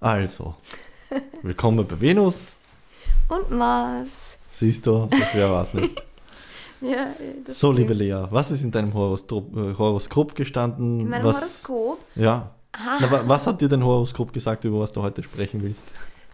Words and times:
Also, 0.00 0.54
willkommen 1.42 1.86
bei 1.86 2.00
Venus. 2.00 2.54
Und 3.28 3.50
Mars. 3.50 4.38
Siehst 4.48 4.86
du, 4.86 5.08
wer 5.34 5.50
war 5.50 5.62
es 5.62 5.74
nicht. 5.74 6.02
Ja, 6.80 7.08
das 7.44 7.58
So, 7.58 7.72
liebe 7.72 7.92
Lea, 7.92 8.26
was 8.30 8.52
ist 8.52 8.62
in 8.62 8.70
deinem 8.70 8.94
Horoskop, 8.94 9.52
äh, 9.56 9.74
Horoskop 9.76 10.36
gestanden? 10.36 11.00
In 11.00 11.08
meinem 11.08 11.24
was, 11.24 11.38
Horoskop, 11.38 11.98
Ja. 12.14 12.52
Ah. 12.70 12.98
Na, 13.00 13.10
wa- 13.10 13.22
was 13.26 13.48
hat 13.48 13.60
dir 13.60 13.68
dein 13.68 13.82
Horoskop 13.82 14.32
gesagt, 14.32 14.62
über 14.62 14.78
was 14.78 14.92
du 14.92 15.02
heute 15.02 15.24
sprechen 15.24 15.60
willst? 15.60 15.82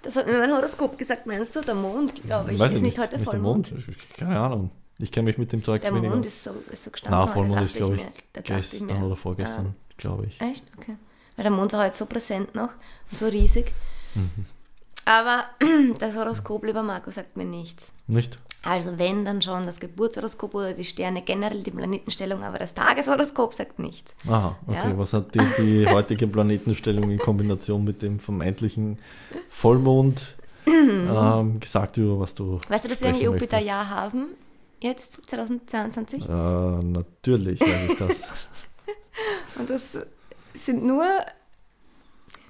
das 0.02 0.16
hat 0.16 0.26
mir 0.26 0.36
mein 0.38 0.52
Horoskop 0.52 0.98
gesagt, 0.98 1.24
meinst 1.26 1.56
du, 1.56 1.62
der 1.62 1.74
Mond, 1.74 2.22
glaube 2.24 2.52
ich. 2.52 2.58
Weiß 2.58 2.72
ist 2.72 2.76
ich 2.76 2.82
nicht 2.82 2.98
heute 2.98 3.16
Nicht 3.16 3.32
der 3.32 3.40
Vollmond? 3.40 3.72
Mond? 3.72 3.84
Keine 4.18 4.38
Ahnung. 4.38 4.70
Ich 4.98 5.10
kenne 5.10 5.24
mich 5.30 5.38
mit 5.38 5.50
dem 5.50 5.64
Zeug 5.64 5.80
Der 5.80 5.94
weniger 5.94 6.10
Mond 6.12 6.26
aus. 6.26 6.32
ist 6.34 6.44
so, 6.44 6.50
ist 6.70 6.84
so 6.84 6.90
gestanden. 6.90 7.18
Na, 7.18 7.26
Vollmond 7.26 7.62
ist, 7.62 7.76
glaube 7.76 7.94
ich, 7.96 8.02
ich 8.02 8.42
gestern 8.44 8.86
mir, 8.88 9.06
oder 9.06 9.16
vorgestern, 9.16 9.74
glaube 9.96 10.26
ich. 10.26 10.42
Ah, 10.42 10.50
echt? 10.50 10.64
Okay. 10.76 10.96
Weil 11.36 11.44
der 11.44 11.52
Mond 11.52 11.72
war 11.72 11.84
heute 11.84 11.96
so 11.96 12.06
präsent 12.06 12.54
noch 12.54 12.70
und 13.10 13.18
so 13.18 13.26
riesig. 13.26 13.72
Mhm. 14.14 14.46
Aber 15.04 15.44
das 15.98 16.16
Horoskop, 16.16 16.64
lieber 16.64 16.82
Marco, 16.82 17.10
sagt 17.10 17.36
mir 17.36 17.44
nichts. 17.44 17.92
Nicht? 18.06 18.38
Also 18.62 18.98
wenn, 18.98 19.26
dann 19.26 19.42
schon 19.42 19.66
das 19.66 19.78
Geburtshoroskop 19.78 20.54
oder 20.54 20.72
die 20.72 20.84
Sterne 20.84 21.20
generell, 21.20 21.62
die 21.62 21.70
Planetenstellung, 21.70 22.42
aber 22.42 22.58
das 22.58 22.72
Tageshoroskop 22.72 23.52
sagt 23.52 23.78
nichts. 23.78 24.16
Aha, 24.26 24.56
okay. 24.66 24.90
Ja. 24.90 24.98
Was 24.98 25.12
hat 25.12 25.34
die, 25.34 25.40
die 25.58 25.86
heutige 25.90 26.26
Planetenstellung 26.26 27.10
in 27.10 27.18
Kombination 27.18 27.84
mit 27.84 28.00
dem 28.00 28.18
vermeintlichen 28.18 28.98
Vollmond 29.50 30.34
ähm, 30.66 31.60
gesagt, 31.60 31.98
über 31.98 32.20
was 32.20 32.34
du 32.34 32.58
Weißt 32.68 32.86
du, 32.86 32.88
dass 32.88 33.02
wir 33.02 33.08
ein? 33.08 33.20
Jupiterjahr 33.20 33.90
haben? 33.90 34.28
Jetzt, 34.80 35.18
2022? 35.26 36.24
Äh, 36.24 36.28
natürlich 36.28 37.60
weiß 37.60 37.90
ich 37.90 37.98
das. 37.98 38.30
Und 39.58 39.68
das 39.68 39.98
sind 40.54 40.84
nur, 40.84 41.04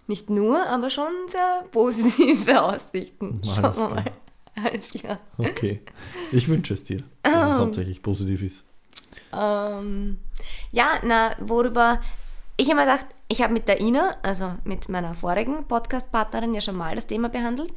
nicht 0.06 0.30
nur, 0.30 0.64
aber 0.66 0.90
schon 0.90 1.12
sehr 1.28 1.64
positive 1.72 2.62
Aussichten. 2.62 3.40
Alles 3.42 3.54
Schauen 3.56 3.62
wir 3.64 3.70
klar. 3.72 3.90
mal. 3.94 4.04
Alles 4.64 4.90
klar. 4.92 5.18
Okay. 5.38 5.80
Ich 6.30 6.46
wünsche 6.48 6.74
es 6.74 6.84
dir, 6.84 7.02
dass 7.22 7.32
Ah. 7.34 7.52
es 7.52 7.58
hauptsächlich 7.58 8.02
positiv 8.02 8.42
ist. 8.42 8.64
Ähm, 9.32 10.18
ja, 10.70 11.00
na, 11.02 11.34
worüber 11.40 12.00
ich 12.56 12.68
mir 12.68 12.76
gedacht, 12.82 13.06
ich 13.26 13.42
habe 13.42 13.52
mit 13.52 13.66
der 13.66 13.80
Ina, 13.80 14.16
also 14.22 14.54
mit 14.62 14.88
meiner 14.88 15.14
vorigen 15.14 15.64
Podcast-Partnerin, 15.66 16.54
ja 16.54 16.60
schon 16.60 16.76
mal 16.76 16.94
das 16.94 17.06
Thema 17.08 17.28
behandelt. 17.28 17.72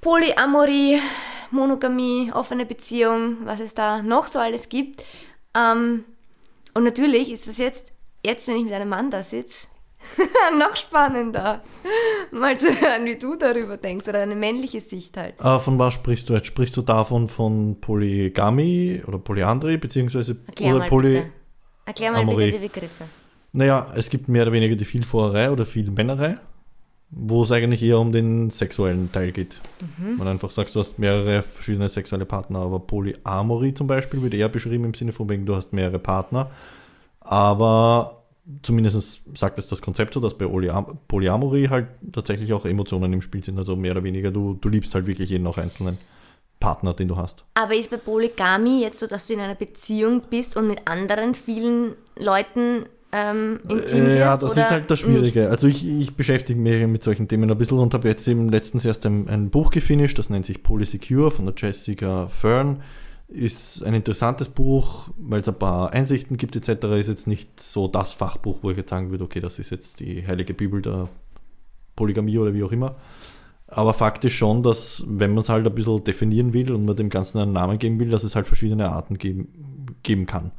Polyamorie, 0.00 1.00
Monogamie, 1.50 2.30
offene 2.32 2.66
Beziehung, 2.66 3.38
was 3.46 3.60
es 3.60 3.74
da 3.74 4.02
noch 4.02 4.26
so 4.26 4.38
alles 4.38 4.68
gibt. 4.68 5.04
Ähm, 5.54 6.04
und 6.74 6.82
natürlich 6.84 7.30
ist 7.30 7.46
es 7.46 7.58
jetzt, 7.58 7.92
jetzt, 8.24 8.48
wenn 8.48 8.56
ich 8.56 8.64
mit 8.64 8.72
einem 8.72 8.88
Mann 8.88 9.10
da 9.10 9.22
sitze, 9.22 9.66
noch 10.58 10.76
spannender, 10.76 11.62
mal 12.30 12.58
zu 12.58 12.68
hören, 12.68 13.04
wie 13.06 13.16
du 13.16 13.36
darüber 13.36 13.76
denkst 13.76 14.08
oder 14.08 14.20
eine 14.20 14.34
männliche 14.34 14.80
Sicht 14.80 15.16
halt. 15.16 15.34
Äh, 15.40 15.58
von 15.58 15.78
was 15.78 15.94
sprichst 15.94 16.28
du 16.28 16.34
jetzt? 16.34 16.46
Sprichst 16.46 16.76
du 16.76 16.82
davon 16.82 17.28
von 17.28 17.80
Polygamie 17.80 19.02
oder 19.06 19.18
Polyandrie, 19.18 19.76
beziehungsweise 19.76 20.36
Erklär 20.46 20.76
oder 20.76 20.86
Poly... 20.86 21.14
bitte. 21.14 21.26
Erklär 21.86 22.12
mal 22.12 22.20
Amorie. 22.20 22.46
bitte 22.46 22.58
die 22.58 22.68
Begriffe. 22.68 23.04
Naja, 23.52 23.92
es 23.94 24.10
gibt 24.10 24.28
mehr 24.28 24.42
oder 24.42 24.52
weniger 24.52 24.74
die 24.74 24.84
Vielfahrerei 24.84 25.50
oder 25.50 25.64
Vielmännerei, 25.64 26.38
wo 27.10 27.42
es 27.42 27.52
eigentlich 27.52 27.82
eher 27.82 27.98
um 27.98 28.10
den 28.10 28.50
sexuellen 28.50 29.12
Teil 29.12 29.32
geht. 29.32 29.60
Mhm. 29.98 30.16
Man 30.16 30.28
einfach 30.28 30.50
sagst, 30.50 30.74
du 30.74 30.80
hast 30.80 30.98
mehrere 30.98 31.42
verschiedene 31.42 31.88
sexuelle 31.88 32.24
Partner, 32.24 32.60
aber 32.60 32.80
Polyamorie 32.80 33.74
zum 33.74 33.86
Beispiel 33.86 34.22
wird 34.22 34.34
eher 34.34 34.48
beschrieben 34.48 34.84
im 34.84 34.94
Sinne 34.94 35.12
von 35.12 35.28
wegen, 35.28 35.46
du 35.46 35.54
hast 35.54 35.72
mehrere 35.72 35.98
Partner, 35.98 36.50
aber 37.24 38.22
zumindest 38.62 39.20
sagt 39.34 39.58
es 39.58 39.68
das 39.68 39.82
Konzept 39.82 40.14
so, 40.14 40.20
dass 40.20 40.34
bei 40.34 40.46
Polyam 40.46 40.98
Polyamorie 41.08 41.68
halt 41.68 41.88
tatsächlich 42.12 42.52
auch 42.52 42.64
Emotionen 42.64 43.12
im 43.12 43.22
Spiel 43.22 43.42
sind, 43.42 43.58
also 43.58 43.74
mehr 43.74 43.92
oder 43.92 44.04
weniger, 44.04 44.30
du, 44.30 44.54
du 44.54 44.68
liebst 44.68 44.94
halt 44.94 45.06
wirklich 45.06 45.30
jeden 45.30 45.46
auch 45.46 45.58
einzelnen 45.58 45.98
Partner, 46.60 46.94
den 46.94 47.08
du 47.08 47.16
hast. 47.16 47.44
Aber 47.54 47.74
ist 47.74 47.90
bei 47.90 47.96
Polygamie 47.96 48.82
jetzt 48.82 49.00
so, 49.00 49.06
dass 49.06 49.26
du 49.26 49.32
in 49.32 49.40
einer 49.40 49.54
Beziehung 49.54 50.22
bist 50.30 50.56
und 50.56 50.68
mit 50.68 50.86
anderen 50.86 51.34
vielen 51.34 51.94
Leuten 52.16 52.86
ähm, 53.12 53.60
intim? 53.68 54.06
Äh, 54.06 54.18
ja, 54.18 54.36
das 54.36 54.56
ist 54.56 54.70
halt 54.70 54.90
das 54.90 55.00
Schwierige. 55.00 55.48
Also 55.48 55.66
ich, 55.66 55.86
ich 55.86 56.16
beschäftige 56.16 56.58
mich 56.58 56.86
mit 56.86 57.02
solchen 57.02 57.28
Themen 57.28 57.50
ein 57.50 57.58
bisschen 57.58 57.78
und 57.78 57.94
habe 57.94 58.08
jetzt 58.08 58.26
eben 58.28 58.48
letztens 58.48 58.84
erst 58.84 59.06
ein, 59.06 59.28
ein 59.28 59.50
Buch 59.50 59.70
gefinisht, 59.70 60.18
das 60.18 60.30
nennt 60.30 60.46
sich 60.46 60.62
Polysecure 60.62 61.30
von 61.30 61.46
der 61.46 61.54
Jessica 61.56 62.28
Fern. 62.28 62.82
Ist 63.28 63.82
ein 63.82 63.94
interessantes 63.94 64.48
Buch, 64.48 65.08
weil 65.16 65.40
es 65.40 65.48
ein 65.48 65.58
paar 65.58 65.92
Einsichten 65.92 66.36
gibt 66.36 66.56
etc. 66.56 66.84
Ist 66.98 67.08
jetzt 67.08 67.26
nicht 67.26 67.60
so 67.60 67.88
das 67.88 68.12
Fachbuch, 68.12 68.58
wo 68.62 68.70
ich 68.70 68.76
jetzt 68.76 68.90
sagen 68.90 69.10
würde, 69.10 69.24
okay, 69.24 69.40
das 69.40 69.58
ist 69.58 69.70
jetzt 69.70 70.00
die 70.00 70.26
heilige 70.26 70.54
Bibel 70.54 70.82
der 70.82 71.08
Polygamie 71.96 72.38
oder 72.38 72.54
wie 72.54 72.62
auch 72.62 72.72
immer. 72.72 72.96
Aber 73.66 73.94
Fakt 73.94 74.24
ist 74.24 74.34
schon, 74.34 74.62
dass 74.62 75.02
wenn 75.06 75.30
man 75.30 75.40
es 75.40 75.48
halt 75.48 75.66
ein 75.66 75.74
bisschen 75.74 76.04
definieren 76.04 76.52
will 76.52 76.70
und 76.72 76.84
man 76.84 76.96
dem 76.96 77.08
Ganzen 77.08 77.38
einen 77.38 77.52
Namen 77.52 77.78
geben 77.78 77.98
will, 77.98 78.10
dass 78.10 78.24
es 78.24 78.36
halt 78.36 78.46
verschiedene 78.46 78.90
Arten 78.90 79.16
geben, 79.18 79.96
geben 80.02 80.26
kann. 80.26 80.52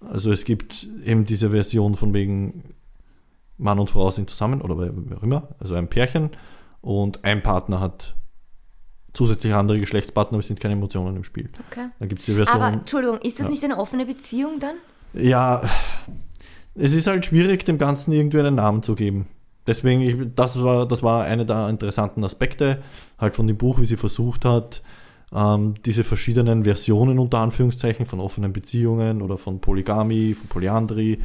Also 0.00 0.32
es 0.32 0.44
gibt 0.44 0.88
eben 1.04 1.26
diese 1.26 1.50
Version 1.50 1.94
von 1.94 2.14
wegen 2.14 2.74
Mann 3.58 3.78
und 3.78 3.90
Frau 3.90 4.10
sind 4.10 4.30
zusammen 4.30 4.62
oder 4.62 4.78
wie 4.78 5.14
auch 5.14 5.22
immer, 5.22 5.48
also 5.58 5.74
ein 5.74 5.88
Pärchen 5.88 6.30
und 6.80 7.24
ein 7.24 7.42
Partner 7.42 7.80
hat 7.80 8.16
zusätzlich 9.18 9.52
andere 9.52 9.80
Geschlechtspartner, 9.80 10.36
aber 10.36 10.40
es 10.40 10.46
sind 10.46 10.60
keine 10.60 10.74
Emotionen 10.74 11.16
im 11.16 11.24
Spiel. 11.24 11.50
Okay. 11.70 11.88
Dann 11.98 12.08
gibt 12.08 12.20
es 12.20 12.26
die 12.26 12.34
Version. 12.34 12.56
Aber 12.62 12.72
Entschuldigung, 12.72 13.18
ist 13.18 13.40
das 13.40 13.46
Ja. 13.46 13.50
nicht 13.50 13.64
eine 13.64 13.76
offene 13.76 14.06
Beziehung 14.06 14.60
dann? 14.60 14.76
Ja, 15.12 15.62
es 16.76 16.94
ist 16.94 17.08
halt 17.08 17.26
schwierig, 17.26 17.64
dem 17.64 17.78
Ganzen 17.78 18.12
irgendwie 18.12 18.38
einen 18.38 18.54
Namen 18.54 18.84
zu 18.84 18.94
geben. 18.94 19.26
Deswegen, 19.66 20.02
ich, 20.02 20.16
das, 20.36 20.62
war, 20.62 20.86
das 20.86 21.02
war 21.02 21.24
einer 21.24 21.44
der 21.44 21.68
interessanten 21.68 22.22
Aspekte 22.22 22.80
halt 23.18 23.34
von 23.34 23.48
dem 23.48 23.56
Buch, 23.56 23.80
wie 23.80 23.86
sie 23.86 23.96
versucht 23.96 24.44
hat, 24.44 24.82
ähm, 25.34 25.74
diese 25.84 26.04
verschiedenen 26.04 26.62
Versionen 26.62 27.18
unter 27.18 27.40
Anführungszeichen 27.40 28.06
von 28.06 28.20
offenen 28.20 28.52
Beziehungen 28.52 29.20
oder 29.20 29.36
von 29.36 29.60
Polygamie, 29.60 30.34
von 30.34 30.46
Polyandrie 30.48 31.18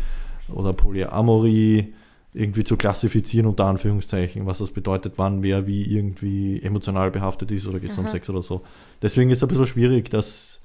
oder 0.52 0.74
Polyamorie 0.74 1.94
irgendwie 2.34 2.64
zu 2.64 2.78
klassifizieren 2.78 3.48
unter 3.48 3.66
Anführungszeichen, 3.66 4.46
was 4.46 4.58
das 4.58 4.72
bedeutet, 4.72 5.14
wann 5.18 5.44
wer 5.44 5.68
wie 5.68 5.84
irgendwie 5.84 6.62
emotional 6.62 7.12
behaftet 7.12 7.52
ist 7.52 7.68
oder 7.68 7.80
geht 7.80 7.92
es 7.92 7.98
um. 7.98 8.08
Sex 8.08 8.30
oder 8.30 8.42
so. 8.42 8.64
Deswegen 9.02 9.30
ist 9.30 9.38
es 9.38 9.44
ein 9.44 9.50
bisschen 9.50 9.68
schwierig, 9.68 10.10
dass 10.10 10.60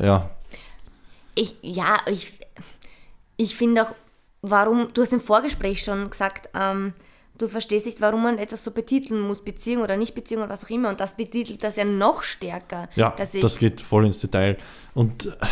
ja, 0.00 0.30
Ich, 1.34 1.56
ja, 1.62 1.98
ich, 2.06 2.32
ich 3.36 3.56
finde 3.56 3.84
auch, 3.84 3.94
warum, 4.42 4.88
du 4.92 5.02
hast 5.02 5.12
im 5.12 5.20
Vorgespräch 5.20 5.82
schon 5.82 6.10
gesagt, 6.10 6.50
ähm, 6.54 6.92
du 7.38 7.48
verstehst 7.48 7.86
nicht, 7.86 8.00
warum 8.00 8.22
man 8.22 8.38
etwas 8.38 8.64
so 8.64 8.70
betiteln 8.70 9.20
muss, 9.20 9.42
Beziehung 9.42 9.82
oder 9.82 9.96
nicht 9.96 10.14
Beziehung 10.14 10.42
oder 10.42 10.52
was 10.52 10.64
auch 10.64 10.70
immer. 10.70 10.90
Und 10.90 11.00
das 11.00 11.16
betitelt 11.16 11.62
das 11.62 11.76
ja 11.76 11.84
noch 11.84 12.22
stärker. 12.22 12.88
Ja, 12.94 13.14
das 13.16 13.58
geht 13.58 13.80
voll 13.80 14.06
ins 14.06 14.20
Detail. 14.20 14.58
Und 14.94 15.26
äh, 15.26 15.46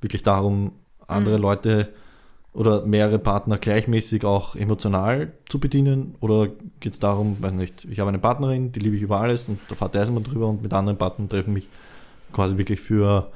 wirklich 0.00 0.22
darum, 0.22 0.72
andere 1.06 1.36
Mhm. 1.36 1.42
Leute 1.42 1.88
oder 2.52 2.84
mehrere 2.84 3.18
Partner 3.18 3.56
gleichmäßig 3.58 4.24
auch 4.24 4.54
emotional 4.56 5.32
zu 5.48 5.58
bedienen? 5.58 6.16
Oder 6.20 6.48
geht 6.80 6.92
es 6.92 6.98
darum, 6.98 7.40
weiß 7.40 7.52
nicht, 7.52 7.86
ich 7.86 7.98
habe 7.98 8.08
eine 8.08 8.18
Partnerin, 8.18 8.72
die 8.72 8.80
liebe 8.80 8.96
ich 8.96 9.02
über 9.02 9.20
alles 9.20 9.48
und 9.48 9.58
da 9.68 9.74
fährt 9.74 9.94
der 9.94 10.06
immer 10.06 10.20
drüber 10.20 10.48
und 10.48 10.62
mit 10.62 10.72
anderen 10.72 10.98
Partnern 10.98 11.28
treffen 11.28 11.54
mich 11.54 11.68
quasi 12.32 12.56
wirklich 12.58 12.80
für, 12.80 13.30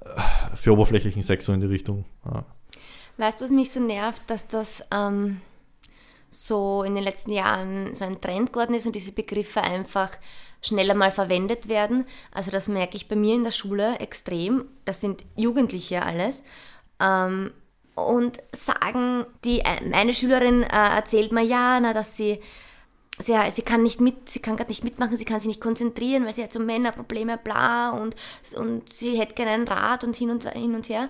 äh, 0.00 0.20
für 0.54 0.72
oberflächlichen 0.72 1.22
Sex 1.22 1.44
so 1.44 1.52
in 1.52 1.60
die 1.60 1.66
Richtung. 1.66 2.04
Ja. 2.24 2.44
Weißt 3.18 3.40
du, 3.40 3.44
was 3.44 3.50
mich 3.50 3.70
so 3.70 3.80
nervt, 3.80 4.22
dass 4.28 4.46
das 4.46 4.84
ähm, 4.90 5.40
so 6.30 6.82
in 6.82 6.94
den 6.94 7.04
letzten 7.04 7.32
Jahren 7.32 7.94
so 7.94 8.04
ein 8.04 8.20
Trend 8.20 8.52
geworden 8.52 8.74
ist 8.74 8.86
und 8.86 8.94
diese 8.94 9.12
Begriffe 9.12 9.60
einfach 9.60 10.10
schneller 10.62 10.94
mal 10.94 11.10
verwendet 11.10 11.68
werden. 11.68 12.06
Also 12.30 12.50
das 12.50 12.68
merke 12.68 12.96
ich 12.96 13.08
bei 13.08 13.16
mir 13.16 13.34
in 13.34 13.44
der 13.44 13.50
Schule 13.50 13.98
extrem. 13.98 14.64
Das 14.84 15.00
sind 15.00 15.24
Jugendliche 15.36 16.02
alles. 16.02 16.42
Ähm, 17.00 17.52
und 17.94 18.38
sagen, 18.52 19.26
die, 19.44 19.60
äh, 19.60 19.92
eine 19.92 20.14
Schülerin 20.14 20.62
äh, 20.62 20.96
erzählt 20.96 21.32
mir 21.32 21.42
ja, 21.42 21.78
na, 21.80 21.92
dass 21.92 22.16
sie, 22.16 22.40
sie, 23.18 23.34
sie 23.54 23.62
kann 23.62 23.82
nicht 23.82 24.00
mit, 24.00 24.28
sie 24.28 24.40
kann 24.40 24.56
gerade 24.56 24.70
nicht 24.70 24.84
mitmachen, 24.84 25.16
sie 25.16 25.24
kann 25.24 25.40
sich 25.40 25.48
nicht 25.48 25.60
konzentrieren, 25.60 26.24
weil 26.24 26.34
sie 26.34 26.42
hat 26.42 26.52
so 26.52 26.60
Männerprobleme, 26.60 27.38
bla, 27.38 27.90
und, 27.90 28.16
und 28.56 28.88
sie 28.88 29.18
hätte 29.18 29.34
gerne 29.34 29.52
einen 29.52 29.68
Rat 29.68 30.04
und 30.04 30.16
hin 30.16 30.30
und, 30.30 30.48
hin 30.50 30.74
und 30.74 30.88
her. 30.88 31.08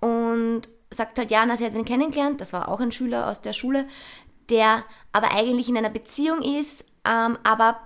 Und 0.00 0.62
sagt 0.90 1.18
halt, 1.18 1.30
ja, 1.30 1.44
na, 1.44 1.56
sie 1.56 1.64
hat 1.64 1.74
wen 1.74 1.84
kennengelernt, 1.84 2.40
das 2.40 2.52
war 2.52 2.68
auch 2.68 2.80
ein 2.80 2.92
Schüler 2.92 3.28
aus 3.28 3.42
der 3.42 3.52
Schule, 3.52 3.86
der 4.48 4.84
aber 5.12 5.32
eigentlich 5.32 5.68
in 5.68 5.76
einer 5.76 5.90
Beziehung 5.90 6.42
ist, 6.42 6.84
ähm, 7.04 7.38
aber 7.42 7.78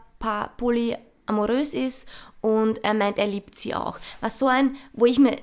polyamorös 0.56 1.74
ist 1.74 2.06
und 2.40 2.82
er 2.84 2.94
meint, 2.94 3.18
er 3.18 3.26
liebt 3.26 3.56
sie 3.58 3.74
auch. 3.74 3.98
Was 4.20 4.38
so 4.38 4.46
ein, 4.48 4.76
wo 4.92 5.06
ich 5.06 5.18
mir 5.18 5.36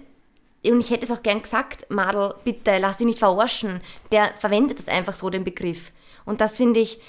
und 0.71 0.79
ich 0.79 0.89
hätte 0.89 1.05
es 1.05 1.11
auch 1.11 1.21
gern 1.21 1.43
gesagt, 1.43 1.89
Madel, 1.91 2.33
bitte, 2.43 2.79
lass 2.79 2.97
dich 2.97 3.05
nicht 3.05 3.19
verarschen. 3.19 3.81
Der 4.11 4.33
verwendet 4.35 4.79
das 4.79 4.87
einfach 4.87 5.13
so, 5.13 5.29
den 5.29 5.43
Begriff. 5.43 5.91
Und 6.25 6.41
das 6.41 6.57
finde 6.57 6.79
ich, 6.79 6.99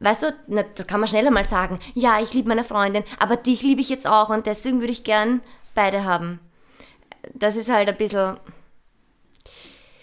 weißt 0.00 0.22
du, 0.22 0.34
na, 0.48 0.62
da 0.62 0.84
kann 0.84 1.00
man 1.00 1.08
schneller 1.08 1.30
mal 1.30 1.48
sagen, 1.48 1.78
ja, 1.94 2.20
ich 2.20 2.32
liebe 2.32 2.48
meine 2.48 2.64
Freundin, 2.64 3.04
aber 3.18 3.36
dich 3.36 3.62
liebe 3.62 3.80
ich 3.80 3.88
jetzt 3.88 4.06
auch 4.06 4.30
und 4.30 4.46
deswegen 4.46 4.80
würde 4.80 4.92
ich 4.92 5.04
gern 5.04 5.40
beide 5.74 6.04
haben. 6.04 6.40
Das 7.34 7.56
ist 7.56 7.70
halt 7.70 7.88
ein 7.88 7.96
bisschen. 7.96 8.38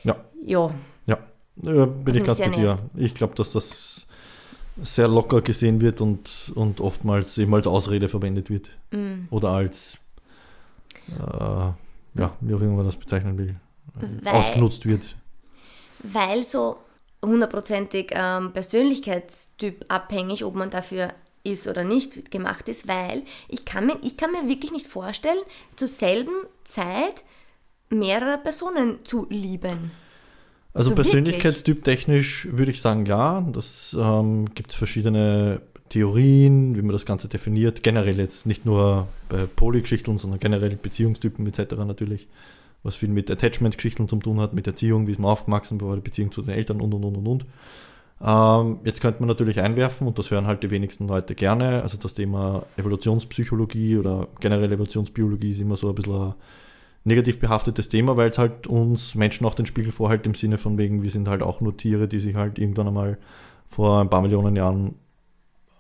Ja. 0.04 0.16
Jo. 0.46 0.72
Ja, 1.08 1.18
ja 1.64 1.86
bin 1.86 2.16
ich 2.16 2.24
ganz 2.24 2.40
bei 2.40 2.50
dir. 2.50 2.78
Ich 2.96 3.16
glaube, 3.16 3.36
dass 3.36 3.52
das 3.52 4.06
sehr 4.82 5.08
locker 5.08 5.42
gesehen 5.42 5.82
wird 5.82 6.02
und, 6.02 6.52
und 6.54 6.80
oftmals 6.82 7.38
eben 7.40 7.54
als 7.56 7.66
Ausrede 7.66 8.08
verwendet 8.08 8.52
wird. 8.52 8.70
Mm. 8.92 9.26
Oder 9.32 9.50
als. 9.50 9.98
Äh, 11.10 11.72
ja, 12.20 12.36
wie 12.42 12.54
auch 12.54 12.62
immer 12.62 12.76
man 12.76 12.86
das 12.86 12.96
bezeichnen 12.96 13.38
will, 13.38 13.56
weil, 14.22 14.34
ausgenutzt 14.34 14.86
wird. 14.86 15.16
Weil 16.04 16.44
so 16.44 16.78
hundertprozentig 17.24 18.12
ähm, 18.14 18.54
Persönlichkeitstyp 18.54 19.86
abhängig, 19.88 20.44
ob 20.44 20.56
man 20.56 20.69
dafür 20.69 21.14
ist 21.44 21.68
oder 21.68 21.84
nicht 21.84 22.30
gemacht 22.31 22.68
ist, 22.68 22.88
weil 22.88 23.24
ich 23.48 23.66
kann 23.66 23.86
mir, 23.86 23.98
ich 24.04 24.18
kann 24.18 24.31
mir 24.31 24.48
wirklich 24.48 24.72
nicht 24.72 24.88
vorstellen, 24.88 25.38
zur 25.75 25.88
selben 25.88 26.34
Zeit 26.66 27.24
mehrere 27.90 28.38
Personen 28.38 29.06
zu 29.06 29.28
lieben. 29.30 29.92
Also, 30.74 30.92
also 30.92 30.96
Persönlichkeitstyp 30.96 31.84
technisch 31.84 32.48
würde 32.52 32.72
ich 32.72 32.81
sagen, 32.81 33.06
ja. 33.06 33.42
Das 33.52 33.96
ähm, 34.00 34.54
gibt 34.54 34.72
es 34.72 34.78
verschiedene 34.78 35.62
Theorien, 35.90 36.75
wie 36.75 36.81
man 36.81 36.92
das 36.92 37.06
Ganze 37.06 37.28
definiert, 37.30 37.81
generell 37.81 38.20
jetzt 38.20 38.46
nicht 38.46 38.66
nur 38.66 39.08
bei 39.30 39.46
Polygeschichten, 39.46 40.18
sondern 40.18 40.40
generell 40.40 40.75
Beziehungstypen 40.75 41.48
etc. 41.48 41.75
natürlich, 41.78 42.28
was 42.88 42.95
viel 42.95 43.10
mit 43.10 43.30
Attachment-Geschichten 43.30 44.07
zu 44.07 44.16
tun 44.16 44.39
hat, 44.39 44.54
mit 44.54 44.66
Erziehung, 44.66 45.06
wie 45.06 45.12
ist 45.12 45.19
man 45.19 45.30
aufgewachsen 45.30 45.78
bei 45.78 45.94
der 45.94 46.01
Beziehung 46.01 46.31
zu 46.31 46.42
den 46.42 46.51
Eltern 46.51 46.81
und 46.81 46.94
und 46.94 47.04
und 47.04 47.18
und 47.18 47.28
und. 47.28 47.45
Ähm, 48.19 48.80
jetzt 48.84 49.01
könnte 49.01 49.19
man 49.19 49.28
natürlich 49.28 49.60
einwerfen, 49.60 50.07
und 50.07 50.18
das 50.18 50.31
hören 50.31 50.48
halt 50.48 50.63
die 50.63 50.72
wenigsten 50.72 51.07
Leute 51.07 51.36
gerne, 51.36 51.84
also 51.84 51.98
das 51.98 52.16
Thema 52.16 52.66
Evolutionspsychologie 52.78 53.98
oder 53.98 54.28
generell 54.39 54.72
Evolutionsbiologie 54.72 55.51
ist 55.51 55.60
immer 55.60 55.75
so 55.75 55.89
ein 55.89 55.95
bisschen 55.95 56.16
ein 56.16 56.34
negativ 57.04 57.39
behaftetes 57.39 57.89
Thema, 57.89 58.18
weil 58.18 58.30
es 58.30 58.39
halt 58.39 58.66
uns 58.66 59.13
Menschen 59.13 59.45
auch 59.45 59.54
den 59.54 59.68
Spiegel 59.68 59.92
vorhält 59.92 60.25
im 60.25 60.34
Sinne 60.34 60.57
von 60.57 60.78
wegen, 60.78 61.04
wir 61.04 61.12
sind 61.12 61.28
halt 61.28 61.44
auch 61.44 61.62
nur 61.62 61.78
Tiere, 61.78 62.07
die 62.07 62.19
sich 62.19 62.36
halt 62.36 62.57
irgendwann 62.57 62.88
einmal 62.88 63.18
vor 63.68 64.01
ein 64.01 64.10
paar 64.10 64.22
Millionen 64.22 64.56
Jahren 64.56 64.95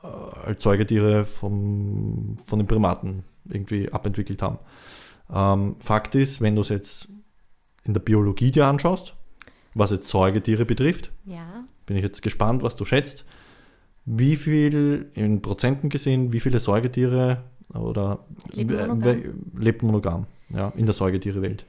äh, 0.03 0.07
als 0.47 0.61
Säugetiere 0.61 1.25
vom, 1.25 2.37
von 2.45 2.59
den 2.59 2.67
Primaten 2.67 3.23
irgendwie 3.49 3.91
abentwickelt 3.91 4.41
haben. 4.41 4.59
Ähm, 5.33 5.75
Fakt 5.79 6.15
ist, 6.15 6.41
wenn 6.41 6.55
du 6.55 6.61
es 6.61 6.69
jetzt 6.69 7.07
in 7.83 7.93
der 7.93 8.01
Biologie 8.01 8.51
dir 8.51 8.65
anschaust, 8.65 9.15
was 9.73 9.91
jetzt 9.91 10.07
Säugetiere 10.07 10.65
betrifft, 10.65 11.11
ja. 11.25 11.65
bin 11.85 11.97
ich 11.97 12.03
jetzt 12.03 12.21
gespannt, 12.21 12.63
was 12.63 12.75
du 12.75 12.85
schätzt. 12.85 13.25
Wie 14.05 14.35
viel 14.35 15.11
in 15.13 15.41
Prozenten 15.41 15.89
gesehen, 15.89 16.31
wie 16.31 16.39
viele 16.39 16.59
Säugetiere 16.59 17.43
oder 17.73 18.25
leben 18.53 18.77
monogam, 18.77 19.23
lebt 19.57 19.83
monogam 19.83 20.27
ja, 20.49 20.69
in 20.69 20.85
der 20.85 20.93
Säugetierewelt? 20.93 21.65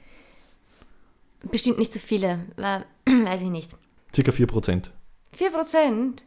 Bestimmt 1.50 1.78
nicht 1.78 1.92
so 1.92 1.98
viele, 1.98 2.40
weiß 2.56 3.42
ich 3.42 3.50
nicht. 3.50 3.76
Circa 4.14 4.32
4 4.32 4.46
Prozent. 4.46 4.92
4 5.32 5.50
Prozent? 5.50 6.24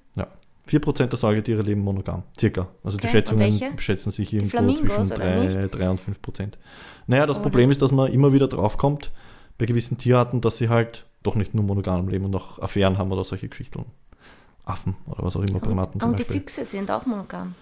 4% 0.70 1.08
der 1.08 1.18
Säugetiere 1.18 1.62
leben 1.62 1.82
monogam, 1.82 2.24
circa. 2.40 2.68
Also 2.84 2.98
okay. 2.98 3.08
die 3.08 3.12
Schätzungen 3.12 3.80
schätzen 3.80 4.12
sich 4.12 4.34
irgendwo 4.34 4.74
zwischen 4.74 5.10
3, 5.10 5.68
3 5.68 5.90
und 5.90 6.00
5%. 6.00 6.54
Naja, 7.08 7.26
das 7.26 7.38
oder? 7.38 7.44
Problem 7.44 7.72
ist, 7.72 7.82
dass 7.82 7.92
man 7.92 8.12
immer 8.12 8.34
wieder 8.34 8.48
drauf 8.48 8.78
kommt, 8.78 9.12
bei 9.58 9.66
gewissen 9.66 9.98
Tierarten, 9.98 10.42
dass 10.42 10.58
sie 10.58 10.70
halt 10.70 11.06
doch 11.24 11.36
nicht 11.36 11.54
nur 11.54 11.64
monogam 11.64 12.08
leben 12.08 12.26
und 12.26 12.36
auch 12.36 12.60
Affären 12.60 12.98
haben 12.98 13.12
oder 13.12 13.24
solche 13.24 13.48
Geschichten. 13.48 13.86
Affen 14.64 14.96
oder 15.08 15.24
was 15.24 15.36
auch 15.36 15.42
immer, 15.42 15.60
Primaten 15.60 15.96
und, 15.96 16.02
zum 16.02 16.10
und 16.12 16.18
Beispiel. 16.18 16.36
Und 16.38 16.50
die 16.50 16.54
Füchse 16.54 16.66
sind 16.66 16.92
auch 16.92 17.06
monogam. 17.06 17.56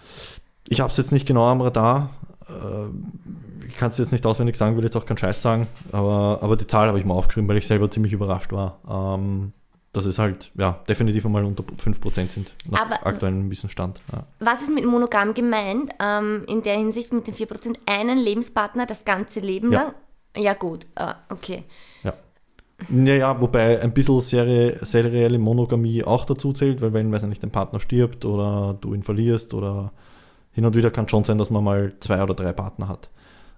Ich 0.68 0.80
habe 0.80 0.90
es 0.90 0.98
jetzt 0.98 1.12
nicht 1.12 1.26
genau 1.26 1.46
am 1.46 1.60
Radar. 1.60 2.10
Äh, 2.48 3.66
ich 3.66 3.76
kann 3.76 3.90
es 3.90 3.98
jetzt 3.98 4.12
nicht 4.12 4.24
auswendig 4.26 4.56
sagen, 4.56 4.76
will 4.76 4.84
jetzt 4.84 4.96
auch 4.96 5.06
keinen 5.06 5.16
Scheiß 5.16 5.40
sagen, 5.40 5.66
aber, 5.92 6.40
aber 6.42 6.56
die 6.56 6.66
Zahl 6.66 6.88
habe 6.88 6.98
ich 6.98 7.04
mal 7.04 7.14
aufgeschrieben, 7.14 7.48
weil 7.48 7.56
ich 7.56 7.66
selber 7.66 7.90
ziemlich 7.90 8.12
überrascht 8.12 8.52
war. 8.52 8.78
Ähm, 8.88 9.52
dass 9.92 10.04
es 10.04 10.18
halt 10.18 10.52
ja, 10.56 10.80
definitiv 10.88 11.26
einmal 11.26 11.44
unter 11.44 11.64
5% 11.64 12.30
sind, 12.30 12.54
nach 12.70 12.82
Aber 12.82 13.06
aktuellem 13.06 13.50
Wissensstand. 13.50 14.00
Ja. 14.12 14.24
Was 14.38 14.62
ist 14.62 14.72
mit 14.72 14.84
monogam 14.84 15.34
gemeint? 15.34 15.90
Ähm, 15.98 16.44
in 16.46 16.62
der 16.62 16.76
Hinsicht 16.76 17.12
mit 17.12 17.26
den 17.26 17.34
4% 17.34 17.74
einen 17.86 18.18
Lebenspartner 18.18 18.86
das 18.86 19.04
ganze 19.04 19.40
Leben 19.40 19.72
ja. 19.72 19.82
lang? 19.82 19.94
Ja, 20.36 20.54
gut, 20.54 20.86
ah, 20.94 21.16
okay. 21.28 21.64
Ja. 22.04 22.14
Ja, 22.88 23.14
ja, 23.14 23.40
wobei 23.40 23.82
ein 23.82 23.92
bisschen 23.92 24.20
serie, 24.20 24.78
serielle 24.82 25.38
Monogamie 25.38 26.04
auch 26.04 26.24
dazu 26.24 26.52
zählt, 26.52 26.80
weil 26.80 26.92
wenn, 26.92 27.10
weiß 27.12 27.24
ich 27.24 27.28
nicht, 27.28 27.42
dein 27.42 27.50
Partner 27.50 27.80
stirbt 27.80 28.24
oder 28.24 28.78
du 28.80 28.94
ihn 28.94 29.02
verlierst 29.02 29.54
oder 29.54 29.92
hin 30.52 30.64
und 30.64 30.76
wieder 30.76 30.90
kann 30.90 31.04
es 31.04 31.10
schon 31.10 31.24
sein, 31.24 31.36
dass 31.36 31.50
man 31.50 31.64
mal 31.64 31.92
zwei 31.98 32.22
oder 32.22 32.34
drei 32.34 32.52
Partner 32.52 32.88
hat. 32.88 33.10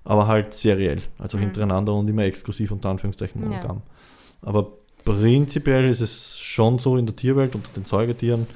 Aber 0.02 0.26
halt 0.26 0.55
seriell, 0.55 1.02
also 1.19 1.37
mhm. 1.37 1.43
hintereinander 1.43 1.94
und 1.94 2.08
immer 2.08 2.25
exklusiv 2.25 2.73
unter 2.73 2.88
Anführungszeichen 2.88 3.40
monogam. 3.40 3.76
Ja. 3.76 4.49
Aber 4.49 4.73
prinzipiell 5.05 5.89
ist 5.89 6.01
es 6.01 6.39
schon 6.39 6.79
so 6.79 6.97
in 6.97 7.07
der 7.07 7.17
Tierwelt 7.17 7.55
unter 7.55 7.71
den 7.73 7.85
Säugetieren, 7.85 8.47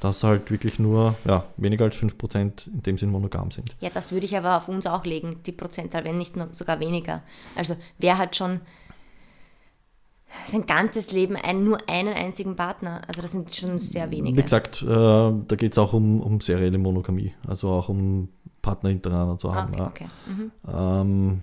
dass 0.00 0.24
halt 0.24 0.50
wirklich 0.50 0.78
nur 0.78 1.14
ja, 1.24 1.44
weniger 1.56 1.84
als 1.84 1.96
5% 1.96 2.68
in 2.68 2.82
dem 2.82 2.98
Sinn 2.98 3.10
monogam 3.10 3.50
sind. 3.50 3.76
Ja, 3.80 3.90
das 3.90 4.10
würde 4.10 4.26
ich 4.26 4.36
aber 4.36 4.56
auf 4.56 4.68
uns 4.68 4.86
auch 4.86 5.04
legen, 5.04 5.40
die 5.46 5.52
Prozentzahl, 5.52 6.04
wenn 6.04 6.16
nicht 6.16 6.34
sogar 6.52 6.80
weniger. 6.80 7.22
Also 7.56 7.76
wer 7.98 8.18
hat 8.18 8.34
schon 8.34 8.60
sein 10.46 10.66
ganzes 10.66 11.12
Leben 11.12 11.36
ein, 11.36 11.62
nur 11.62 11.78
einen 11.88 12.14
einzigen 12.14 12.56
Partner? 12.56 13.02
Also 13.06 13.22
das 13.22 13.32
sind 13.32 13.54
schon 13.54 13.78
sehr 13.78 14.10
wenige. 14.10 14.36
Wie 14.36 14.42
gesagt, 14.42 14.82
äh, 14.82 14.86
da 14.86 15.56
geht 15.56 15.72
es 15.72 15.78
auch 15.78 15.92
um, 15.92 16.20
um 16.20 16.40
serielle 16.40 16.78
Monogamie, 16.78 17.34
also 17.46 17.68
auch 17.68 17.88
um 17.88 18.28
Partner 18.60 18.90
hintereinander 18.90 19.38
zu 19.38 19.54
haben. 19.54 19.74
Okay, 19.74 19.82
okay. 19.82 20.06
Mhm. 20.26 20.52
Ähm, 20.68 21.42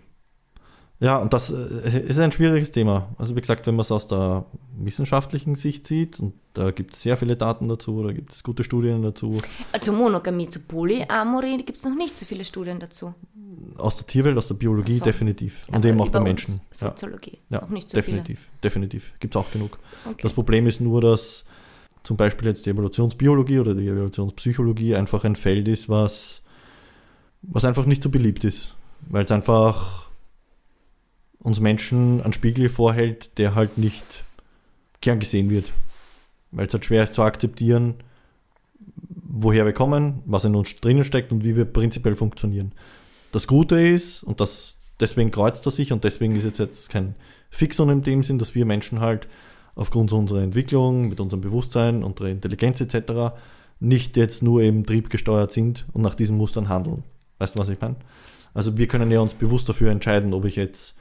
ja, 1.01 1.17
und 1.17 1.31
das 1.31 1.49
äh, 1.49 1.99
ist 2.07 2.19
ein 2.19 2.31
schwieriges 2.31 2.71
Thema. 2.71 3.07
Also 3.17 3.35
wie 3.35 3.39
gesagt, 3.39 3.65
wenn 3.67 3.75
man 3.75 3.81
es 3.81 3.91
aus 3.91 4.07
der 4.07 4.45
wissenschaftlichen 4.77 5.55
Sicht 5.55 5.87
sieht, 5.87 6.19
und 6.19 6.33
da 6.53 6.71
gibt 6.71 6.95
es 6.95 7.03
sehr 7.03 7.15
viele 7.15 7.37
Daten 7.37 7.69
dazu, 7.69 8.03
da 8.03 8.11
gibt 8.11 8.33
es 8.33 8.43
gute 8.43 8.65
Studien 8.65 9.01
dazu. 9.01 9.37
Zu 9.79 9.93
Monogamie, 9.93 10.49
zu 10.49 10.59
Polyamorie 10.59 11.63
gibt 11.63 11.77
es 11.77 11.85
noch 11.85 11.95
nicht 11.95 12.17
so 12.17 12.25
viele 12.25 12.43
Studien 12.43 12.79
dazu. 12.79 13.13
Aus 13.77 13.95
der 13.95 14.07
Tierwelt, 14.07 14.37
aus 14.37 14.49
der 14.49 14.55
Biologie 14.55 14.97
so. 14.97 15.05
definitiv. 15.05 15.65
Und 15.71 15.85
eben 15.85 16.01
auch 16.01 16.09
bei 16.09 16.19
Menschen. 16.19 16.59
Soziologie. 16.69 17.37
Ja, 17.49 17.63
auch 17.63 17.69
nicht 17.69 17.89
so 17.89 17.95
definitiv, 17.95 18.39
viele. 18.39 18.61
definitiv. 18.63 19.13
Gibt 19.21 19.35
es 19.35 19.39
auch 19.41 19.49
genug. 19.51 19.79
Okay. 20.05 20.19
Das 20.21 20.33
Problem 20.33 20.67
ist 20.67 20.81
nur, 20.81 20.99
dass 20.99 21.45
zum 22.03 22.17
Beispiel 22.17 22.49
jetzt 22.49 22.65
die 22.65 22.71
Evolutionsbiologie 22.71 23.59
oder 23.59 23.73
die 23.73 23.87
Evolutionspsychologie 23.87 24.95
einfach 24.95 25.23
ein 25.23 25.37
Feld 25.37 25.69
ist, 25.69 25.87
was, 25.87 26.41
was 27.41 27.63
einfach 27.63 27.85
nicht 27.85 28.03
so 28.03 28.09
beliebt 28.09 28.43
ist. 28.43 28.75
Weil 29.07 29.23
es 29.23 29.31
einfach 29.31 30.08
uns 31.41 31.59
Menschen 31.59 32.21
einen 32.21 32.33
Spiegel 32.33 32.69
vorhält, 32.69 33.37
der 33.37 33.55
halt 33.55 33.77
nicht 33.77 34.23
gern 35.01 35.19
gesehen 35.19 35.49
wird. 35.49 35.71
Weil 36.51 36.67
es 36.67 36.73
halt 36.73 36.85
schwer 36.85 37.03
ist 37.03 37.15
zu 37.15 37.23
akzeptieren, 37.23 37.95
woher 39.29 39.65
wir 39.65 39.73
kommen, 39.73 40.21
was 40.25 40.45
in 40.45 40.55
uns 40.55 40.75
drinnen 40.81 41.03
steckt 41.03 41.31
und 41.31 41.43
wie 41.43 41.55
wir 41.55 41.65
prinzipiell 41.65 42.15
funktionieren. 42.15 42.73
Das 43.31 43.47
Gute 43.47 43.79
ist, 43.79 44.23
und 44.23 44.39
das, 44.39 44.77
deswegen 44.99 45.31
kreuzt 45.31 45.65
er 45.65 45.71
sich 45.71 45.93
und 45.93 46.03
deswegen 46.03 46.35
ist 46.35 46.45
jetzt, 46.45 46.59
jetzt 46.59 46.89
kein 46.89 47.15
Fixum 47.49 47.89
in 47.89 48.01
dem 48.01 48.23
Sinn, 48.23 48.39
dass 48.39 48.55
wir 48.55 48.65
Menschen 48.65 48.99
halt 48.99 49.27
aufgrund 49.75 50.11
unserer 50.11 50.41
Entwicklung, 50.41 51.07
mit 51.07 51.19
unserem 51.19 51.41
Bewusstsein, 51.41 52.03
unserer 52.03 52.29
Intelligenz 52.29 52.81
etc. 52.81 53.37
nicht 53.79 54.17
jetzt 54.17 54.43
nur 54.43 54.61
eben 54.61 54.85
triebgesteuert 54.85 55.53
sind 55.53 55.85
und 55.93 56.01
nach 56.01 56.15
diesen 56.15 56.37
Mustern 56.37 56.67
handeln. 56.67 57.03
Weißt 57.37 57.55
du, 57.55 57.59
was 57.61 57.69
ich 57.69 57.79
meine? 57.79 57.95
Also 58.53 58.77
wir 58.77 58.87
können 58.87 59.11
ja 59.11 59.21
uns 59.21 59.35
bewusst 59.35 59.69
dafür 59.69 59.91
entscheiden, 59.91 60.33
ob 60.33 60.45
ich 60.45 60.55
jetzt 60.55 60.95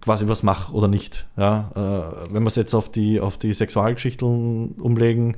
quasi 0.00 0.28
was 0.28 0.42
mache 0.42 0.72
oder 0.72 0.88
nicht. 0.88 1.26
Ja, 1.36 1.70
äh, 1.74 2.32
wenn 2.32 2.42
wir 2.42 2.48
es 2.48 2.56
jetzt 2.56 2.74
auf 2.74 2.90
die, 2.90 3.20
auf 3.20 3.38
die 3.38 3.52
Sexualgeschichten 3.52 4.72
umlegen, 4.72 5.36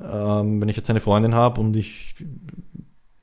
ähm, 0.00 0.60
wenn 0.60 0.68
ich 0.68 0.76
jetzt 0.76 0.90
eine 0.90 1.00
Freundin 1.00 1.34
habe 1.34 1.60
und 1.60 1.74
ich 1.76 2.14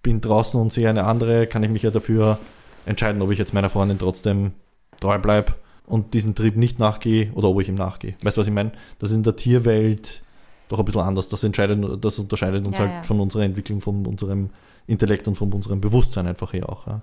bin 0.02 0.22
draußen 0.22 0.60
und 0.60 0.74
sehe 0.74 0.90
eine 0.90 1.06
andere, 1.06 1.48
kann 1.48 1.64
ich 1.64 1.70
mich 1.70 1.84
ja 1.84 1.92
dafür 1.92 2.38
entscheiden, 2.86 3.22
ob 3.22 3.32
ich 3.32 3.40
jetzt 3.40 3.54
meiner 3.54 3.70
Freundin 3.70 3.98
trotzdem 3.98 4.52
treu 5.00 5.18
bleibe 5.20 5.54
und 5.86 6.14
diesen 6.14 6.36
Trieb 6.36 6.56
nicht 6.56 6.80
nachgehe 6.80 7.32
oder 7.34 7.50
ob 7.50 7.62
ich 7.62 7.70
ihm 7.70 7.76
nachgehe. 7.76 8.16
Weißt 8.22 8.38
du, 8.38 8.42
was 8.42 8.48
ich 8.48 8.54
meine? 8.54 8.72
Das 9.00 9.12
ist 9.12 9.18
in 9.18 9.24
der 9.24 9.36
Tierwelt 9.36 10.24
doch 10.70 10.80
ein 10.80 10.86
bisschen 10.86 11.02
anders. 11.02 11.30
Das, 11.30 11.44
entscheidet, 11.44 12.04
das 12.04 12.20
unterscheidet 12.20 12.66
uns 12.68 12.78
Ja, 12.78 12.84
halt 12.84 12.92
ja. 12.92 13.04
von 13.04 13.20
unserer 13.20 13.44
Entwicklung, 13.44 13.82
von 13.82 14.06
unserem 14.06 14.50
Intellekt 14.88 15.28
und 15.28 15.36
von 15.36 15.52
unserem 15.54 15.80
Bewusstsein 15.82 16.28
einfach 16.28 16.54
her 16.54 16.70
auch. 16.70 16.88
Ja. 16.88 17.02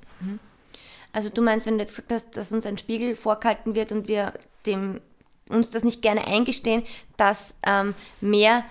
Also 1.13 1.29
du 1.29 1.43
meinst, 1.43 1.67
wenn 1.67 1.75
du 1.79 1.81
jetzt 1.85 1.97
gesagt 1.97 2.13
hast, 2.13 2.37
dass 2.37 2.53
uns 2.53 2.67
ein 2.67 2.79
Spiegel 2.79 3.17
vorgehalten 3.17 3.75
wird 3.75 3.93
und 3.93 4.09
wir 4.09 4.33
dem, 4.67 5.01
uns 5.49 5.71
das 5.71 5.85
nicht 5.85 6.03
gerne 6.03 6.27
eingestehen, 6.27 6.83
dass 7.17 7.55
ähm, 7.67 7.95
mehr 8.21 8.65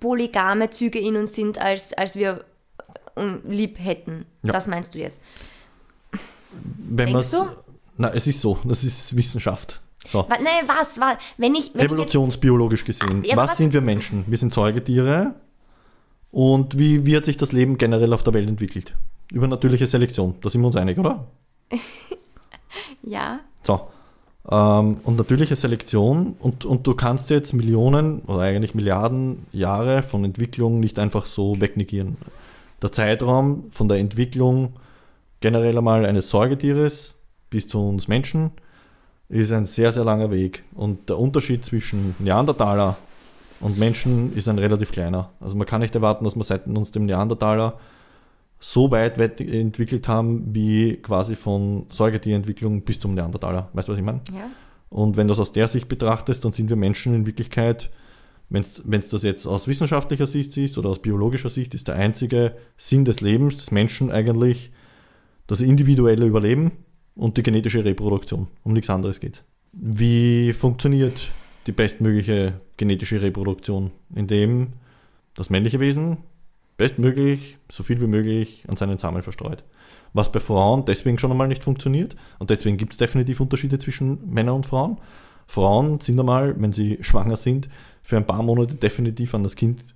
polygame 0.00 0.70
Züge 0.70 0.98
in 0.98 1.16
uns 1.16 1.34
sind, 1.34 1.58
als, 1.58 1.92
als 1.92 2.16
wir 2.16 2.44
äh, 3.16 3.26
lieb 3.46 3.78
hätten. 3.78 4.26
Ja. 4.42 4.52
Das 4.52 4.66
meinst 4.66 4.94
du 4.94 4.98
jetzt? 4.98 5.20
Wenn 6.88 7.12
du? 7.12 7.48
Na, 7.96 8.10
es 8.14 8.26
ist 8.26 8.40
so. 8.40 8.58
Das 8.64 8.82
ist 8.82 9.14
Wissenschaft. 9.16 9.80
So. 10.08 10.26
Nein, 10.28 10.42
was? 10.66 10.98
was 10.98 11.16
wenn 11.36 11.54
ich, 11.54 11.74
wenn 11.74 11.80
ich 11.80 11.82
jetzt, 11.82 11.92
Evolutionsbiologisch 11.92 12.84
gesehen. 12.84 13.22
Ja, 13.24 13.36
was, 13.36 13.50
was- 13.50 13.56
sind 13.58 13.72
wir 13.74 13.80
Menschen? 13.80 14.24
Wir 14.26 14.38
sind 14.38 14.52
Säugetiere. 14.54 15.34
Und 16.32 16.78
wie, 16.78 17.04
wie 17.06 17.16
hat 17.16 17.24
sich 17.24 17.36
das 17.36 17.52
Leben 17.52 17.76
generell 17.76 18.12
auf 18.12 18.22
der 18.22 18.32
Welt 18.34 18.48
entwickelt? 18.48 18.96
Über 19.32 19.46
natürliche 19.48 19.86
Selektion. 19.86 20.36
Da 20.40 20.48
sind 20.48 20.60
wir 20.60 20.68
uns 20.68 20.76
einig, 20.76 20.98
oder? 20.98 21.26
ja, 23.02 23.40
So. 23.62 23.80
Ähm, 24.50 24.98
und 25.04 25.16
natürliche 25.16 25.56
Selektion, 25.56 26.34
und, 26.38 26.64
und 26.64 26.86
du 26.86 26.94
kannst 26.94 27.30
jetzt 27.30 27.52
Millionen 27.52 28.20
oder 28.22 28.40
eigentlich 28.40 28.74
Milliarden 28.74 29.46
Jahre 29.52 30.02
von 30.02 30.24
Entwicklung 30.24 30.80
nicht 30.80 30.98
einfach 30.98 31.26
so 31.26 31.60
wegnegieren. 31.60 32.16
Der 32.82 32.92
Zeitraum 32.92 33.64
von 33.70 33.88
der 33.88 33.98
Entwicklung 33.98 34.74
generell 35.40 35.76
einmal 35.76 36.06
eines 36.06 36.30
Säugetieres 36.30 37.14
bis 37.50 37.68
zu 37.68 37.80
uns 37.80 38.08
Menschen 38.08 38.52
ist 39.28 39.52
ein 39.52 39.66
sehr, 39.66 39.92
sehr 39.92 40.04
langer 40.04 40.30
Weg. 40.30 40.64
Und 40.74 41.08
der 41.08 41.18
Unterschied 41.18 41.64
zwischen 41.64 42.14
Neandertaler 42.18 42.96
und 43.60 43.78
Menschen 43.78 44.34
ist 44.34 44.48
ein 44.48 44.58
relativ 44.58 44.92
kleiner. 44.92 45.30
Also 45.40 45.56
man 45.56 45.66
kann 45.66 45.82
nicht 45.82 45.94
erwarten, 45.94 46.24
dass 46.24 46.36
wir 46.36 46.44
seit 46.44 46.66
uns 46.66 46.90
dem 46.90 47.06
Neandertaler 47.06 47.78
so 48.60 48.90
weit 48.90 49.18
entwickelt 49.40 50.06
haben, 50.06 50.54
wie 50.54 50.96
quasi 50.96 51.34
von 51.34 51.86
Säugetierentwicklung 51.90 52.82
bis 52.82 53.00
zum 53.00 53.14
Neandertaler. 53.14 53.70
Weißt 53.72 53.88
du, 53.88 53.92
was 53.92 53.98
ich 53.98 54.04
meine? 54.04 54.20
ja. 54.32 54.50
Und 54.90 55.16
wenn 55.16 55.28
du 55.28 55.32
das 55.32 55.38
aus 55.38 55.52
der 55.52 55.68
Sicht 55.68 55.88
betrachtest, 55.88 56.44
dann 56.44 56.52
sind 56.52 56.68
wir 56.68 56.76
Menschen 56.76 57.14
in 57.14 57.24
Wirklichkeit, 57.24 57.90
wenn 58.48 58.62
es 58.62 59.08
das 59.08 59.22
jetzt 59.22 59.46
aus 59.46 59.68
wissenschaftlicher 59.68 60.26
Sicht 60.26 60.56
ist 60.56 60.76
oder 60.76 60.88
aus 60.90 61.00
biologischer 61.00 61.48
Sicht, 61.48 61.72
ist 61.74 61.86
der 61.86 61.94
einzige 61.94 62.56
Sinn 62.76 63.04
des 63.04 63.20
Lebens 63.20 63.58
des 63.58 63.70
Menschen 63.70 64.10
eigentlich 64.10 64.72
das 65.46 65.60
individuelle 65.60 66.26
Überleben 66.26 66.72
und 67.14 67.36
die 67.36 67.44
genetische 67.44 67.84
Reproduktion. 67.84 68.48
Um 68.64 68.72
nichts 68.72 68.90
anderes 68.90 69.20
geht. 69.20 69.44
Wie 69.72 70.52
funktioniert 70.52 71.30
die 71.68 71.72
bestmögliche 71.72 72.54
genetische 72.76 73.22
Reproduktion? 73.22 73.92
Indem 74.12 74.72
das 75.34 75.50
männliche 75.50 75.78
Wesen 75.78 76.18
bestmöglich, 76.80 77.58
so 77.70 77.82
viel 77.82 78.00
wie 78.00 78.06
möglich 78.06 78.64
an 78.66 78.74
seinen 78.78 78.96
Samen 78.96 79.20
verstreut. 79.20 79.64
Was 80.14 80.32
bei 80.32 80.40
Frauen 80.40 80.86
deswegen 80.86 81.18
schon 81.18 81.30
einmal 81.30 81.46
nicht 81.46 81.62
funktioniert. 81.62 82.16
Und 82.38 82.48
deswegen 82.48 82.78
gibt 82.78 82.94
es 82.94 82.98
definitiv 82.98 83.38
Unterschiede 83.38 83.78
zwischen 83.78 84.32
Männern 84.32 84.54
und 84.54 84.66
Frauen. 84.66 84.96
Frauen 85.46 86.00
sind 86.00 86.18
einmal, 86.18 86.58
wenn 86.58 86.72
sie 86.72 86.96
schwanger 87.02 87.36
sind, 87.36 87.68
für 88.02 88.16
ein 88.16 88.26
paar 88.26 88.42
Monate 88.42 88.76
definitiv 88.76 89.34
an 89.34 89.42
das 89.42 89.56
Kind 89.56 89.94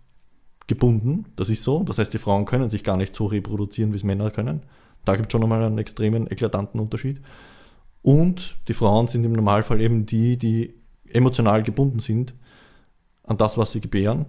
gebunden. 0.67 1.25
Das 1.37 1.49
ist 1.49 1.63
so. 1.63 1.85
Das 1.85 1.97
heißt, 1.97 2.13
die 2.13 2.19
Frauen 2.19 2.45
können 2.45 2.69
sich 2.69 2.85
gar 2.85 2.99
nicht 2.99 3.15
so 3.15 3.25
reproduzieren, 3.25 3.95
wie 3.95 3.97
es 3.97 4.05
Männer 4.05 4.31
können. 4.31 4.61
Da 5.07 5.17
gibt 5.17 5.29
es 5.29 5.33
schon 5.33 5.43
einmal 5.43 5.63
einen 5.63 5.79
extremen, 5.79 6.31
eklatanten 6.31 6.79
Unterschied. 6.81 7.23
Und 8.03 8.59
die 8.69 8.75
Frauen 8.75 9.09
sind 9.09 9.25
im 9.25 9.33
Normalfall 9.33 9.81
eben 9.81 10.05
die, 10.05 10.37
die 10.37 10.75
emotional 11.09 11.63
gebunden 11.63 12.01
sind 12.01 12.35
an 13.23 13.39
das, 13.39 13.57
was 13.57 13.73
sie 13.73 13.81
gebären 13.81 14.27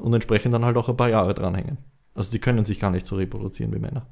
und 0.00 0.12
entsprechend 0.12 0.54
dann 0.54 0.64
halt 0.64 0.76
auch 0.76 0.88
ein 0.88 0.96
paar 0.96 1.08
Jahre 1.08 1.34
dranhängen. 1.34 1.78
Also 2.14 2.32
die 2.32 2.38
können 2.38 2.64
sich 2.64 2.80
gar 2.80 2.90
nicht 2.90 3.06
so 3.06 3.16
reproduzieren 3.16 3.72
wie 3.72 3.78
Männer. 3.78 4.06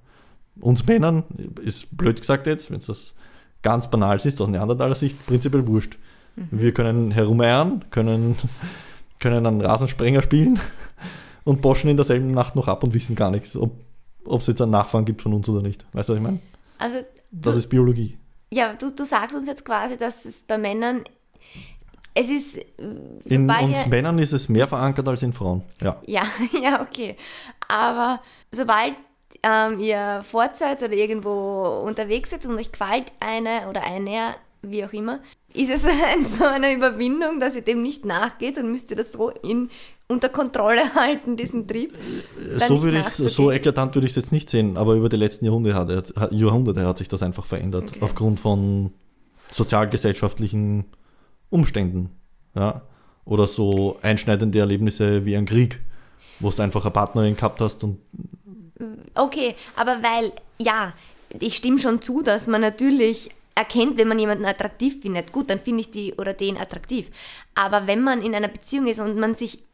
Uns 0.60 0.86
Männern 0.86 1.24
ist 1.62 1.96
blöd 1.96 2.20
gesagt 2.20 2.46
jetzt, 2.46 2.70
wenn 2.70 2.78
es 2.78 2.86
das 2.86 3.14
ganz 3.62 3.90
banal 3.90 4.16
ist, 4.16 4.40
aus 4.40 4.48
Neandertaler 4.48 4.94
Sicht 4.94 5.26
prinzipiell 5.26 5.66
wurscht. 5.66 5.98
Wir 6.50 6.72
können 6.72 7.10
herumeiern, 7.10 7.84
können, 7.90 8.36
können 9.18 9.46
einen 9.46 9.60
Rasensprenger 9.60 10.22
spielen 10.22 10.60
und 11.44 11.62
boschen 11.62 11.90
in 11.90 11.96
derselben 11.96 12.30
Nacht 12.30 12.54
noch 12.54 12.68
ab 12.68 12.84
und 12.84 12.94
wissen 12.94 13.16
gar 13.16 13.30
nichts, 13.30 13.56
ob 13.56 13.72
ob 14.28 14.40
es 14.42 14.46
jetzt 14.46 14.60
einen 14.60 14.70
Nachfahren 14.70 15.04
gibt 15.04 15.22
von 15.22 15.32
uns 15.32 15.48
oder 15.48 15.62
nicht. 15.62 15.84
Weißt 15.92 16.08
du, 16.08 16.12
was 16.12 16.18
ich 16.18 16.22
meine? 16.22 16.40
Also 16.78 16.96
Das 17.30 17.56
ist 17.56 17.68
Biologie. 17.68 18.18
Ja, 18.50 18.74
du, 18.74 18.90
du 18.90 19.04
sagst 19.04 19.34
uns 19.34 19.48
jetzt 19.48 19.64
quasi, 19.64 19.96
dass 19.96 20.24
es 20.24 20.42
bei 20.42 20.56
Männern, 20.56 21.02
es 22.14 22.28
ist, 22.30 22.56
äh, 22.56 22.62
In 23.26 23.48
uns 23.50 23.82
ihr- 23.82 23.88
Männern 23.88 24.18
ist 24.18 24.32
es 24.32 24.48
mehr 24.48 24.66
verankert 24.68 25.06
als 25.08 25.22
in 25.22 25.32
Frauen. 25.32 25.62
Ja. 25.80 26.00
ja, 26.06 26.22
ja, 26.62 26.82
okay. 26.82 27.16
Aber 27.68 28.20
sobald 28.52 28.94
ähm, 29.42 29.78
ihr 29.78 30.22
fort 30.28 30.56
seid 30.56 30.82
oder 30.82 30.94
irgendwo 30.94 31.82
unterwegs 31.86 32.30
seid 32.30 32.44
und 32.46 32.56
euch 32.58 32.72
quält 32.72 33.12
eine 33.20 33.68
oder 33.68 33.84
eine, 33.84 34.34
wie 34.62 34.84
auch 34.84 34.92
immer, 34.92 35.20
ist 35.54 35.70
es 35.70 35.84
ein, 36.12 36.24
so 36.24 36.44
eine 36.44 36.72
Überwindung, 36.72 37.38
dass 37.40 37.54
ihr 37.54 37.62
dem 37.62 37.82
nicht 37.82 38.04
nachgeht 38.04 38.58
und 38.58 38.70
müsst 38.72 38.90
ihr 38.90 38.96
das 38.96 39.12
so 39.12 39.30
in, 39.30 39.70
unter 40.08 40.28
Kontrolle 40.28 40.92
halten, 40.94 41.36
diesen 41.36 41.68
Trieb? 41.68 41.94
da 42.58 42.66
so 42.66 42.82
würde 42.82 43.04
so 43.04 43.52
eklatant 43.52 43.94
würde 43.94 44.06
ich 44.06 44.12
es 44.12 44.16
jetzt 44.16 44.32
nicht 44.32 44.50
sehen, 44.50 44.76
aber 44.76 44.94
über 44.94 45.08
die 45.08 45.16
letzten 45.16 45.44
Jahrhunderte 45.44 45.76
hat, 45.96 46.16
hat, 46.16 46.32
Jahrhunderte 46.32 46.84
hat 46.86 46.98
sich 46.98 47.08
das 47.08 47.22
einfach 47.22 47.44
verändert, 47.46 47.84
Okay. 47.90 47.98
aufgrund 48.00 48.40
von 48.40 48.92
sozialgesellschaftlichen 49.52 50.84
Umständen. 51.50 52.10
Ja? 52.54 52.82
Oder 53.24 53.46
so 53.46 53.98
einschneidende 54.02 54.58
Erlebnisse 54.58 55.24
wie 55.24 55.36
ein 55.36 55.46
Krieg, 55.46 55.80
wo 56.40 56.50
du 56.50 56.62
einfach 56.62 56.84
eine 56.84 56.90
Partnerin 56.90 57.36
gehabt 57.36 57.60
hast 57.60 57.84
und 57.84 57.98
Okay, 59.14 59.56
aber 59.74 60.02
weil, 60.02 60.32
ja, 60.60 60.92
ich 61.40 61.56
stimme 61.56 61.80
schon 61.80 62.00
zu, 62.00 62.22
dass 62.22 62.46
man 62.46 62.60
natürlich 62.60 63.30
erkennt, 63.56 63.98
wenn 63.98 64.06
man 64.06 64.18
jemanden 64.18 64.44
attraktiv 64.44 65.02
findet. 65.02 65.32
Gut, 65.32 65.50
dann 65.50 65.58
finde 65.58 65.80
ich 65.80 65.90
die 65.90 66.14
oder 66.14 66.32
den 66.32 66.56
attraktiv. 66.56 67.10
Aber 67.56 67.88
wenn 67.88 68.02
man 68.02 68.22
in 68.22 68.34
einer 68.34 68.48
Beziehung 68.48 68.86
ist 68.86 69.00
und 69.00 69.18
man 69.18 69.34
sich 69.34 69.64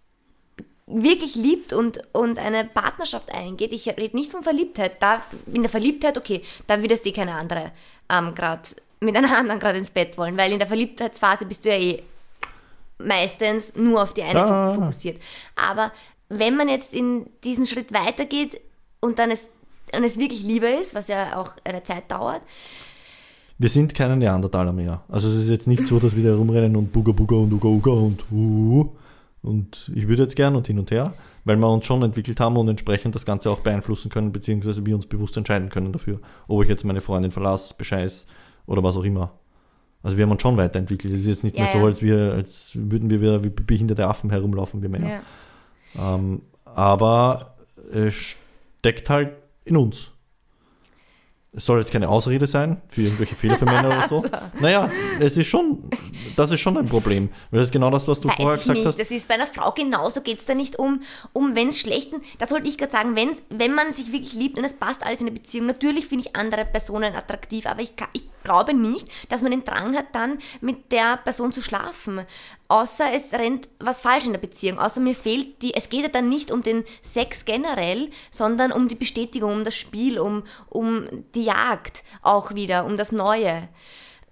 wirklich 0.87 1.35
liebt 1.35 1.73
und, 1.73 2.01
und 2.13 2.39
eine 2.39 2.65
Partnerschaft 2.65 3.33
eingeht, 3.33 3.73
ich 3.73 3.87
rede 3.87 4.17
nicht 4.17 4.31
von 4.31 4.43
Verliebtheit, 4.43 5.03
da 5.03 5.23
in 5.53 5.63
der 5.63 5.71
Verliebtheit, 5.71 6.17
okay, 6.17 6.43
da 6.67 6.81
würdest 6.81 7.07
eh 7.07 7.13
keine 7.13 7.35
andere 7.35 7.73
ähm, 8.11 8.35
gerade 8.35 8.63
mit 9.05 9.17
einer 9.17 9.37
anderen 9.39 9.61
gerade 9.61 9.79
ins 9.79 9.91
Bett 9.91 10.17
wollen, 10.19 10.37
weil 10.37 10.53
in 10.53 10.59
der 10.59 10.69
Verliebtheitsphase 10.69 11.47
bist 11.47 11.65
du 11.65 11.71
ja 11.71 11.77
eh 11.77 12.03
meistens 12.99 13.75
nur 13.77 14.03
auf 14.03 14.15
die 14.15 14.23
eine 14.23 14.39
Ja. 14.39 14.75
fokussiert. 14.75 15.21
Aber 15.57 15.93
wenn 16.29 16.57
man 16.57 16.69
jetzt 16.69 16.95
in 16.95 17.27
diesen 17.43 17.67
Schritt 17.67 17.93
weitergeht 17.93 18.61
und 19.01 19.19
dann 19.19 19.31
es, 19.31 19.51
und 19.95 20.05
es 20.05 20.19
wirklich 20.19 20.43
Liebe 20.43 20.67
ist, 20.67 20.95
was 20.95 21.09
ja 21.09 21.37
auch 21.37 21.53
eine 21.65 21.83
Zeit 21.83 22.11
dauert, 22.11 22.43
wir 23.57 23.69
sind 23.69 23.95
keine 23.95 24.17
Neandertaler 24.17 24.73
mehr. 24.73 25.05
Also 25.09 25.29
es 25.29 25.37
ist 25.37 25.49
jetzt 25.49 25.69
nicht 25.69 25.87
so, 25.87 26.01
dass 26.01 26.17
wir 26.17 26.25
da 26.25 26.31
herumrennen 26.31 26.75
und 26.75 26.93
Buga 26.93 27.13
Buga 27.13 27.37
und 27.37 27.53
Uga 27.53 27.69
Uga 27.69 27.91
und 27.93 28.25
uh, 28.33 28.91
und 29.43 29.91
ich 29.95 30.09
würde 30.09 30.23
jetzt 30.23 30.35
gern 30.35 30.57
und 30.57 30.67
hin 30.67 30.79
und 30.79 30.91
her, 30.91 31.13
weil 31.45 31.57
wir 31.57 31.69
uns 31.71 31.87
schon 31.87 32.03
entwickelt 32.03 32.41
haben 32.41 32.57
und 32.57 32.67
entsprechend 32.69 33.15
das 33.15 33.25
Ganze 33.25 33.51
auch 33.51 33.61
beeinflussen 33.61 34.11
können, 34.11 34.33
beziehungsweise 34.33 34.85
wir 34.85 34.95
uns 34.97 35.07
bewusst 35.07 35.37
entscheiden 35.37 35.69
können 35.69 35.93
dafür, 35.93 36.19
ob 36.49 36.63
ich 36.63 36.69
jetzt 36.69 36.85
meine 36.85 37.01
Freundin 37.01 37.31
verlasse, 37.31 37.75
bescheiß 37.77 38.27
oder 38.67 38.83
was 38.83 38.97
auch 38.97 39.05
immer. 39.05 39.33
Also 40.03 40.17
wir 40.17 40.25
haben 40.25 40.33
uns 40.33 40.43
schon 40.43 40.57
weiterentwickelt. 40.57 41.13
Es 41.15 41.21
ist 41.21 41.27
jetzt 41.27 41.45
nicht 41.45 41.57
Ja, 41.57 41.63
mehr 41.65 41.73
so, 41.73 41.79
ja. 41.79 41.85
als, 41.85 42.03
wir, 42.03 42.33
als 42.35 42.73
würden 42.75 43.09
wir 43.11 43.21
wieder 43.21 43.43
wie 43.43 43.49
behinderte 43.51 44.07
Affen 44.07 44.31
herumlaufen, 44.31 44.83
wir 44.83 44.89
Männer. 44.89 45.09
ja. 45.95 46.15
Ähm, 46.15 46.43
aber 46.65 47.55
es 47.93 48.15
steckt 48.81 49.09
halt 49.09 49.33
in 49.65 49.77
uns. 49.77 50.11
Es 51.57 51.67
soll 51.67 51.79
jetzt 51.79 51.93
keine 51.93 52.09
Ausrede 52.09 52.47
sein 52.47 52.81
für 52.89 53.03
irgendwelche 53.03 53.35
Fehler 53.35 53.57
für 53.57 53.65
Männer 53.65 53.89
oder 53.89 54.09
so. 54.09 54.25
Naja, 54.61 54.91
es 55.21 55.37
ist 55.37 55.47
schon, 55.47 55.89
das 56.37 56.51
ist 56.51 56.61
schon 56.61 56.77
ein 56.77 56.87
Problem. 56.87 57.29
Weil 57.51 57.61
das 57.61 57.69
ist 57.69 57.73
genau 57.73 57.91
das, 57.91 58.09
was 58.09 58.21
du 58.21 58.29
vorher 58.29 58.55
Weiß 58.55 58.61
ich 58.61 58.63
gesagt 58.63 58.79
nicht. 58.79 58.87
hast. 58.87 58.99
Das 58.99 59.11
ist 59.11 59.29
bei 59.29 59.35
einer 59.35 59.47
Frau 59.47 59.73
genauso. 59.73 60.21
Geht 60.21 60.41
es 60.41 60.47
da 60.47 60.55
nicht 60.55 60.79
um, 60.79 61.03
um 61.33 61.55
wenn 61.55 61.69
es 61.69 61.81
schlechten, 61.81 62.23
das 62.39 62.51
wollte 62.51 62.69
ich 62.69 62.79
gerade 62.79 62.93
sagen, 62.93 63.15
wenn's, 63.15 63.43
wenn 63.51 63.75
man 63.75 63.95
sich 63.95 64.13
wirklich 64.13 64.35
liebt 64.35 64.59
und 64.59 64.65
es 64.65 64.73
passt 64.73 65.05
alles 65.05 65.21
in 65.21 65.27
der 65.27 65.33
Beziehung. 65.33 65.67
Natürlich 65.67 66.07
finde 66.07 66.27
ich 66.27 66.37
andere 66.37 66.65
Personen 66.65 67.15
attraktiv, 67.15 67.67
aber 67.67 67.83
ich, 67.83 67.95
ich 68.13 68.27
glaube 68.43 68.75
nicht, 68.75 69.09
dass 69.29 69.43
man 69.43 69.51
den 69.51 69.65
Drang 69.65 69.97
hat, 69.97 70.07
dann 70.13 70.39
mit 70.61 70.93
der 70.93 71.19
Person 71.19 71.53
zu 71.53 71.63
schlafen. 71.63 72.21
Außer 72.69 73.13
es 73.13 73.33
rennt 73.33 73.69
was 73.79 74.01
falsch 74.01 74.27
in 74.27 74.33
der 74.33 74.41
Beziehung. 74.41 74.79
Außer 74.79 75.01
mir 75.01 75.15
fehlt 75.15 75.61
die, 75.63 75.75
es 75.75 75.91
geht 75.91 76.03
ja 76.03 76.09
dann 76.09 76.29
nicht 76.29 76.51
um 76.51 76.63
den 76.63 76.85
Sex 77.03 77.45
generell, 77.45 78.11
sondern 78.31 78.73
um 78.73 78.89
die 78.89 78.95
Bestätigung, 78.95 79.53
um 79.53 79.65
das 79.65 79.75
Spiel, 79.77 80.19
um, 80.19 80.45
um 80.71 81.07
die 81.35 81.45
Jagd 81.45 82.05
auch 82.23 82.55
wieder, 82.55 82.87
um 82.87 82.97
das 82.97 83.13
Neue. 83.13 83.69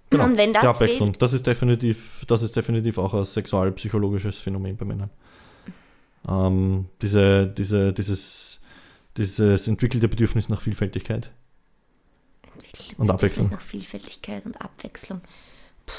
Genau, 0.09 0.25
und 0.25 0.37
wenn 0.37 0.51
das 0.53 0.61
die 0.61 0.67
Abwechslung. 0.67 1.09
fehlt, 1.09 1.21
Das 1.21 1.33
ist 1.33 1.45
definitiv, 1.45 2.25
das 2.27 2.41
ist 2.41 2.55
definitiv 2.55 2.97
auch 2.97 3.13
ein 3.13 3.23
sexualpsychologisches 3.23 4.39
Phänomen 4.39 4.77
bei 4.77 4.85
Männern. 4.85 5.09
Ähm, 6.27 6.85
diese, 7.01 7.47
diese, 7.47 7.93
dieses, 7.93 8.61
dieses 9.15 9.67
entwickelte 9.67 10.07
Bedürfnis 10.07 10.49
nach 10.49 10.61
Vielfältigkeit. 10.61 11.29
Und 12.97 13.09
Abwechslung. 13.09 13.49
nach 13.49 13.61
Vielfältigkeit 13.61 14.45
und 14.45 14.59
Abwechslung. 14.61 15.21
Puh. 15.85 15.93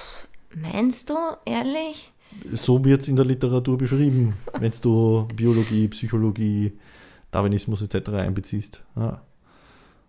Meinst 0.57 1.11
du, 1.11 1.17
ehrlich? 1.45 2.13
So 2.53 2.85
wird 2.85 3.03
es 3.03 3.09
in 3.09 3.17
der 3.17 3.25
Literatur 3.25 3.79
beschrieben, 3.79 4.35
wenn 4.59 4.73
du 4.83 5.27
Biologie, 5.35 5.89
Psychologie, 5.89 6.73
Darwinismus 7.31 7.83
etc. 7.83 8.11
einbeziehst. 8.11 8.83
Ja. 8.97 9.23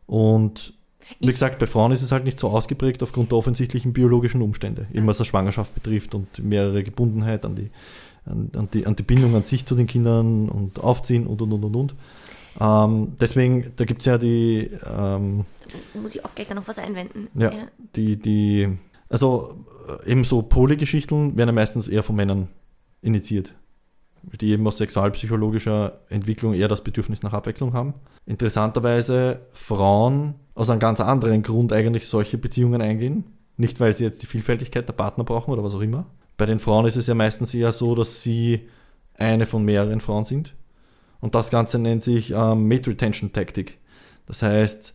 Und 0.05 0.73
wie 1.19 1.27
Ich- 1.27 1.31
gesagt, 1.35 1.59
bei 1.59 1.67
Frauen 1.67 1.91
ist 1.91 2.01
es 2.01 2.11
halt 2.11 2.23
nicht 2.25 2.39
so 2.39 2.49
ausgeprägt 2.49 3.01
aufgrund 3.03 3.31
der 3.31 3.37
offensichtlichen 3.37 3.93
biologischen 3.93 4.41
Umstände, 4.41 4.87
eben 4.93 5.07
was 5.07 5.19
eine 5.19 5.25
Schwangerschaft 5.25 5.73
betrifft 5.73 6.15
und 6.15 6.39
mehrere 6.43 6.83
Gebundenheit 6.83 7.45
an 7.45 7.55
die, 7.55 7.69
an, 8.25 8.49
an 8.55 8.69
die, 8.73 8.85
an 8.85 8.95
die 8.95 9.03
Bindung 9.03 9.35
an 9.35 9.43
sich 9.43 9.65
zu 9.65 9.75
den 9.75 9.87
Kindern 9.87 10.49
und 10.49 10.79
Aufziehen 10.79 11.27
und 11.27 11.41
und 11.41 11.53
und 11.53 11.63
und 11.63 11.75
und. 11.75 11.95
Ähm, 12.59 13.13
deswegen, 13.19 13.71
da 13.75 13.85
gibt 13.85 13.99
es 14.01 14.05
ja 14.05 14.17
die, 14.17 14.69
ähm, 14.85 15.45
Muss 16.01 16.15
ich 16.15 16.23
auch 16.25 16.33
gleich 16.35 16.49
noch 16.53 16.67
was 16.67 16.79
einwenden. 16.79 17.27
ja, 17.35 17.51
die, 17.95 18.15
die, 18.17 18.69
also 19.09 19.55
eben 20.05 20.23
so 20.23 20.41
Polygeschichten 20.41 21.37
werden 21.37 21.49
ja 21.49 21.53
meistens 21.53 21.87
eher 21.87 22.03
von 22.03 22.15
Männern 22.15 22.47
initiiert, 23.01 23.53
die 24.41 24.49
eben 24.51 24.65
aus 24.67 24.77
sexualpsychologischer 24.77 26.01
Entwicklung 26.09 26.53
eher 26.53 26.67
das 26.67 26.83
Bedürfnis 26.83 27.23
nach 27.23 27.33
Abwechslung 27.33 27.73
haben. 27.73 27.93
Interessanterweise 28.25 29.41
Frauen 29.51 30.35
aus 30.55 30.69
einem 30.69 30.79
ganz 30.79 30.99
anderen 30.99 31.43
Grund 31.43 31.73
eigentlich 31.73 32.07
solche 32.07 32.37
Beziehungen 32.37 32.81
eingehen. 32.81 33.25
Nicht, 33.57 33.79
weil 33.79 33.95
sie 33.95 34.03
jetzt 34.03 34.21
die 34.21 34.27
Vielfältigkeit 34.27 34.87
der 34.87 34.93
Partner 34.93 35.23
brauchen 35.23 35.51
oder 35.51 35.63
was 35.63 35.73
auch 35.73 35.81
immer. 35.81 36.05
Bei 36.37 36.45
den 36.45 36.59
Frauen 36.59 36.85
ist 36.85 36.97
es 36.97 37.07
ja 37.07 37.13
meistens 37.13 37.53
eher 37.53 37.71
so, 37.71 37.95
dass 37.95 38.21
sie 38.21 38.67
eine 39.13 39.45
von 39.45 39.63
mehreren 39.63 40.01
Frauen 40.01 40.25
sind. 40.25 40.55
Und 41.21 41.35
das 41.35 41.49
Ganze 41.49 41.79
nennt 41.79 42.03
sich 42.03 42.31
ähm, 42.31 42.67
Mate 42.67 42.89
Retention 42.89 43.31
Tactic. 43.31 43.77
Das 44.25 44.41
heißt, 44.41 44.93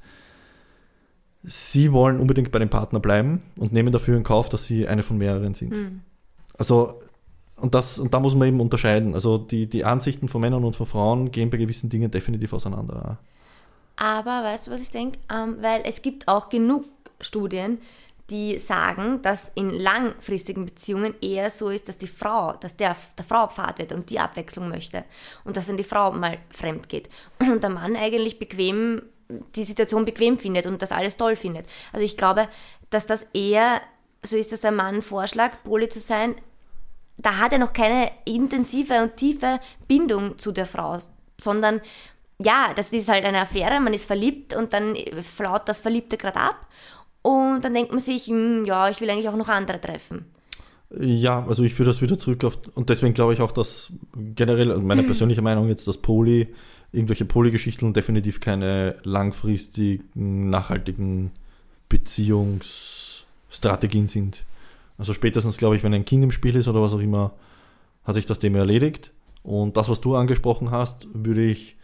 sie 1.42 1.92
wollen 1.92 2.20
unbedingt 2.20 2.52
bei 2.52 2.58
dem 2.58 2.70
Partner 2.70 3.00
bleiben 3.00 3.42
und 3.56 3.72
nehmen 3.72 3.92
dafür 3.92 4.16
in 4.16 4.24
Kauf, 4.24 4.48
dass 4.48 4.66
sie 4.66 4.86
eine 4.86 5.02
von 5.02 5.18
mehreren 5.18 5.54
sind. 5.54 5.74
Hm. 5.74 6.00
Also, 6.58 7.00
und, 7.56 7.74
das, 7.74 7.98
und 7.98 8.12
da 8.12 8.20
muss 8.20 8.34
man 8.34 8.48
eben 8.48 8.60
unterscheiden. 8.60 9.14
Also 9.14 9.38
die, 9.38 9.66
die 9.66 9.84
Ansichten 9.84 10.28
von 10.28 10.40
Männern 10.40 10.64
und 10.64 10.76
von 10.76 10.86
Frauen 10.86 11.30
gehen 11.30 11.50
bei 11.50 11.56
gewissen 11.56 11.90
Dingen 11.90 12.10
definitiv 12.10 12.52
auseinander. 12.52 13.18
Aber 13.96 14.42
weißt 14.44 14.66
du, 14.66 14.70
was 14.70 14.80
ich 14.80 14.90
denke? 14.90 15.18
Ähm, 15.30 15.58
weil 15.60 15.82
es 15.84 16.00
gibt 16.00 16.26
auch 16.26 16.48
genug 16.48 16.86
Studien, 17.20 17.78
die 18.30 18.58
sagen, 18.58 19.20
dass 19.22 19.50
in 19.54 19.70
langfristigen 19.70 20.64
Beziehungen 20.64 21.14
eher 21.20 21.50
so 21.50 21.68
ist, 21.68 21.88
dass 21.88 21.98
die 21.98 22.06
Frau, 22.06 22.52
dass 22.54 22.76
der, 22.76 22.96
der 23.18 23.24
Frau 23.24 23.48
Pfad 23.48 23.78
wird 23.78 23.92
und 23.92 24.08
die 24.08 24.20
Abwechslung 24.20 24.68
möchte. 24.68 25.04
Und 25.44 25.56
dass 25.56 25.66
dann 25.66 25.76
die 25.76 25.84
Frau 25.84 26.12
mal 26.12 26.38
fremd 26.50 26.88
geht. 26.88 27.10
Und 27.40 27.62
der 27.62 27.70
Mann 27.70 27.96
eigentlich 27.96 28.38
bequem, 28.38 29.02
die 29.56 29.64
Situation 29.64 30.04
bequem 30.04 30.38
findet 30.38 30.66
und 30.66 30.82
das 30.82 30.92
alles 30.92 31.16
toll 31.16 31.36
findet. 31.36 31.66
Also 31.92 32.04
ich 32.04 32.16
glaube, 32.16 32.48
dass 32.90 33.06
das 33.06 33.26
eher 33.32 33.80
so 34.22 34.36
ist, 34.36 34.52
dass 34.52 34.60
der 34.60 34.72
Mann 34.72 35.02
vorschlägt, 35.02 35.62
Poli 35.64 35.88
zu 35.88 36.00
sein, 36.00 36.34
da 37.16 37.38
hat 37.38 37.52
er 37.52 37.58
noch 37.58 37.72
keine 37.72 38.10
intensive 38.24 39.02
und 39.02 39.16
tiefe 39.16 39.60
Bindung 39.88 40.38
zu 40.38 40.52
der 40.52 40.66
Frau, 40.66 40.98
sondern 41.38 41.80
ja, 42.42 42.72
das 42.74 42.90
ist 42.90 43.08
halt 43.08 43.24
eine 43.24 43.40
Affäre, 43.40 43.80
man 43.80 43.92
ist 43.92 44.06
verliebt 44.06 44.54
und 44.56 44.72
dann 44.72 44.96
flaut 45.22 45.68
das 45.68 45.80
Verliebte 45.80 46.16
gerade 46.16 46.40
ab 46.40 46.66
und 47.22 47.62
dann 47.62 47.74
denkt 47.74 47.90
man 47.90 48.00
sich, 48.00 48.26
hm, 48.26 48.64
ja, 48.64 48.88
ich 48.88 49.00
will 49.00 49.10
eigentlich 49.10 49.28
auch 49.28 49.36
noch 49.36 49.48
andere 49.48 49.80
treffen. 49.80 50.24
Ja, 50.98 51.46
also 51.46 51.62
ich 51.62 51.74
führe 51.74 51.90
das 51.90 52.02
wieder 52.02 52.18
zurück 52.18 52.42
auf, 52.44 52.58
und 52.74 52.88
deswegen 52.88 53.14
glaube 53.14 53.34
ich 53.34 53.40
auch, 53.40 53.52
dass 53.52 53.92
generell, 54.34 54.70
also 54.70 54.82
meine 54.82 55.04
persönliche 55.04 55.42
Meinung 55.42 55.68
jetzt, 55.68 55.86
dass 55.86 55.98
Poly, 55.98 56.48
irgendwelche 56.92 57.24
Polygeschichten 57.24 57.92
definitiv 57.92 58.40
keine 58.40 58.96
langfristigen, 59.04 60.50
nachhaltigen 60.50 61.30
Beziehungsstrategien 61.88 64.08
sind. 64.08 64.44
Also 64.98 65.14
spätestens, 65.14 65.56
glaube 65.56 65.76
ich, 65.76 65.82
wenn 65.82 65.94
ein 65.94 66.04
Kind 66.04 66.24
im 66.24 66.32
Spiel 66.32 66.56
ist 66.56 66.68
oder 66.68 66.82
was 66.82 66.92
auch 66.92 67.00
immer, 67.00 67.32
hat 68.04 68.16
sich 68.16 68.26
das 68.26 68.38
Thema 68.38 68.58
erledigt. 68.58 69.12
Und 69.42 69.76
das, 69.76 69.88
was 69.88 70.00
du 70.00 70.16
angesprochen 70.16 70.70
hast, 70.70 71.08
würde 71.12 71.44
ich 71.44 71.76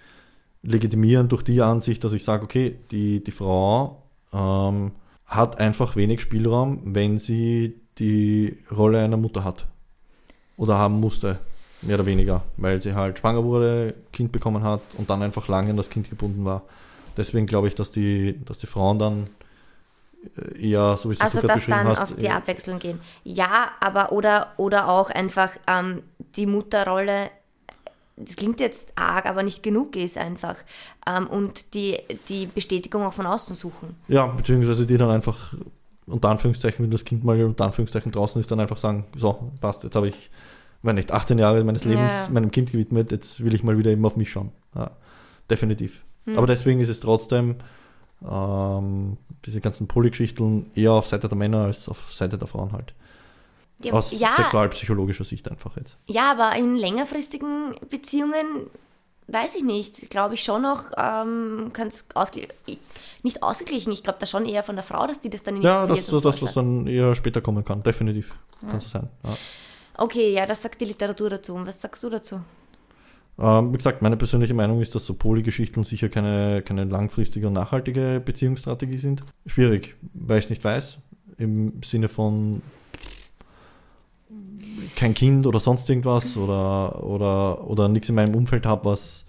legitimieren 0.63 1.29
durch 1.29 1.43
die 1.43 1.63
Ansicht, 1.63 2.05
dass 2.05 2.13
ich 2.13 2.25
sage, 2.25 2.45
okay, 2.45 2.77
die, 2.91 3.23
die 3.23 3.31
Frau 3.31 4.03
ähm, 4.33 4.93
hat 5.25 5.61
einfach 5.61 5.97
wenig 5.97 6.21
Spielraum, 6.21 6.81
wenn 6.85 7.19
sie 7.19 7.75
die 7.99 8.59
Rolle 8.71 9.03
einer 9.03 9.17
Mutter 9.17 9.45
hat. 9.45 9.67
Oder 10.57 10.79
haben 10.79 11.01
musste, 11.01 11.39
mehr 11.83 11.97
oder 11.97 12.07
weniger, 12.07 12.43
weil 12.57 12.81
sie 12.81 12.95
halt 12.95 13.19
schwanger 13.19 13.45
wurde, 13.45 13.95
Kind 14.13 14.33
bekommen 14.33 14.63
hat 14.63 14.81
und 14.97 15.11
dann 15.11 15.23
einfach 15.23 15.49
lange 15.49 15.71
an 15.71 15.77
das 15.77 15.91
Kind 15.91 16.09
gebunden 16.11 16.45
war. 16.45 16.63
Deswegen 17.17 17.47
glaube 17.47 17.69
ich, 17.69 17.75
dass 17.75 17.91
die, 17.91 18.39
dass 18.45 18.59
die 18.59 18.67
Frauen 18.67 18.99
dann 18.99 19.27
äh, 20.37 20.71
eher, 20.71 20.97
so 20.97 21.11
wie 21.11 21.21
Also 21.21 21.39
es 21.39 21.45
gerade 21.45 21.59
dass 21.61 21.67
dann 21.67 21.89
hast, 21.89 22.01
auf 22.01 22.17
die 22.17 22.29
Abwechslung 22.29 22.79
gehen. 22.79 23.01
Ja, 23.25 23.71
aber 23.81 24.13
oder, 24.13 24.53
oder 24.57 24.89
auch 24.89 25.11
einfach 25.11 25.51
ähm, 25.67 26.03
die 26.37 26.47
Mutterrolle, 26.47 27.31
das 28.17 28.37
klingt 28.37 28.61
jetzt 28.61 28.93
arg, 28.97 29.27
aber 29.27 29.43
nicht 29.43 29.63
genug 29.63 29.97
ist 29.97 30.19
einfach. 30.19 30.57
Ähm, 31.07 31.27
und 31.27 31.75
die, 31.75 31.99
die 32.29 32.47
Bestätigung 32.47 33.05
auch 33.05 33.13
von 33.13 33.27
außen 33.27 33.55
suchen. 33.55 33.97
Ja, 34.09 34.27
beziehungsweise 34.27 34.87
die 34.87 34.97
dann 34.97 35.11
einfach 35.11 35.55
unter 36.07 36.31
Anführungszeichen, 36.31 36.85
wenn 36.85 36.91
das 36.91 37.05
Kind 37.05 37.25
mal 37.25 37.43
unter 37.43 37.65
Anführungszeichen 37.65 38.13
draußen 38.13 38.41
ist, 38.41 38.51
dann 38.51 38.61
einfach 38.61 38.79
sagen, 38.79 39.05
so, 39.17 39.51
passt, 39.61 39.85
jetzt 39.85 39.97
habe 39.97 40.09
ich, 40.09 40.31
wenn 40.87 40.95
nicht, 40.97 41.13
18 41.13 41.39
Jahre 41.39 41.63
meines 41.65 41.85
Lebens 41.85 42.13
Ja. 42.13 42.29
meinem 42.33 42.51
Kind 42.51 42.73
gewidmet, 42.73 43.11
jetzt 43.13 43.45
will 43.45 43.55
ich 43.55 43.63
mal 43.63 43.77
wieder 43.79 43.91
eben 43.91 44.05
auf 44.07 44.17
mich 44.17 44.31
schauen. 44.31 44.53
Ja, 44.75 44.91
definitiv. 45.51 46.03
Hm. 46.25 46.39
Aber 46.39 46.47
deswegen 46.47 46.81
ist 46.81 46.89
es 46.89 47.01
trotzdem 47.01 47.57
ähm, 48.29 49.17
diese 49.45 49.61
ganzen 49.61 49.87
Polygeschichten 49.89 50.71
eher 50.75 50.93
auf 50.93 51.07
Seite 51.07 51.29
der 51.29 51.37
Männer 51.37 51.65
als 51.65 51.89
auf 51.89 52.13
Seite 52.13 52.39
der 52.39 52.49
Frauen 52.49 52.73
halt. 52.73 52.95
Ja, 53.83 53.93
Aus 53.93 54.19
ja, 54.19 54.33
sexualpsychologischer 54.33 55.25
Sicht 55.25 55.51
einfach 55.51 55.77
jetzt. 55.77 55.99
ja, 56.07 56.31
aber 56.33 56.57
in 56.57 56.77
längerfristigen 56.77 57.75
Beziehungen 57.91 58.47
weiß 59.29 59.57
ich 59.57 59.65
nicht. 59.65 60.09
Glaube 60.09 60.35
ich 60.35 60.43
schon 60.43 60.63
noch, 60.63 60.85
ähm, 60.97 61.71
ausge 62.15 62.49
nicht 63.23 63.43
ausgeglichen. 63.43 63.93
Ich 63.93 64.03
glaube 64.03 64.19
da 64.21 64.25
schon 64.27 64.47
eher 64.47 64.63
von 64.63 64.77
der 64.77 64.85
Frau, 64.85 65.07
dass 65.07 65.21
die 65.21 65.29
das 65.29 65.43
dann 65.43 65.61
Ja, 65.61 65.85
initiiert 65.85 66.09
und 66.09 66.25
dass 66.25 66.37
das 66.37 66.39
vorschlägt. 66.39 66.57
dann 66.57 66.87
eher 66.87 67.15
später 67.15 67.41
kommen 67.43 67.65
kann, 67.67 67.83
definitiv. 67.83 68.39
Kann 68.63 68.81
so 68.81 68.89
sein. 68.89 69.09
Okay, 69.99 70.33
ja, 70.35 70.47
das 70.47 70.63
sagt 70.63 70.81
die 70.81 70.85
Literatur 70.85 71.31
dazu. 71.31 71.55
Und 71.55 71.67
was 71.67 71.81
sagst 71.81 72.03
du 72.03 72.11
dazu? 72.11 72.41
Ähm, 73.39 73.73
wie 73.73 73.77
gesagt, 73.77 74.03
meine 74.03 74.17
persönliche 74.17 74.55
Meinung 74.55 74.81
ist, 74.81 74.95
dass 74.95 75.07
so 75.07 75.15
Polygeschichten 75.15 75.85
sicher 75.85 76.09
keine, 76.09 76.63
keine 76.63 76.85
langfristige 76.85 77.47
und 77.47 77.53
nachhaltige 77.53 78.21
Beziehungsstrategie 78.25 78.99
sind. 78.99 79.23
Schwierig, 79.47 79.95
weil 80.15 80.39
ich 80.39 80.47
es 80.47 80.51
nicht 80.51 80.65
weiß. 80.65 80.99
Im 81.39 81.83
Sinne 81.83 82.09
von 82.09 82.63
kein 84.95 85.15
Kind 85.15 85.47
oder 85.47 85.61
sonst 85.61 85.89
irgendwas 85.89 86.37
oder, 86.37 87.03
oder, 87.03 87.69
oder 87.69 87.89
nichts 87.89 88.09
in 88.09 88.15
meinem 88.15 88.35
Umfeld 88.35 88.65
habe, 88.65 88.87
was, 88.87 89.27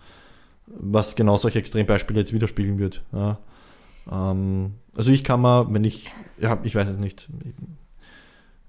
was 0.67 1.15
genau 1.15 1.37
solche 1.37 1.59
Extrembeispiele 1.59 2.19
jetzt 2.19 2.33
widerspiegeln 2.33 2.79
wird. 2.79 3.03
Ja. 3.11 3.39
Ähm, 4.09 4.73
also 4.95 5.11
ich 5.11 5.23
kann 5.23 5.41
mal, 5.41 5.71
wenn 5.73 5.83
ich, 5.83 6.09
ja, 6.39 6.59
ich 6.63 6.75
weiß 6.75 6.89
es 6.89 6.99
nicht. 6.99 7.29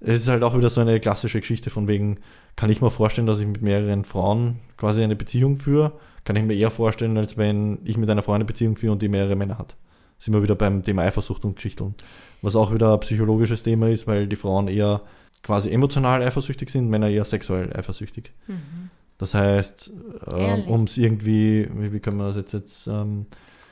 Es 0.01 0.21
ist 0.21 0.27
halt 0.29 0.43
auch 0.43 0.57
wieder 0.57 0.69
so 0.69 0.79
eine 0.81 0.99
klassische 0.99 1.39
Geschichte 1.41 1.69
von 1.69 1.87
wegen, 1.87 2.19
kann 2.55 2.69
ich 2.69 2.81
mir 2.81 2.89
vorstellen, 2.89 3.27
dass 3.27 3.39
ich 3.39 3.47
mit 3.47 3.61
mehreren 3.61 4.05
Frauen 4.05 4.59
quasi 4.77 5.03
eine 5.03 5.15
Beziehung 5.15 5.57
führe, 5.57 5.93
kann 6.23 6.35
ich 6.35 6.43
mir 6.43 6.53
eher 6.55 6.71
vorstellen, 6.71 7.17
als 7.17 7.37
wenn 7.37 7.79
ich 7.83 7.97
mit 7.97 8.09
einer 8.09 8.21
Frau 8.21 8.33
eine 8.33 8.45
Beziehung 8.45 8.75
führe 8.75 8.93
und 8.93 9.01
die 9.01 9.09
mehrere 9.09 9.35
Männer 9.35 9.57
hat. 9.57 9.75
Sind 10.17 10.33
wir 10.33 10.43
wieder 10.43 10.55
beim 10.55 10.83
Thema 10.83 11.03
Eifersucht 11.03 11.45
und 11.45 11.55
Geschichten. 11.55 11.95
Was 12.41 12.55
auch 12.55 12.73
wieder 12.73 12.93
ein 12.93 12.99
psychologisches 12.99 13.63
Thema 13.63 13.89
ist, 13.89 14.07
weil 14.07 14.27
die 14.27 14.35
Frauen 14.35 14.67
eher 14.67 15.01
quasi 15.43 15.71
emotional 15.71 16.21
eifersüchtig 16.21 16.69
sind, 16.69 16.89
Männer 16.89 17.09
eher 17.09 17.25
sexuell 17.25 17.71
eifersüchtig. 17.73 18.31
Das 19.17 19.33
heißt, 19.33 19.91
äh, 20.31 20.41
Ehrlich? 20.41 20.67
um 20.67 20.83
es 20.83 20.97
irgendwie, 20.97 21.69
wie, 21.73 21.93
wie 21.93 21.99
können 21.99 22.17
wir 22.17 22.25
das 22.25 22.37
jetzt 22.37 22.53
jetzt, 22.53 22.87
ähm, 22.87 23.25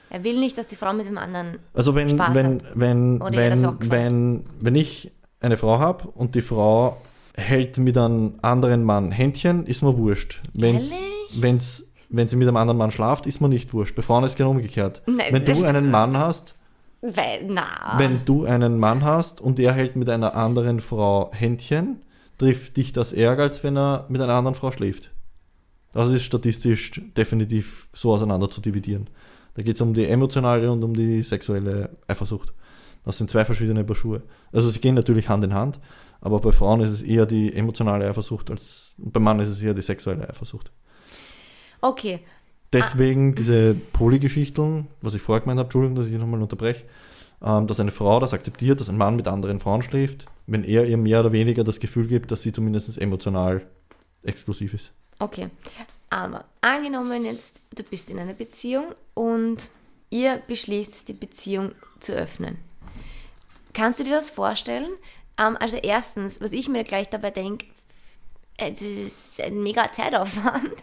Er 0.10 0.24
will 0.24 0.40
nicht, 0.40 0.58
dass 0.58 0.68
die 0.68 0.76
Frau 0.76 0.94
mit 0.94 1.06
dem 1.06 1.18
anderen. 1.18 1.60
also 1.74 1.96
wenn, 1.96 2.10
Spaß 2.10 2.34
wenn, 2.34 2.46
hat. 2.56 2.64
wenn, 2.76 3.20
wenn, 3.22 3.92
wenn, 3.92 4.44
wenn 4.60 4.76
ich 4.76 5.12
eine 5.40 5.58
Frau 5.58 5.80
habe 5.80 6.08
und 6.10 6.36
die 6.36 6.42
Frau 6.42 6.98
hält 7.36 7.78
mit 7.78 7.98
einem 7.98 8.36
anderen 8.42 8.84
Mann 8.84 9.12
Händchen, 9.12 9.66
ist 9.66 9.84
mir 9.84 9.98
wurscht. 9.98 10.42
Wenn's, 10.54 10.92
Ehrlich? 10.92 11.42
wenn's, 11.42 11.88
wenn 12.10 12.28
sie 12.28 12.36
mit 12.36 12.48
einem 12.48 12.58
anderen 12.58 12.78
Mann 12.78 12.92
schlaft, 12.92 13.28
ist 13.28 13.42
mir 13.42 13.50
nicht 13.50 13.74
wurscht. 13.74 13.96
Bei 13.96 14.02
Frauen 14.02 14.24
ist 14.24 14.32
es 14.32 14.38
genau 14.38 14.52
umgekehrt. 14.52 15.02
Nein. 15.06 15.28
Wenn 15.32 15.46
du 15.46 15.64
einen 15.64 15.92
Mann 15.92 16.18
hast, 16.18 16.56
Weil, 17.02 17.46
na. 17.48 17.66
wenn 17.98 18.26
du 18.26 18.46
einen 18.46 18.80
Mann 18.80 19.04
hast 19.04 19.40
und 19.40 19.60
er 19.60 19.74
hält 19.74 19.96
mit 19.96 20.10
einer 20.10 20.36
anderen 20.36 20.80
Frau 20.80 21.30
Händchen, 21.34 22.02
trifft 22.40 22.78
dich 22.78 22.92
das 22.92 23.14
ärger, 23.14 23.44
als 23.44 23.64
wenn 23.64 23.78
er 23.78 24.06
mit 24.10 24.22
einer 24.22 24.34
anderen 24.34 24.56
Frau 24.56 24.72
schläft. 24.72 25.12
Das 25.94 26.10
ist 26.10 26.24
statistisch 26.24 27.02
definitiv 27.16 27.88
so 27.94 28.14
auseinander 28.14 28.50
zu 28.50 28.62
dividieren. 28.62 29.10
Da 29.56 29.64
geht 29.64 29.76
es 29.76 29.82
um 29.82 29.94
die 29.94 30.06
emotionale 30.06 30.72
und 30.72 30.84
um 30.84 30.94
die 30.94 31.24
sexuelle 31.24 31.90
Eifersucht. 32.08 32.54
Das 33.08 33.18
sind 33.18 33.30
zwei 33.30 33.46
verschiedene 33.46 33.86
Paar 33.86 33.96
Schuhe. 33.96 34.22
Also 34.52 34.70
sie 34.70 34.80
gehen 34.80 34.96
natürlich 34.96 35.30
Hand 35.30 35.44
in 35.44 35.54
Hand, 35.54 35.80
aber 36.20 36.40
bei 36.40 36.52
Frauen 36.52 36.82
ist 36.82 36.92
es 36.92 37.02
eher 37.02 37.26
die 37.26 37.54
emotionale 37.54 38.06
Eifersucht 38.08 38.52
als 38.52 38.94
beim 38.98 39.24
Mann 39.24 39.40
ist 39.40 39.48
es 39.50 39.62
eher 39.62 39.74
die 39.74 39.82
sexuelle 39.82 40.30
Eifersucht. 40.30 40.72
Okay. 41.82 42.20
Deswegen 42.74 43.34
diese 43.34 43.76
Polygeschichten, 43.94 44.88
was 45.02 45.14
ich 45.14 45.22
vorher 45.22 45.42
gemeint 45.42 45.60
habe, 45.60 45.68
Entschuldigung, 45.68 45.96
dass 45.96 46.08
ich 46.08 46.18
nochmal 46.18 46.42
unterbreche, 46.42 46.84
ähm, 47.42 47.66
dass 47.68 47.80
eine 47.80 47.92
Frau 47.92 48.20
das 48.20 48.34
akzeptiert, 48.34 48.82
dass 48.82 48.90
ein 48.90 48.98
Mann 48.98 49.16
mit 49.16 49.28
anderen 49.28 49.62
Frauen 49.62 49.84
schläft, 49.84 50.26
wenn 50.48 50.66
er 50.66 50.86
ihr 50.86 50.98
mehr 50.98 51.22
oder 51.22 51.32
weniger 51.32 51.64
das 51.64 51.80
Gefühl 51.80 52.08
gibt, 52.08 52.32
dass 52.32 52.42
sie 52.42 52.52
zumindest 52.52 52.98
emotional 52.98 53.66
exklusiv 54.24 54.74
ist. 54.74 54.92
Okay, 55.20 55.50
aber 56.10 56.44
angenommen 56.60 57.24
jetzt, 57.24 57.62
du 57.74 57.84
bist 57.84 58.10
in 58.10 58.20
einer 58.20 58.34
Beziehung 58.34 58.88
und 59.14 59.70
ihr 60.10 60.42
beschließt, 60.46 61.08
die 61.08 61.14
Beziehung 61.14 61.72
zu 62.00 62.14
öffnen. 62.14 62.58
Kannst 63.78 64.00
du 64.00 64.04
dir 64.04 64.16
das 64.16 64.32
vorstellen? 64.32 64.90
Ähm, 65.38 65.56
also 65.60 65.78
erstens, 65.78 66.42
was 66.42 66.52
ich 66.52 66.68
mir 66.68 66.84
gleich 66.84 67.12
dabei 67.12 67.30
denke, 67.30 67.68
äh, 68.58 68.72
das 68.72 68.82
ist 68.82 69.40
ein 69.40 69.62
mega 69.62 69.92
Zeitaufwand. 69.92 70.74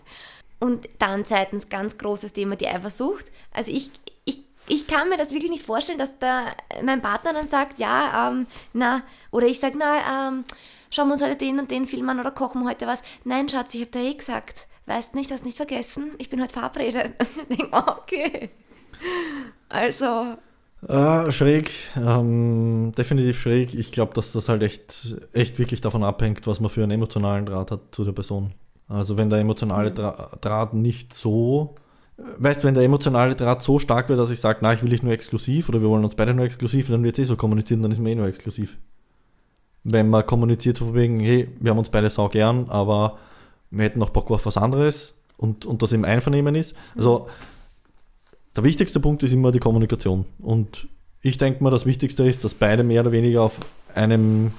Und 0.60 0.88
dann 1.00 1.24
zweitens 1.24 1.68
ganz 1.68 1.98
großes 1.98 2.34
Thema 2.34 2.54
die 2.54 2.68
Eifersucht. 2.68 3.32
Also 3.52 3.72
ich, 3.72 3.90
ich, 4.24 4.44
ich 4.68 4.86
kann 4.86 5.08
mir 5.08 5.16
das 5.16 5.32
wirklich 5.32 5.50
nicht 5.50 5.66
vorstellen, 5.66 5.98
dass 5.98 6.16
da 6.20 6.44
mein 6.84 7.02
Partner 7.02 7.32
dann 7.32 7.48
sagt, 7.48 7.80
ja, 7.80 8.28
ähm, 8.28 8.46
na, 8.72 9.02
oder 9.32 9.48
ich 9.48 9.58
sage, 9.58 9.76
na, 9.76 10.28
ähm, 10.28 10.44
schauen 10.88 11.08
wir 11.08 11.14
uns 11.14 11.22
heute 11.22 11.36
den 11.36 11.58
und 11.58 11.72
den 11.72 11.86
Film 11.86 12.08
an 12.08 12.20
oder 12.20 12.30
kochen 12.30 12.62
wir 12.62 12.70
heute 12.70 12.86
was. 12.86 13.02
Nein, 13.24 13.48
Schatz, 13.48 13.74
ich 13.74 13.80
habe 13.80 13.90
da 13.90 13.98
eh 13.98 14.14
gesagt. 14.14 14.68
Weißt 14.86 15.16
nicht, 15.16 15.32
hast 15.32 15.44
nicht 15.44 15.56
vergessen, 15.56 16.12
ich 16.18 16.30
bin 16.30 16.40
heute 16.40 16.52
verabredet. 16.52 17.14
ich 17.48 17.56
denke, 17.56 17.76
okay. 17.76 18.50
Also. 19.68 20.36
Äh, 20.88 21.32
schräg, 21.32 21.70
ähm, 21.96 22.92
definitiv 22.96 23.40
schräg. 23.40 23.74
Ich 23.74 23.90
glaube, 23.92 24.12
dass 24.14 24.32
das 24.32 24.48
halt 24.48 24.62
echt, 24.62 25.16
echt 25.32 25.58
wirklich 25.58 25.80
davon 25.80 26.04
abhängt, 26.04 26.46
was 26.46 26.60
man 26.60 26.68
für 26.68 26.82
einen 26.82 26.92
emotionalen 26.92 27.46
Draht 27.46 27.70
hat 27.70 27.80
zu 27.92 28.04
der 28.04 28.12
Person. 28.12 28.52
Also 28.88 29.16
wenn 29.16 29.30
der 29.30 29.38
emotionale 29.38 29.90
mhm. 29.90 29.94
Dra 29.94 30.30
Draht 30.40 30.74
nicht 30.74 31.14
so, 31.14 31.74
weißt 32.38 32.64
wenn 32.64 32.74
der 32.74 32.82
emotionale 32.82 33.34
Draht 33.34 33.62
so 33.62 33.78
stark 33.78 34.08
wird, 34.08 34.18
dass 34.18 34.30
ich 34.30 34.40
sage, 34.40 34.58
na, 34.60 34.74
ich 34.74 34.82
will 34.82 34.90
dich 34.90 35.02
nur 35.02 35.12
exklusiv 35.12 35.68
oder 35.68 35.80
wir 35.80 35.88
wollen 35.88 36.04
uns 36.04 36.14
beide 36.14 36.34
nur 36.34 36.44
exklusiv, 36.44 36.88
dann 36.88 37.02
wird 37.02 37.18
es 37.18 37.24
eh 37.24 37.28
so 37.28 37.36
kommuniziert, 37.36 37.82
dann 37.82 37.92
ist 37.92 37.98
man 37.98 38.08
eh 38.08 38.14
nur 38.14 38.26
exklusiv. 38.26 38.76
Wenn 39.84 40.08
man 40.08 40.26
kommuniziert 40.26 40.78
von 40.78 40.94
wegen, 40.94 41.20
hey, 41.20 41.48
wir 41.60 41.70
haben 41.70 41.78
uns 41.78 41.90
beide 41.90 42.10
sau 42.10 42.28
gern, 42.28 42.66
aber 42.68 43.18
wir 43.70 43.84
hätten 43.84 43.98
noch 43.98 44.10
Bock 44.10 44.30
auf 44.30 44.46
was 44.46 44.56
anderes 44.56 45.14
und, 45.36 45.66
und 45.66 45.82
das 45.82 45.92
im 45.92 46.04
Einvernehmen 46.04 46.54
ist. 46.54 46.76
Also 46.96 47.28
der 48.56 48.64
wichtigste 48.64 49.00
Punkt 49.00 49.22
ist 49.22 49.32
immer 49.32 49.52
die 49.52 49.58
Kommunikation. 49.58 50.26
Und 50.38 50.88
ich 51.20 51.38
denke 51.38 51.62
mal, 51.62 51.70
das 51.70 51.86
Wichtigste 51.86 52.24
ist, 52.24 52.44
dass 52.44 52.54
beide 52.54 52.84
mehr 52.84 53.00
oder 53.00 53.12
weniger 53.12 53.42
auf 53.42 53.60
einem 53.94 54.52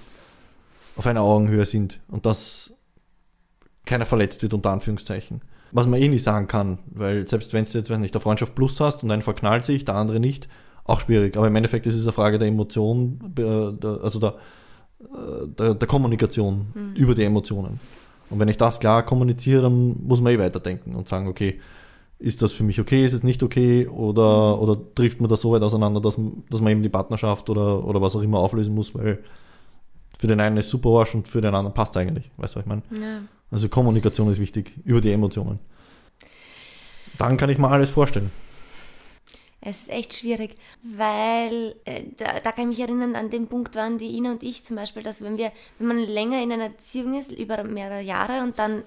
auf 0.95 1.05
einer 1.08 1.21
Augenhöhe 1.21 1.65
sind 1.65 1.99
und 2.08 2.25
dass 2.25 2.73
keiner 3.86 4.05
verletzt 4.05 4.41
wird, 4.41 4.53
unter 4.53 4.71
Anführungszeichen. 4.71 5.41
Was 5.71 5.88
man 5.88 5.99
eh 6.01 6.08
nicht 6.08 6.23
sagen 6.23 6.47
kann, 6.47 6.79
weil 6.88 7.27
selbst 7.27 7.53
wenn 7.53 7.65
du 7.65 7.71
jetzt, 7.71 7.89
wenn 7.89 8.01
nicht 8.01 8.13
der 8.13 8.21
Freundschaft 8.21 8.55
Plus 8.55 8.79
hast 8.79 9.03
und 9.03 9.12
einen 9.12 9.21
verknallt 9.21 9.65
sich, 9.65 9.84
der 9.84 9.95
andere 9.95 10.19
nicht, 10.19 10.47
auch 10.86 11.01
schwierig. 11.01 11.36
Aber 11.36 11.47
im 11.47 11.55
Endeffekt 11.55 11.86
ist 11.86 11.95
es 11.95 12.03
eine 12.03 12.13
Frage 12.13 12.39
der 12.39 12.47
Emotion, 12.47 13.34
also 14.01 14.19
der, 14.19 14.36
der, 15.60 15.73
der 15.75 15.88
Kommunikation 15.88 16.67
mhm. 16.73 16.93
über 16.95 17.13
die 17.13 17.23
Emotionen. 17.23 17.79
Und 18.29 18.39
wenn 18.39 18.47
ich 18.47 18.58
das 18.58 18.79
klar 18.79 19.03
kommuniziere, 19.03 19.63
dann 19.63 19.97
muss 20.03 20.21
man 20.21 20.34
eh 20.34 20.39
weiterdenken 20.39 20.95
und 20.95 21.08
sagen, 21.08 21.27
okay, 21.27 21.60
ist 22.19 22.41
das 22.41 22.54
für 22.54 22.63
mich 22.63 22.80
okay, 22.80 23.06
ist 23.06 23.13
es 23.13 23.23
nicht 23.23 23.43
okay 23.43 23.88
oder, 23.88 24.62
oder 24.62 24.78
trifft 24.95 25.19
man 25.19 25.30
das 25.30 25.41
so 25.41 25.51
weit 25.51 25.62
auseinander, 25.62 25.99
dass, 25.99 26.19
dass 26.49 26.62
man 26.62 26.71
eben 26.71 26.84
die 26.84 26.89
Partnerschaft 26.89 27.49
oder, 27.49 27.84
oder 27.84 28.01
was 28.01 28.15
auch 28.15 28.21
immer 28.21 28.39
auflösen 28.39 28.73
muss, 28.73 28.95
weil 28.95 29.23
für 30.17 30.28
den 30.28 30.39
einen 30.39 30.58
ist 30.58 30.69
super 30.69 30.89
Arsch 30.89 31.13
und 31.13 31.28
für 31.28 31.41
den 31.41 31.54
anderen 31.54 31.73
passt 31.73 31.95
es 31.95 32.01
eigentlich. 32.01 32.32
Weißt 32.38 32.56
du, 32.56 32.60
was 32.60 32.63
ich 32.63 32.69
meine? 32.69 32.84
Ja. 32.99 33.21
Also 33.51 33.69
Kommunikation 33.69 34.32
ist 34.32 34.39
wichtig, 34.39 34.73
über 34.86 35.01
die 35.01 35.12
Emotionen. 35.12 35.60
Dann 37.17 37.38
kann 37.38 37.49
ich 37.49 37.58
mir 37.58 37.69
alles 37.69 37.89
vorstellen. 37.89 38.32
Es 39.62 39.82
ist 39.82 39.89
echt 39.89 40.13
schwierig, 40.13 40.56
weil 40.84 41.75
äh, 41.86 42.04
da, 42.17 42.39
da, 42.39 42.51
kann 42.51 42.69
ich 42.69 42.78
mich 42.78 42.80
erinnern, 42.80 43.15
an 43.15 43.32
den 43.32 43.47
Punkt 43.47 43.75
waren 43.75 43.97
die 43.97 44.15
Ina 44.15 44.34
und 44.34 44.43
ich 44.43 44.63
zum 44.63 44.75
Beispiel, 44.75 45.01
dass 45.01 45.23
wenn 45.23 45.38
wir, 45.38 45.51
wenn 45.80 45.88
man 45.88 45.97
länger 45.97 46.41
in 46.43 46.51
einer 46.51 46.69
Beziehung 46.69 47.17
ist, 47.19 47.32
über 47.32 47.63
mehrere 47.63 48.01
Jahre 48.01 48.43
und 48.43 48.60
dann 48.60 48.84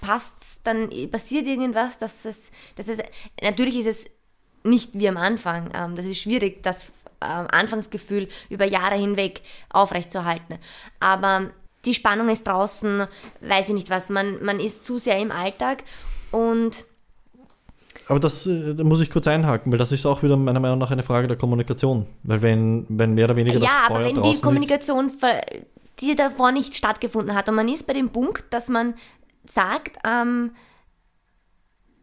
passt, 0.00 0.60
dann 0.64 0.90
passiert 1.10 1.46
irgendwas, 1.46 1.98
dass 1.98 2.24
es, 2.24 2.50
dass 2.76 2.88
es, 2.88 2.98
natürlich 3.42 3.76
ist 3.80 3.86
es 3.86 4.06
nicht 4.62 4.98
wie 4.98 5.08
am 5.08 5.16
Anfang. 5.16 5.70
Ähm, 5.74 5.96
das 5.96 6.06
ist 6.06 6.18
schwierig, 6.18 6.62
das 6.62 6.86
ähm, 7.22 7.46
Anfangsgefühl 7.50 8.28
über 8.48 8.64
Jahre 8.64 8.96
hinweg 8.96 9.42
aufrechtzuerhalten. 9.70 10.58
Aber 11.00 11.50
die 11.84 11.94
Spannung 11.94 12.28
ist 12.28 12.46
draußen, 12.46 13.06
weiß 13.40 13.68
ich 13.68 13.74
nicht 13.74 13.90
was, 13.90 14.08
man, 14.08 14.42
man 14.42 14.60
ist 14.60 14.84
zu 14.84 14.98
sehr 14.98 15.18
im 15.18 15.30
Alltag 15.30 15.84
und 16.30 16.84
aber 18.06 18.18
das 18.18 18.44
äh, 18.46 18.74
da 18.74 18.82
muss 18.82 19.00
ich 19.00 19.08
kurz 19.08 19.28
einhaken, 19.28 19.70
weil 19.70 19.78
das 19.78 19.92
ist 19.92 20.04
auch 20.04 20.24
wieder 20.24 20.36
meiner 20.36 20.58
Meinung 20.58 20.78
nach 20.78 20.90
eine 20.90 21.04
Frage 21.04 21.28
der 21.28 21.36
Kommunikation. 21.36 22.06
Weil 22.24 22.42
wenn, 22.42 22.84
wenn 22.88 23.14
mehr 23.14 23.26
oder 23.26 23.36
weniger 23.36 23.60
das 23.60 23.68
Ja, 23.68 23.84
Feuer 23.86 23.96
aber 23.98 24.06
wenn 24.06 24.22
die 24.22 24.40
Kommunikation, 24.40 25.10
ist, 25.10 25.18
die 26.00 26.16
davor 26.16 26.50
nicht 26.50 26.76
stattgefunden 26.76 27.36
hat 27.36 27.48
und 27.48 27.54
man 27.54 27.68
ist 27.68 27.86
bei 27.86 27.92
dem 27.92 28.08
Punkt, 28.08 28.44
dass 28.50 28.68
man 28.68 28.94
sagt, 29.50 29.98
ähm, 30.04 30.52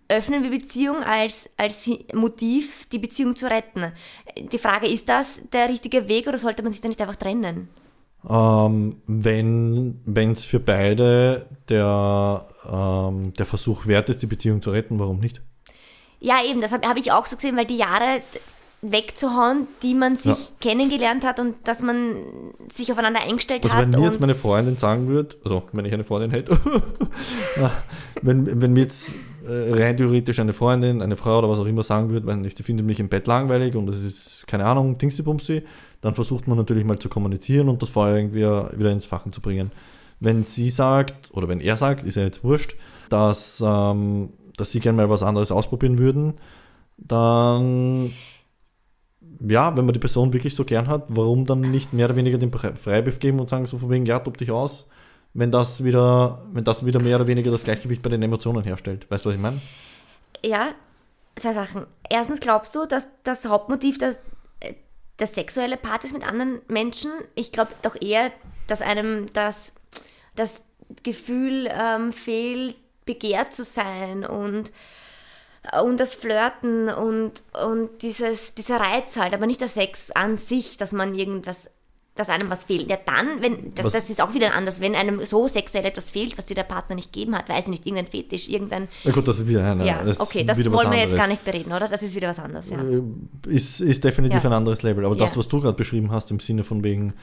öffnen 0.09 0.43
wir 0.43 0.49
Beziehung 0.49 1.03
als, 1.03 1.49
als 1.57 1.89
Motiv, 2.13 2.85
die 2.91 2.99
Beziehung 2.99 3.35
zu 3.35 3.47
retten. 3.47 3.91
Die 4.37 4.57
Frage, 4.57 4.87
ist 4.87 5.09
das 5.09 5.41
der 5.51 5.69
richtige 5.69 6.07
Weg 6.07 6.27
oder 6.27 6.37
sollte 6.37 6.63
man 6.63 6.71
sich 6.71 6.81
da 6.81 6.87
nicht 6.87 7.01
einfach 7.01 7.15
trennen? 7.15 7.69
Ähm, 8.27 9.01
wenn 9.05 10.31
es 10.31 10.43
für 10.43 10.59
beide 10.59 11.45
der, 11.69 12.45
ähm, 12.65 13.33
der 13.33 13.45
Versuch 13.45 13.85
wert 13.85 14.09
ist, 14.09 14.21
die 14.21 14.27
Beziehung 14.27 14.61
zu 14.61 14.71
retten, 14.71 14.99
warum 14.99 15.19
nicht? 15.19 15.41
Ja, 16.19 16.43
eben, 16.43 16.61
das 16.61 16.71
habe 16.71 16.87
hab 16.87 16.97
ich 16.97 17.11
auch 17.11 17.25
so 17.25 17.35
gesehen, 17.35 17.55
weil 17.55 17.65
die 17.65 17.77
Jahre 17.77 18.21
wegzuhauen, 18.81 19.67
die 19.81 19.95
man 19.95 20.17
sich 20.17 20.37
ja. 20.37 20.55
kennengelernt 20.61 21.25
hat 21.25 21.39
und 21.39 21.55
dass 21.63 21.81
man 21.81 22.15
sich 22.71 22.91
aufeinander 22.91 23.21
eingestellt 23.21 23.63
also 23.63 23.75
hat. 23.75 23.85
Also 23.85 23.93
wenn 23.93 23.99
mir 23.99 24.05
jetzt 24.05 24.19
meine 24.19 24.35
Freundin 24.35 24.77
sagen 24.77 25.07
würde, 25.07 25.35
also 25.43 25.63
wenn 25.73 25.85
ich 25.85 25.93
eine 25.93 26.03
Freundin 26.03 26.29
hätte, 26.29 26.59
wenn, 28.21 28.61
wenn 28.61 28.73
mir 28.73 28.81
jetzt 28.81 29.11
äh, 29.47 29.73
rein 29.73 29.97
theoretisch 29.97 30.39
eine 30.39 30.53
Freundin, 30.53 31.01
eine 31.01 31.15
Frau 31.15 31.39
oder 31.39 31.49
was 31.49 31.57
auch 31.57 31.65
immer 31.65 31.81
sagen 31.81 32.11
würde, 32.11 32.27
wenn 32.27 32.45
ich 32.45 32.53
die 32.53 32.63
findet 32.63 32.85
mich 32.85 32.99
im 32.99 33.09
Bett 33.09 33.25
langweilig 33.25 33.75
und 33.75 33.89
es 33.89 34.03
ist, 34.03 34.47
keine 34.47 34.65
Ahnung, 34.65 34.97
Dingsy-Bumsy, 34.99 35.63
dann 36.01 36.13
versucht 36.13 36.47
man 36.47 36.57
natürlich 36.57 36.85
mal 36.85 36.99
zu 36.99 37.09
kommunizieren 37.09 37.69
und 37.69 37.81
das 37.81 37.89
Feuer 37.89 38.15
irgendwie 38.15 38.41
wieder 38.41 38.91
ins 38.91 39.05
Fachen 39.05 39.33
zu 39.33 39.41
bringen. 39.41 39.71
Wenn 40.19 40.43
sie 40.43 40.69
sagt, 40.69 41.31
oder 41.31 41.47
wenn 41.47 41.61
er 41.61 41.77
sagt, 41.77 42.05
ist 42.05 42.15
ja 42.15 42.23
jetzt 42.23 42.43
wurscht, 42.43 42.75
dass, 43.09 43.63
ähm, 43.65 44.33
dass 44.55 44.71
sie 44.71 44.79
gerne 44.79 44.97
mal 44.97 45.09
was 45.09 45.23
anderes 45.23 45.51
ausprobieren 45.51 45.97
würden, 45.97 46.35
dann 46.97 48.11
ja, 49.39 49.75
wenn 49.75 49.85
man 49.85 49.93
die 49.93 49.99
Person 49.99 50.33
wirklich 50.33 50.55
so 50.55 50.65
gern 50.65 50.87
hat, 50.87 51.05
warum 51.09 51.45
dann 51.45 51.61
nicht 51.61 51.93
mehr 51.93 52.05
oder 52.05 52.15
weniger 52.15 52.37
den 52.37 52.51
Freibrief 52.51 53.19
geben 53.19 53.39
und 53.39 53.49
sagen 53.49 53.65
so 53.67 53.77
von 53.77 53.89
wegen, 53.89 54.05
ja, 54.05 54.19
tob 54.19 54.37
dich 54.37 54.51
aus, 54.51 54.87
wenn 55.33 55.51
das 55.51 55.83
wieder, 55.83 56.45
wenn 56.51 56.63
das 56.63 56.85
wieder 56.85 56.99
mehr 56.99 57.17
oder 57.17 57.27
weniger 57.27 57.51
das 57.51 57.63
Gleichgewicht 57.63 58.01
bei 58.01 58.09
den 58.09 58.23
Emotionen 58.23 58.63
herstellt. 58.63 59.09
Weißt 59.09 59.25
du, 59.25 59.29
was 59.29 59.35
ich 59.35 59.41
meine? 59.41 59.61
Ja, 60.43 60.69
zwei 61.35 61.53
Sachen. 61.53 61.85
Erstens 62.09 62.39
glaubst 62.39 62.75
du, 62.75 62.85
dass 62.85 63.07
das 63.23 63.45
Hauptmotiv 63.45 63.97
das, 63.97 64.19
das 65.17 65.35
sexuelle 65.35 65.77
Part 65.77 66.03
ist 66.03 66.13
mit 66.13 66.27
anderen 66.27 66.59
Menschen? 66.67 67.11
Ich 67.35 67.51
glaube 67.51 67.71
doch 67.83 67.95
eher, 68.01 68.31
dass 68.67 68.81
einem 68.81 69.31
das, 69.33 69.73
das 70.35 70.61
Gefühl 71.03 71.69
ähm, 71.71 72.11
fehlt, 72.11 72.75
begehrt 73.05 73.53
zu 73.53 73.63
sein 73.63 74.25
und 74.25 74.71
und 75.81 75.99
das 75.99 76.13
Flirten 76.13 76.89
und, 76.89 77.43
und 77.65 77.89
dieses, 78.01 78.53
dieser 78.53 78.79
Reiz 78.79 79.17
halt, 79.17 79.33
aber 79.33 79.47
nicht 79.47 79.61
der 79.61 79.67
Sex 79.67 80.11
an 80.11 80.37
sich, 80.37 80.77
dass 80.77 80.91
man 80.91 81.15
irgendwas, 81.15 81.69
dass 82.15 82.29
einem 82.29 82.49
was 82.49 82.65
fehlt. 82.65 82.89
Ja, 82.89 82.97
dann, 83.05 83.41
wenn, 83.41 83.75
das, 83.75 83.91
das 83.91 84.09
ist 84.09 84.21
auch 84.21 84.33
wieder 84.33 84.53
anders, 84.53 84.79
wenn 84.81 84.95
einem 84.95 85.23
so 85.25 85.47
sexuell 85.47 85.85
etwas 85.85 86.11
fehlt, 86.11 86.37
was 86.37 86.45
dir 86.45 86.55
der 86.55 86.63
Partner 86.63 86.95
nicht 86.95 87.11
gegeben 87.11 87.35
hat, 87.35 87.49
weiß 87.49 87.65
ich 87.65 87.69
nicht, 87.69 87.85
irgendein 87.85 88.07
Fetisch, 88.07 88.49
irgendein. 88.49 88.87
Na 89.03 89.11
gut, 89.11 89.27
das 89.27 89.39
ist 89.39 89.47
wieder 89.47 89.69
eine. 89.71 89.85
Ja, 89.85 90.01
okay, 90.19 90.43
das 90.43 90.57
wollen 90.71 90.91
wir 90.91 90.99
jetzt 90.99 91.15
gar 91.15 91.27
nicht 91.27 91.43
bereden, 91.43 91.71
oder? 91.71 91.87
Das 91.87 92.01
ist 92.01 92.15
wieder 92.15 92.29
was 92.29 92.39
anderes, 92.39 92.69
ja. 92.69 92.79
Äh, 92.81 93.01
ist, 93.47 93.81
ist 93.81 94.03
definitiv 94.03 94.43
ja. 94.43 94.49
ein 94.49 94.53
anderes 94.53 94.83
Level, 94.83 95.05
aber 95.05 95.15
ja. 95.15 95.25
das, 95.25 95.37
was 95.37 95.47
du 95.47 95.61
gerade 95.61 95.77
beschrieben 95.77 96.11
hast, 96.11 96.31
im 96.31 96.39
Sinne 96.39 96.63
von 96.63 96.83
wegen, 96.83 97.13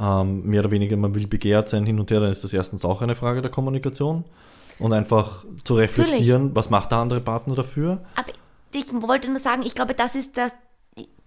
ähm, 0.00 0.42
mehr 0.44 0.60
oder 0.60 0.70
weniger, 0.70 0.96
man 0.96 1.14
will 1.14 1.26
begehrt 1.26 1.68
sein 1.68 1.84
hin 1.84 1.98
und 1.98 2.10
her, 2.10 2.20
dann 2.20 2.30
ist 2.30 2.44
das 2.44 2.52
erstens 2.52 2.84
auch 2.84 3.02
eine 3.02 3.14
Frage 3.14 3.42
der 3.42 3.50
Kommunikation 3.50 4.24
und 4.80 4.92
einfach 4.92 5.44
zu 5.62 5.74
reflektieren, 5.74 6.42
Natürlich. 6.42 6.56
was 6.56 6.70
macht 6.70 6.90
der 6.90 6.98
andere 6.98 7.20
Partner 7.20 7.54
dafür. 7.54 8.00
Aber 8.16 8.32
ich 8.72 8.86
wollte 8.92 9.28
nur 9.28 9.38
sagen, 9.38 9.62
ich 9.62 9.74
glaube, 9.74 9.94
das 9.94 10.14
ist 10.14 10.36
das, 10.36 10.52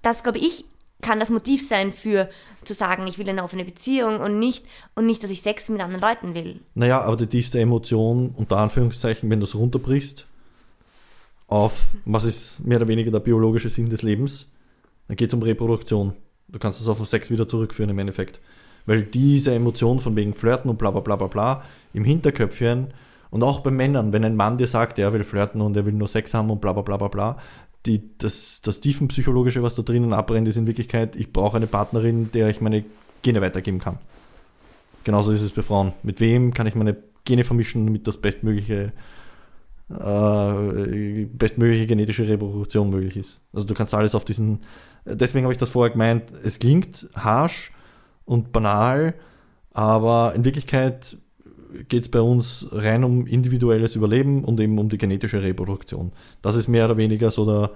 das 0.02 0.24
glaube 0.24 0.40
ich, 0.40 0.66
kann 1.02 1.20
das 1.20 1.30
Motiv 1.30 1.68
sein 1.68 1.92
für 1.92 2.30
zu 2.64 2.74
sagen, 2.74 3.08
ich 3.08 3.18
will 3.18 3.30
eine 3.30 3.44
offene 3.44 3.66
Beziehung 3.66 4.20
und 4.20 4.40
nicht, 4.40 4.66
und 4.96 5.06
nicht, 5.06 5.22
dass 5.24 5.30
ich 5.30 5.42
Sex 5.42 5.70
mit 5.70 5.82
anderen 5.82 6.02
Leuten 6.02 6.34
will. 6.34 6.62
Naja, 6.76 7.02
aber 7.02 7.18
die 7.18 7.28
tiefste 7.28 7.60
Emotion, 7.60 8.34
unter 8.36 8.58
Anführungszeichen, 8.58 9.30
wenn 9.30 9.40
du 9.40 9.46
es 9.46 9.56
runterbrichst, 9.56 10.26
auf 11.48 11.90
was 12.06 12.24
ist 12.24 12.66
mehr 12.66 12.78
oder 12.78 12.88
weniger 12.88 13.12
der 13.12 13.20
biologische 13.20 13.70
Sinn 13.70 13.90
des 13.90 14.02
Lebens, 14.02 14.48
dann 15.08 15.18
geht 15.18 15.28
es 15.28 15.34
um 15.34 15.44
Reproduktion. 15.44 16.14
Du 16.48 16.58
kannst 16.58 16.82
es 16.82 16.88
auf 16.88 16.98
den 16.98 17.06
Sex 17.06 17.30
wieder 17.30 17.48
zurückführen 17.48 17.90
im 17.90 18.00
Endeffekt. 18.00 18.40
Weil 18.86 19.04
diese 19.04 19.54
Emotion 19.54 20.00
von 20.00 20.16
wegen 20.16 20.34
Flirten 20.34 20.70
und 20.70 20.78
bla 20.78 20.92
bla 20.92 21.02
bla 21.02 21.16
bla 21.16 21.28
bla 21.28 21.64
im 21.94 22.04
Hinterköpfchen 22.04 22.94
und 23.34 23.42
auch 23.42 23.62
bei 23.62 23.72
Männern, 23.72 24.14
wenn 24.14 24.24
ein 24.24 24.36
Mann 24.36 24.60
dir 24.60 24.68
sagt, 24.68 25.00
er 25.00 25.12
will 25.12 25.24
flirten 25.24 25.60
und 25.60 25.76
er 25.76 25.88
will 25.88 25.94
nur 25.94 26.08
Sex 26.08 26.36
haben 26.36 26.52
und 26.52 26.62
bla 26.62 26.72
bla 26.72 26.84
bla 26.84 26.98
bla 26.98 27.08
bla, 27.08 27.38
die, 27.88 28.16
das, 28.20 28.62
das 28.62 28.80
Tiefenpsychologische, 28.80 29.64
was 29.64 29.74
da 29.74 29.82
drinnen 29.82 30.14
abbrennt, 30.14 30.48
ist 30.48 30.56
in 30.56 30.68
Wirklichkeit, 30.68 31.16
ich 31.16 31.34
brauche 31.34 31.58
eine 31.58 31.66
Partnerin, 31.66 32.32
der 32.32 32.50
ich 32.50 32.62
meine 32.62 32.86
Gene 33.24 33.42
weitergeben 33.42 33.80
kann. 33.80 33.98
Genauso 35.04 35.32
ist 35.32 35.42
es 35.42 35.52
bei 35.52 35.64
Frauen. 35.64 35.94
Mit 36.04 36.20
wem 36.20 36.54
kann 36.54 36.68
ich 36.68 36.76
meine 36.76 36.96
Gene 37.26 37.44
vermischen, 37.44 37.88
damit 37.88 38.08
das 38.08 38.18
bestmögliche, 38.18 38.92
äh, 39.90 41.26
bestmögliche 41.26 41.88
genetische 41.88 42.28
Reproduktion 42.28 42.92
möglich 42.92 43.18
ist. 43.18 43.42
Also 43.52 43.66
du 43.66 43.74
kannst 43.74 43.96
alles 43.96 44.14
auf 44.14 44.26
diesen, 44.26 44.60
deswegen 45.06 45.46
habe 45.46 45.54
ich 45.54 45.60
das 45.60 45.72
vorher 45.72 45.92
gemeint, 45.92 46.32
es 46.44 46.60
klingt 46.60 47.10
harsh 47.16 47.72
und 48.26 48.52
banal, 48.52 49.16
aber 49.72 50.34
in 50.36 50.46
Wirklichkeit 50.46 51.18
geht 51.88 52.04
es 52.04 52.12
bei 52.12 52.22
uns 52.22 52.68
rein 52.72 53.04
um 53.04 53.26
individuelles 53.26 53.96
Überleben 53.96 54.44
und 54.44 54.60
eben 54.60 54.78
um 54.78 54.90
die 54.90 54.98
genetische 54.98 55.42
Reproduktion. 55.42 56.12
Das 56.42 56.56
ist 56.56 56.68
mehr 56.68 56.86
oder 56.86 56.98
weniger 56.98 57.32
so 57.32 57.46
der, 57.46 57.72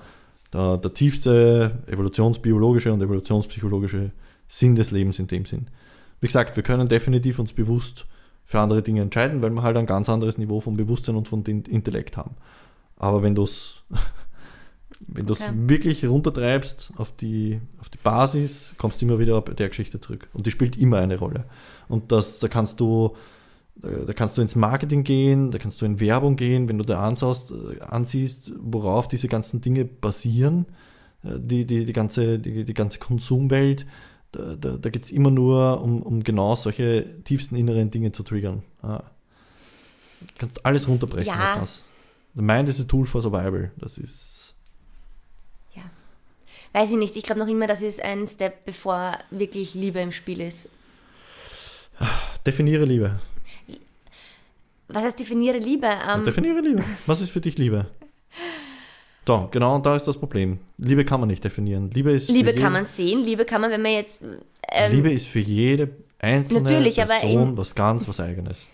der, 0.53 0.77
der 0.77 0.93
tiefste 0.93 1.83
evolutionsbiologische 1.88 2.93
und 2.93 3.01
evolutionspsychologische 3.01 4.12
Sinn 4.47 4.75
des 4.75 4.91
Lebens 4.91 5.19
in 5.19 5.27
dem 5.27 5.45
Sinn. 5.45 5.67
Wie 6.19 6.27
gesagt, 6.27 6.55
wir 6.55 6.63
können 6.63 6.88
definitiv 6.88 7.39
uns 7.39 7.53
bewusst 7.53 8.05
für 8.45 8.60
andere 8.60 8.81
Dinge 8.81 9.01
entscheiden, 9.01 9.41
weil 9.41 9.51
wir 9.51 9.62
halt 9.62 9.77
ein 9.77 9.86
ganz 9.86 10.10
anderes 10.10 10.38
Niveau 10.38 10.62
von 10.62 10.77
Bewusstsein 10.77 11.15
und 11.15 11.27
von 11.27 11.43
Intellekt 11.43 12.17
haben. 12.17 12.36
Aber 12.95 13.21
wenn 13.21 13.36
du 13.36 13.43
es 13.43 13.83
wenn 14.99 15.25
du 15.25 15.33
es 15.33 15.41
okay. 15.41 15.51
wirklich 15.53 16.05
runtertreibst 16.05 16.91
auf 16.97 17.15
die, 17.15 17.60
auf 17.79 17.89
die 17.89 17.97
Basis, 17.97 18.73
kommst 18.77 19.01
du 19.01 19.05
immer 19.05 19.19
wieder 19.19 19.39
bei 19.41 19.53
der 19.53 19.69
Geschichte 19.69 19.99
zurück. 19.99 20.27
Und 20.33 20.45
die 20.45 20.51
spielt 20.51 20.75
immer 20.75 20.97
eine 20.97 21.17
Rolle. 21.17 21.45
Und 21.88 22.12
das, 22.12 22.39
da 22.39 22.47
kannst 22.47 22.79
du 22.79 23.15
da, 23.81 24.13
kannst 24.13 24.37
du 24.37 24.41
ins 24.41 24.55
Marketing 24.55 25.03
gehen, 25.03 25.51
da 25.51 25.57
kannst 25.57 25.81
du 25.81 25.85
in 25.85 25.99
Werbung 25.99 26.35
gehen, 26.35 26.67
wenn 26.69 26.77
du 26.77 26.83
da 26.83 27.03
anschaust, 27.03 27.51
äh, 27.51 27.79
ansiehst, 27.81 28.53
worauf 28.57 29.07
diese 29.07 29.27
ganzen 29.27 29.61
Dinge 29.61 29.85
basieren, 29.85 30.65
äh, 31.23 31.37
die, 31.37 31.65
die, 31.65 31.85
die, 31.85 31.93
ganze, 31.93 32.39
die, 32.39 32.65
die 32.65 32.73
ganze 32.73 32.99
Konsumwelt, 32.99 33.85
da, 34.31 34.55
da, 34.55 34.77
da 34.77 34.89
geht 34.89 35.05
es 35.05 35.11
immer 35.11 35.31
nur 35.31 35.81
um, 35.81 36.01
um 36.01 36.23
genau 36.23 36.55
solche 36.55 37.23
tiefsten 37.23 37.55
inneren 37.55 37.91
Dinge 37.91 38.11
zu 38.11 38.23
triggern. 38.23 38.63
Ja. 38.83 39.03
Du 40.19 40.33
kannst 40.39 40.65
alles 40.65 40.87
runterbrechen 40.87 41.33
ja. 41.33 41.53
auf 41.53 41.59
das. 41.61 41.83
The 42.33 42.41
Mind 42.41 42.69
is 42.69 42.81
a 42.81 42.83
Tool 42.83 43.05
for 43.05 43.21
Survival. 43.21 43.71
Das 43.77 43.97
ist. 43.97 44.53
Ja. 45.75 45.83
Weiß 46.73 46.91
ich 46.91 46.97
nicht. 46.97 47.15
Ich 47.15 47.23
glaube 47.23 47.39
noch 47.39 47.47
immer, 47.47 47.67
das 47.67 47.81
ist 47.81 48.03
ein 48.03 48.27
Step, 48.27 48.65
bevor 48.65 49.17
wirklich 49.31 49.73
Liebe 49.75 49.99
im 49.99 50.11
Spiel 50.11 50.41
ist. 50.41 50.69
Definiere 52.45 52.85
Liebe. 52.85 53.19
Was 54.88 55.04
heißt 55.04 55.19
definiere 55.19 55.58
Liebe? 55.58 55.88
Ähm, 55.88 56.23
definiere 56.23 56.62
Liebe. 56.62 56.84
Was 57.06 57.21
ist 57.21 57.32
für 57.32 57.41
dich 57.41 57.58
Liebe? 57.58 57.88
So, 59.28 59.50
genau 59.52 59.80
da 59.80 59.95
ist 59.95 60.06
das 60.08 60.17
Problem. 60.17 60.60
Liebe 60.78 61.04
kann 61.04 61.19
man 61.19 61.28
nicht 61.28 61.43
definieren. 61.43 61.91
Liebe 61.91 62.12
ist. 62.12 62.30
Liebe 62.30 62.54
kann 62.54 62.71
man 62.71 62.86
sehen, 62.86 63.23
Liebe 63.26 63.43
kann 63.43 63.60
man, 63.60 63.71
wenn 63.71 63.82
man 63.82 63.91
jetzt. 63.91 64.21
Ähm, 64.71 64.91
Liebe 64.93 65.12
ist 65.12 65.28
für 65.28 65.39
jede 65.39 65.89
einzelne 66.19 66.62
Person 66.62 67.58
was 67.58 67.76
ganz 67.76 68.08
was 68.08 68.19
Eigenes. 68.19 68.65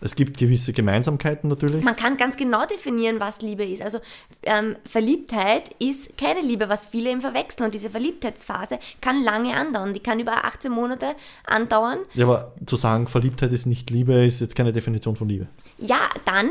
Es 0.00 0.14
gibt 0.14 0.38
gewisse 0.38 0.72
Gemeinsamkeiten 0.72 1.48
natürlich. 1.48 1.82
Man 1.82 1.96
kann 1.96 2.16
ganz 2.16 2.36
genau 2.36 2.66
definieren, 2.66 3.18
was 3.20 3.40
Liebe 3.40 3.64
ist. 3.64 3.82
Also 3.82 3.98
ähm, 4.42 4.76
Verliebtheit 4.84 5.70
ist 5.78 6.16
keine 6.18 6.40
Liebe, 6.40 6.68
was 6.68 6.86
viele 6.86 7.10
eben 7.10 7.20
verwechseln. 7.20 7.66
Und 7.66 7.74
diese 7.74 7.90
Verliebtheitsphase 7.90 8.78
kann 9.00 9.24
lange 9.24 9.54
andauern. 9.54 9.94
Die 9.94 10.00
kann 10.00 10.20
über 10.20 10.44
18 10.44 10.70
Monate 10.70 11.14
andauern. 11.46 11.98
Ja, 12.14 12.26
aber 12.26 12.52
zu 12.66 12.76
sagen, 12.76 13.08
Verliebtheit 13.08 13.52
ist 13.52 13.66
nicht 13.66 13.90
Liebe, 13.90 14.24
ist 14.24 14.40
jetzt 14.40 14.54
keine 14.54 14.72
Definition 14.72 15.16
von 15.16 15.28
Liebe. 15.28 15.46
Ja, 15.78 16.08
dann, 16.24 16.48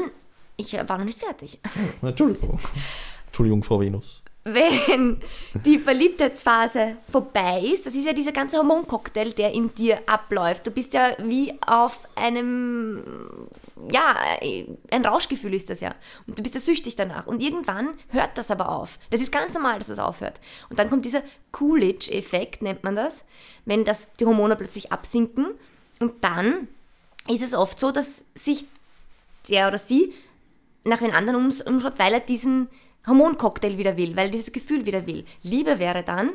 ich 0.57 0.73
war 0.73 0.97
noch 0.97 1.05
nicht 1.05 1.19
fertig. 1.19 1.59
Entschuldigung. 2.01 2.59
Entschuldigung, 3.27 3.63
Frau 3.63 3.79
Venus 3.79 4.23
wenn 4.47 5.21
die 5.65 5.79
Verliebtheitsphase 5.79 6.97
vorbei 7.11 7.61
ist, 7.61 7.87
das 7.87 7.95
ist 7.95 8.05
ja 8.05 8.13
dieser 8.13 8.31
ganze 8.31 8.57
Hormoncocktail, 8.59 9.33
der 9.33 9.51
in 9.51 9.73
dir 9.73 9.99
abläuft. 10.05 10.67
Du 10.67 10.71
bist 10.71 10.93
ja 10.93 11.15
wie 11.17 11.51
auf 11.65 12.07
einem, 12.15 13.03
ja, 13.91 14.15
ein 14.91 15.03
Rauschgefühl 15.03 15.55
ist 15.55 15.71
das 15.71 15.81
ja. 15.81 15.95
Und 16.27 16.37
du 16.37 16.43
bist 16.43 16.53
ja 16.53 16.61
süchtig 16.61 16.95
danach. 16.95 17.25
Und 17.25 17.41
irgendwann 17.41 17.89
hört 18.09 18.37
das 18.37 18.51
aber 18.51 18.69
auf. 18.69 18.99
Das 19.09 19.19
ist 19.19 19.31
ganz 19.31 19.55
normal, 19.55 19.79
dass 19.79 19.87
das 19.87 19.97
aufhört. 19.97 20.39
Und 20.69 20.77
dann 20.77 20.91
kommt 20.91 21.05
dieser 21.05 21.23
Coolidge-Effekt, 21.51 22.61
nennt 22.61 22.83
man 22.83 22.95
das, 22.95 23.25
wenn 23.65 23.83
das, 23.83 24.07
die 24.19 24.27
Hormone 24.27 24.55
plötzlich 24.55 24.91
absinken. 24.91 25.47
Und 25.99 26.23
dann 26.23 26.67
ist 27.27 27.41
es 27.41 27.55
oft 27.55 27.79
so, 27.79 27.91
dass 27.91 28.23
sich 28.35 28.65
der 29.49 29.69
oder 29.69 29.79
sie 29.79 30.13
nach 30.83 30.99
den 30.99 31.15
anderen 31.15 31.51
umschaut, 31.65 31.97
weil 31.97 32.13
er 32.13 32.19
diesen 32.19 32.69
Hormoncocktail 33.07 33.77
wieder 33.77 33.97
will, 33.97 34.15
weil 34.15 34.31
dieses 34.31 34.51
Gefühl 34.51 34.85
wieder 34.85 35.05
will. 35.05 35.25
Liebe 35.43 35.79
wäre 35.79 36.03
dann, 36.03 36.31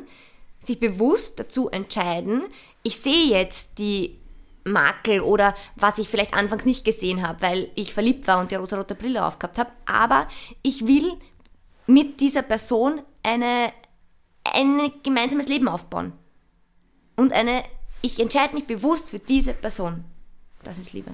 sich 0.59 0.79
bewusst 0.79 1.39
dazu 1.39 1.69
entscheiden, 1.69 2.43
ich 2.83 2.99
sehe 2.99 3.25
jetzt 3.25 3.77
die 3.77 4.19
Makel 4.63 5.21
oder 5.21 5.55
was 5.75 5.97
ich 5.97 6.07
vielleicht 6.07 6.33
anfangs 6.33 6.65
nicht 6.65 6.85
gesehen 6.85 7.27
habe, 7.27 7.41
weil 7.41 7.71
ich 7.75 7.93
verliebt 7.93 8.27
war 8.27 8.39
und 8.39 8.51
die 8.51 8.55
rosa-rote 8.55 8.95
Brille 8.95 9.25
aufgehabt 9.25 9.57
habe, 9.57 9.71
aber 9.85 10.27
ich 10.61 10.85
will 10.85 11.13
mit 11.87 12.19
dieser 12.19 12.43
Person 12.43 13.01
eine, 13.23 13.73
ein 14.43 14.91
gemeinsames 15.03 15.47
Leben 15.47 15.67
aufbauen. 15.67 16.13
Und 17.15 17.33
eine, 17.33 17.63
ich 18.01 18.19
entscheide 18.19 18.53
mich 18.53 18.65
bewusst 18.65 19.09
für 19.09 19.19
diese 19.19 19.53
Person. 19.53 20.05
Das 20.63 20.77
ist 20.77 20.93
Liebe. 20.93 21.11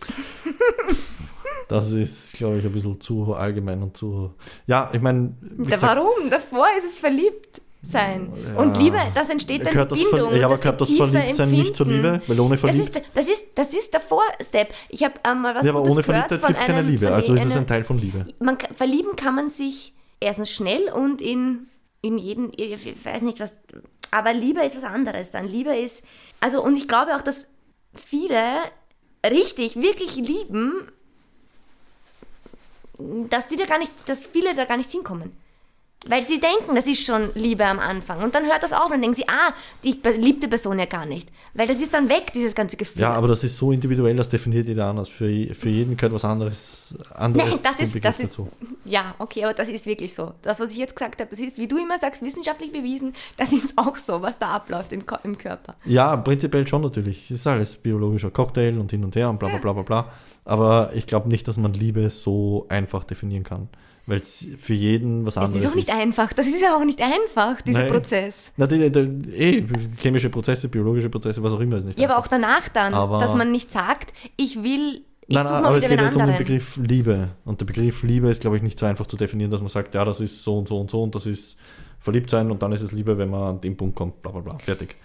Das 1.72 1.90
ist, 1.90 2.34
glaube 2.34 2.58
ich, 2.58 2.66
ein 2.66 2.72
bisschen 2.72 3.00
zu 3.00 3.32
allgemein 3.32 3.82
und 3.82 3.96
zu. 3.96 4.34
Ja, 4.66 4.90
ich 4.92 5.00
meine. 5.00 5.34
Warum? 5.40 6.28
Davor 6.28 6.66
ist 6.76 6.84
es 6.84 6.98
verliebt 6.98 7.62
sein. 7.80 8.30
Ja, 8.44 8.60
und 8.60 8.76
Liebe, 8.76 8.98
das 9.14 9.30
entsteht 9.30 9.64
dann 9.64 9.88
das 9.88 9.98
Bindung. 9.98 10.36
Ja, 10.36 10.48
aber 10.48 10.58
gehört 10.58 10.82
das 10.82 10.90
Verliebtsein 10.90 11.50
nicht 11.50 11.74
zur 11.74 11.86
Liebe? 11.86 12.20
Weil 12.26 12.40
ohne 12.40 12.58
Verliebtheit. 12.58 13.06
Das 13.14 13.26
ist, 13.26 13.46
das 13.54 13.68
ist, 13.68 13.74
das 13.74 13.84
ist 13.84 13.94
der 13.94 14.00
Vorstep. 14.00 14.68
Ich 14.90 15.02
habe 15.02 15.14
ähm, 15.26 15.40
mal 15.40 15.54
was 15.54 15.64
Ja, 15.64 15.72
aber 15.72 15.80
ohne 15.90 16.02
Verliebtheit 16.02 16.46
gibt 16.46 16.58
es 16.58 16.66
keine 16.66 16.82
Liebe. 16.82 17.10
Also 17.10 17.32
ist 17.32 17.46
es 17.46 17.56
ein 17.56 17.66
Teil 17.66 17.84
von 17.84 17.96
Liebe. 17.96 18.26
Man, 18.38 18.58
verlieben 18.76 19.16
kann 19.16 19.34
man 19.34 19.48
sich 19.48 19.94
erstens 20.20 20.50
schnell 20.50 20.90
und 20.90 21.22
in, 21.22 21.68
in 22.02 22.18
jeden, 22.18 22.52
ich 22.54 23.02
weiß 23.02 23.22
nicht 23.22 23.40
was. 23.40 23.54
Aber 24.10 24.34
Liebe 24.34 24.60
ist 24.60 24.76
was 24.76 24.84
anderes 24.84 25.30
dann. 25.30 25.48
Liebe 25.48 25.74
ist. 25.74 26.04
Also, 26.40 26.62
und 26.62 26.76
ich 26.76 26.86
glaube 26.86 27.16
auch, 27.16 27.22
dass 27.22 27.46
viele 27.94 28.42
richtig, 29.24 29.76
wirklich 29.76 30.16
lieben, 30.16 30.74
dass 32.98 33.46
die 33.46 33.56
da 33.56 33.66
gar 33.66 33.78
nicht, 33.78 33.92
dass 34.06 34.24
viele 34.24 34.54
da 34.54 34.64
gar 34.64 34.76
nicht 34.76 34.90
hinkommen. 34.90 35.36
Weil 36.06 36.22
sie 36.22 36.40
denken, 36.40 36.74
das 36.74 36.86
ist 36.86 37.04
schon 37.04 37.30
Liebe 37.34 37.64
am 37.64 37.78
Anfang. 37.78 38.22
Und 38.22 38.34
dann 38.34 38.44
hört 38.44 38.62
das 38.62 38.72
auf 38.72 38.86
und 38.86 38.92
dann 38.92 39.02
denken 39.02 39.16
sie, 39.16 39.28
ah, 39.28 39.52
die 39.84 39.98
liebte 40.18 40.48
Person 40.48 40.78
ja 40.78 40.86
gar 40.86 41.06
nicht. 41.06 41.28
Weil 41.54 41.66
das 41.66 41.78
ist 41.78 41.94
dann 41.94 42.08
weg, 42.08 42.32
dieses 42.34 42.54
ganze 42.54 42.76
Gefühl. 42.76 43.02
Ja, 43.02 43.12
aber 43.12 43.28
das 43.28 43.44
ist 43.44 43.56
so 43.56 43.72
individuell, 43.72 44.16
das 44.16 44.28
definiert 44.28 44.66
jeder 44.66 44.86
anders. 44.86 45.08
Für, 45.08 45.28
für 45.54 45.68
jeden 45.68 45.96
gehört 45.96 46.14
was 46.14 46.24
anderes, 46.24 46.94
anderes 47.14 47.50
Nein, 47.50 47.58
das 47.62 47.80
ist, 47.80 48.04
das 48.04 48.18
ist, 48.20 48.40
Ja, 48.84 49.14
okay, 49.18 49.44
aber 49.44 49.54
das 49.54 49.68
ist 49.68 49.86
wirklich 49.86 50.14
so. 50.14 50.32
Das, 50.42 50.60
was 50.60 50.70
ich 50.72 50.78
jetzt 50.78 50.96
gesagt 50.96 51.20
habe, 51.20 51.30
das 51.30 51.38
ist, 51.38 51.58
wie 51.58 51.68
du 51.68 51.78
immer 51.78 51.98
sagst, 51.98 52.22
wissenschaftlich 52.22 52.72
bewiesen, 52.72 53.12
das 53.36 53.52
ist 53.52 53.76
auch 53.76 53.96
so, 53.96 54.22
was 54.22 54.38
da 54.38 54.48
abläuft 54.48 54.92
im, 54.92 55.04
im 55.24 55.38
Körper. 55.38 55.76
Ja, 55.84 56.16
prinzipiell 56.16 56.66
schon 56.66 56.82
natürlich. 56.82 57.30
Es 57.30 57.40
ist 57.40 57.46
alles 57.46 57.76
biologischer 57.76 58.30
Cocktail 58.30 58.78
und 58.78 58.90
hin 58.90 59.04
und 59.04 59.14
her 59.14 59.30
und 59.30 59.38
bla 59.38 59.48
bla 59.48 59.58
bla 59.58 59.72
bla 59.72 59.82
bla. 59.82 60.12
Aber 60.44 60.90
ich 60.94 61.06
glaube 61.06 61.28
nicht, 61.28 61.46
dass 61.46 61.56
man 61.56 61.74
Liebe 61.74 62.10
so 62.10 62.66
einfach 62.68 63.04
definieren 63.04 63.44
kann. 63.44 63.68
Weil 64.06 64.18
es 64.18 64.46
für 64.58 64.74
jeden 64.74 65.24
was 65.24 65.36
anderes 65.36 65.56
ist. 65.56 65.64
Das 65.64 65.70
ist 65.70 65.72
auch 65.72 65.76
nicht 65.76 65.90
einfach. 65.90 66.32
Das 66.32 66.46
ist 66.46 66.60
ja 66.60 66.76
auch 66.76 66.84
nicht 66.84 67.00
einfach, 67.00 67.60
dieser 67.62 67.80
Nein. 67.80 67.92
Prozess. 67.92 68.52
Na, 68.56 68.66
die, 68.66 68.90
die, 68.90 69.36
eh, 69.36 69.64
chemische 70.00 70.28
Prozesse, 70.28 70.68
biologische 70.68 71.08
Prozesse, 71.08 71.42
was 71.42 71.52
auch 71.52 71.60
immer 71.60 71.76
ist 71.76 71.84
nicht 71.84 71.98
Ja, 71.98 72.04
einfach. 72.04 72.16
aber 72.16 72.24
auch 72.24 72.28
danach 72.28 72.68
dann, 72.68 72.94
aber 72.94 73.20
dass 73.20 73.34
man 73.34 73.52
nicht 73.52 73.70
sagt, 73.70 74.12
ich 74.36 74.62
will. 74.62 75.02
Ich 75.28 75.36
nein, 75.36 75.44
nein, 75.44 75.64
aber 75.64 75.76
es 75.76 75.86
geht 75.86 76.00
jetzt 76.00 76.16
um 76.16 76.26
den 76.26 76.36
Begriff 76.36 76.76
Liebe. 76.78 77.28
Und 77.44 77.60
der 77.60 77.66
Begriff 77.66 78.02
Liebe 78.02 78.28
ist, 78.28 78.40
glaube 78.40 78.56
ich, 78.56 78.62
nicht 78.62 78.78
so 78.78 78.86
einfach 78.86 79.06
zu 79.06 79.16
definieren, 79.16 79.52
dass 79.52 79.60
man 79.60 79.70
sagt, 79.70 79.94
ja, 79.94 80.04
das 80.04 80.20
ist 80.20 80.42
so 80.42 80.58
und 80.58 80.68
so 80.68 80.80
und 80.80 80.90
so 80.90 81.02
und 81.02 81.14
das 81.14 81.26
ist 81.26 81.56
verliebt 82.00 82.28
sein 82.30 82.50
und 82.50 82.60
dann 82.62 82.72
ist 82.72 82.82
es 82.82 82.90
Liebe, 82.90 83.16
wenn 83.16 83.30
man 83.30 83.42
an 83.42 83.60
den 83.60 83.76
Punkt 83.76 83.94
kommt, 83.94 84.20
bla 84.20 84.32
bla 84.32 84.40
bla. 84.40 84.58
Fertig. 84.58 84.96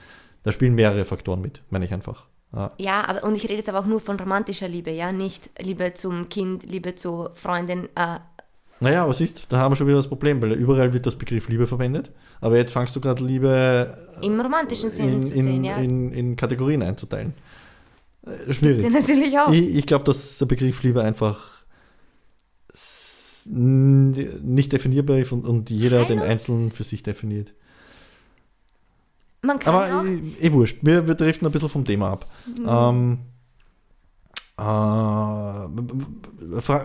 Da 0.42 0.52
spielen 0.52 0.74
mehrere 0.74 1.06
Faktoren 1.06 1.42
mit, 1.42 1.62
meine 1.70 1.86
ich 1.86 1.94
einfach. 1.94 2.26
Ja. 2.54 2.72
ja, 2.78 3.06
aber 3.06 3.24
und 3.24 3.36
ich 3.36 3.44
rede 3.44 3.56
jetzt 3.56 3.70
aber 3.70 3.80
auch 3.80 3.86
nur 3.86 4.00
von 4.00 4.18
romantischer 4.20 4.68
Liebe, 4.68 4.90
ja, 4.92 5.12
nicht 5.12 5.50
Liebe 5.60 5.94
zum 5.94 6.30
Kind, 6.30 6.64
Liebe 6.64 6.96
zur 6.96 7.32
Freundin, 7.36 7.90
äh, 7.96 8.20
naja, 8.80 9.04
aber 9.04 9.14
siehst, 9.14 9.48
da 9.50 9.58
haben 9.58 9.72
wir 9.72 9.76
schon 9.76 9.88
wieder 9.88 9.98
das 9.98 10.08
Problem, 10.08 10.42
weil 10.42 10.54
überall 10.54 10.94
wird 10.94 11.06
das 11.06 11.16
Begriff 11.16 11.48
Liebe 11.50 11.68
verwendet, 11.68 12.12
aber 12.42 12.58
jetzt 12.58 12.72
fangst 12.72 12.96
du 12.96 13.02
gerade 13.02 13.24
Liebe 13.24 14.08
im 14.22 14.40
romantischen 14.40 14.90
Sinne 14.90 15.14
in, 15.14 15.24
zu 15.24 15.34
sehen, 15.36 15.48
in, 15.48 15.64
ja. 15.64 15.78
In, 15.78 16.12
in, 16.12 16.36
Kategorien 16.36 16.82
einzuteilen. 16.82 17.34
Äh, 18.26 18.54
schwierig. 18.54 18.82
Sie 18.82 18.90
natürlich 18.90 19.38
auch. 19.38 19.52
Ich, 19.52 19.76
ich 19.76 19.86
glaube, 19.86 20.04
dass 20.06 20.38
der 20.38 20.46
Begriff 20.46 20.84
Liebe 20.84 21.02
einfach 21.02 21.58
nicht 23.50 24.74
definierbar 24.74 25.20
ist 25.20 25.32
und, 25.32 25.46
und 25.46 25.70
jeder 25.70 26.00
Hallo? 26.00 26.08
den 26.08 26.20
Einzelnen 26.20 26.72
für 26.72 26.84
sich 26.84 27.04
definiert. 27.04 27.54
Man 29.42 29.60
kann 29.60 29.74
Aber 29.74 30.02
auch 30.02 30.06
eh, 30.06 30.48
eh 30.48 30.52
wurscht, 30.52 30.80
wir, 30.82 31.08
wir 31.08 31.16
driften 31.16 31.48
ein 31.48 31.52
bisschen 31.52 31.70
vom 31.70 31.86
Thema 31.86 32.12
ab. 32.12 32.26
Mhm. 32.46 32.66
Ähm, 32.68 33.20
fra 34.58 35.70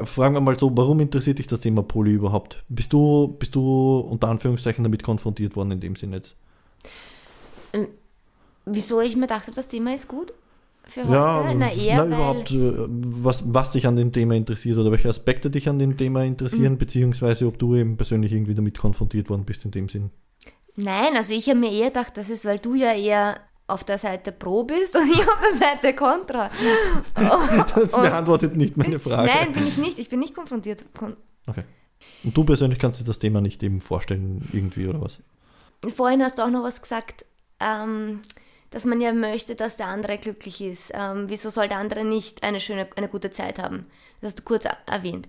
fragen 0.04 0.34
wir 0.34 0.40
mal 0.40 0.58
so, 0.58 0.70
warum 0.76 1.00
interessiert 1.00 1.38
dich 1.38 1.46
das 1.46 1.60
Thema 1.60 1.82
Poly 1.82 2.12
überhaupt? 2.12 2.62
Bist 2.68 2.92
du, 2.92 3.34
bist 3.38 3.54
du 3.54 3.98
unter 4.00 4.28
Anführungszeichen 4.28 4.84
damit 4.84 5.02
konfrontiert 5.02 5.56
worden 5.56 5.72
in 5.72 5.80
dem 5.80 5.96
Sinne 5.96 6.16
jetzt? 6.16 6.36
Ähm, 7.72 7.88
wieso 8.66 9.00
ich 9.00 9.16
mir 9.16 9.26
dachte, 9.26 9.52
das 9.52 9.68
Thema 9.68 9.94
ist 9.94 10.06
gut 10.06 10.34
für 10.84 11.04
heute? 11.04 11.14
Ja, 11.14 11.54
na 11.54 11.72
eher, 11.72 12.04
na, 12.04 12.14
überhaupt, 12.14 12.50
äh, 12.50 12.72
was, 12.88 13.42
was 13.46 13.72
dich 13.72 13.86
an 13.86 13.96
dem 13.96 14.12
Thema 14.12 14.34
interessiert 14.34 14.76
oder 14.76 14.90
welche 14.90 15.08
Aspekte 15.08 15.48
dich 15.48 15.68
an 15.68 15.78
dem 15.78 15.96
Thema 15.96 16.20
Mhm. 16.20 16.26
interessieren, 16.26 16.76
beziehungsweise 16.76 17.46
ob 17.46 17.58
du 17.58 17.74
eben 17.74 17.96
persönlich 17.96 18.32
irgendwie 18.32 18.54
damit 18.54 18.76
konfrontiert 18.76 19.30
worden 19.30 19.44
bist 19.44 19.64
in 19.64 19.70
dem 19.70 19.88
Sinn. 19.88 20.10
Nein, 20.76 21.16
also 21.16 21.32
ich 21.32 21.48
habe 21.48 21.58
mir 21.58 21.70
eher 21.70 21.88
gedacht, 21.88 22.16
das 22.16 22.28
ist, 22.28 22.44
weil 22.44 22.58
du 22.58 22.74
ja 22.74 22.92
eher 22.92 23.36
auf 23.72 23.84
der 23.84 23.98
Seite 23.98 24.32
Pro 24.32 24.64
bist 24.64 24.94
und 24.96 25.08
ich 25.12 25.20
auf 25.20 25.38
der 25.40 25.58
Seite 25.58 25.94
Contra. 25.94 26.50
Das 27.74 27.92
beantwortet 27.92 28.56
nicht 28.56 28.76
meine 28.76 28.98
Frage. 28.98 29.30
Nein, 29.32 29.52
bin 29.52 29.66
ich 29.66 29.78
nicht. 29.78 29.98
Ich 29.98 30.08
bin 30.08 30.20
nicht 30.20 30.34
konfrontiert. 30.34 30.84
Kon 30.98 31.16
Okay. 31.46 31.64
Und 32.24 32.36
du 32.36 32.44
persönlich 32.44 32.78
kannst 32.78 33.00
dir 33.00 33.04
das 33.04 33.18
Thema 33.18 33.40
nicht 33.40 33.62
eben 33.62 33.80
vorstellen, 33.80 34.48
irgendwie 34.52 34.86
oder 34.86 35.00
was? 35.00 35.18
Vorhin 35.94 36.22
hast 36.22 36.38
du 36.38 36.42
auch 36.42 36.50
noch 36.50 36.62
was 36.62 36.80
gesagt, 36.80 37.24
ähm, 37.60 38.20
dass 38.70 38.84
man 38.84 39.00
ja 39.00 39.12
möchte, 39.12 39.54
dass 39.54 39.76
der 39.76 39.86
andere 39.88 40.18
glücklich 40.18 40.60
ist. 40.60 40.92
Ähm, 40.94 41.24
wieso 41.28 41.50
soll 41.50 41.68
der 41.68 41.78
andere 41.78 42.04
nicht 42.04 42.42
eine 42.44 42.60
schöne, 42.60 42.86
eine 42.96 43.08
gute 43.08 43.30
Zeit 43.30 43.58
haben? 43.58 43.86
Das 44.20 44.30
hast 44.30 44.38
du 44.40 44.42
kurz 44.44 44.64
er- 44.64 44.78
erwähnt. 44.86 45.26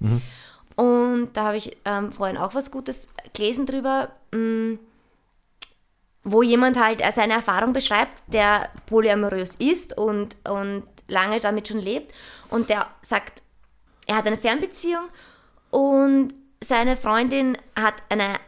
Und 0.75 1.29
da 1.33 1.45
habe 1.45 1.57
ich 1.57 1.77
ähm, 1.85 2.11
vorhin 2.11 2.37
auch 2.37 2.53
was 2.55 2.69
Gutes 2.71 3.07
gelesen 3.33 3.65
drüber, 3.65 4.09
mh, 4.31 4.77
wo 6.23 6.41
jemand 6.41 6.79
halt 6.79 7.01
äh, 7.01 7.11
seine 7.11 7.33
Erfahrung 7.33 7.73
beschreibt, 7.73 8.21
der 8.27 8.69
polyamorös 8.85 9.55
ist 9.55 9.97
und, 9.97 10.37
und 10.47 10.83
lange 11.07 11.39
damit 11.39 11.67
schon 11.67 11.79
lebt. 11.79 12.13
Und 12.49 12.69
der 12.69 12.87
sagt, 13.01 13.41
er 14.07 14.17
hat 14.17 14.27
eine 14.27 14.37
Fernbeziehung 14.37 15.03
und 15.69 16.33
seine 16.61 16.95
Freundin 16.95 17.57
hat 17.75 17.95
eine 18.09 18.39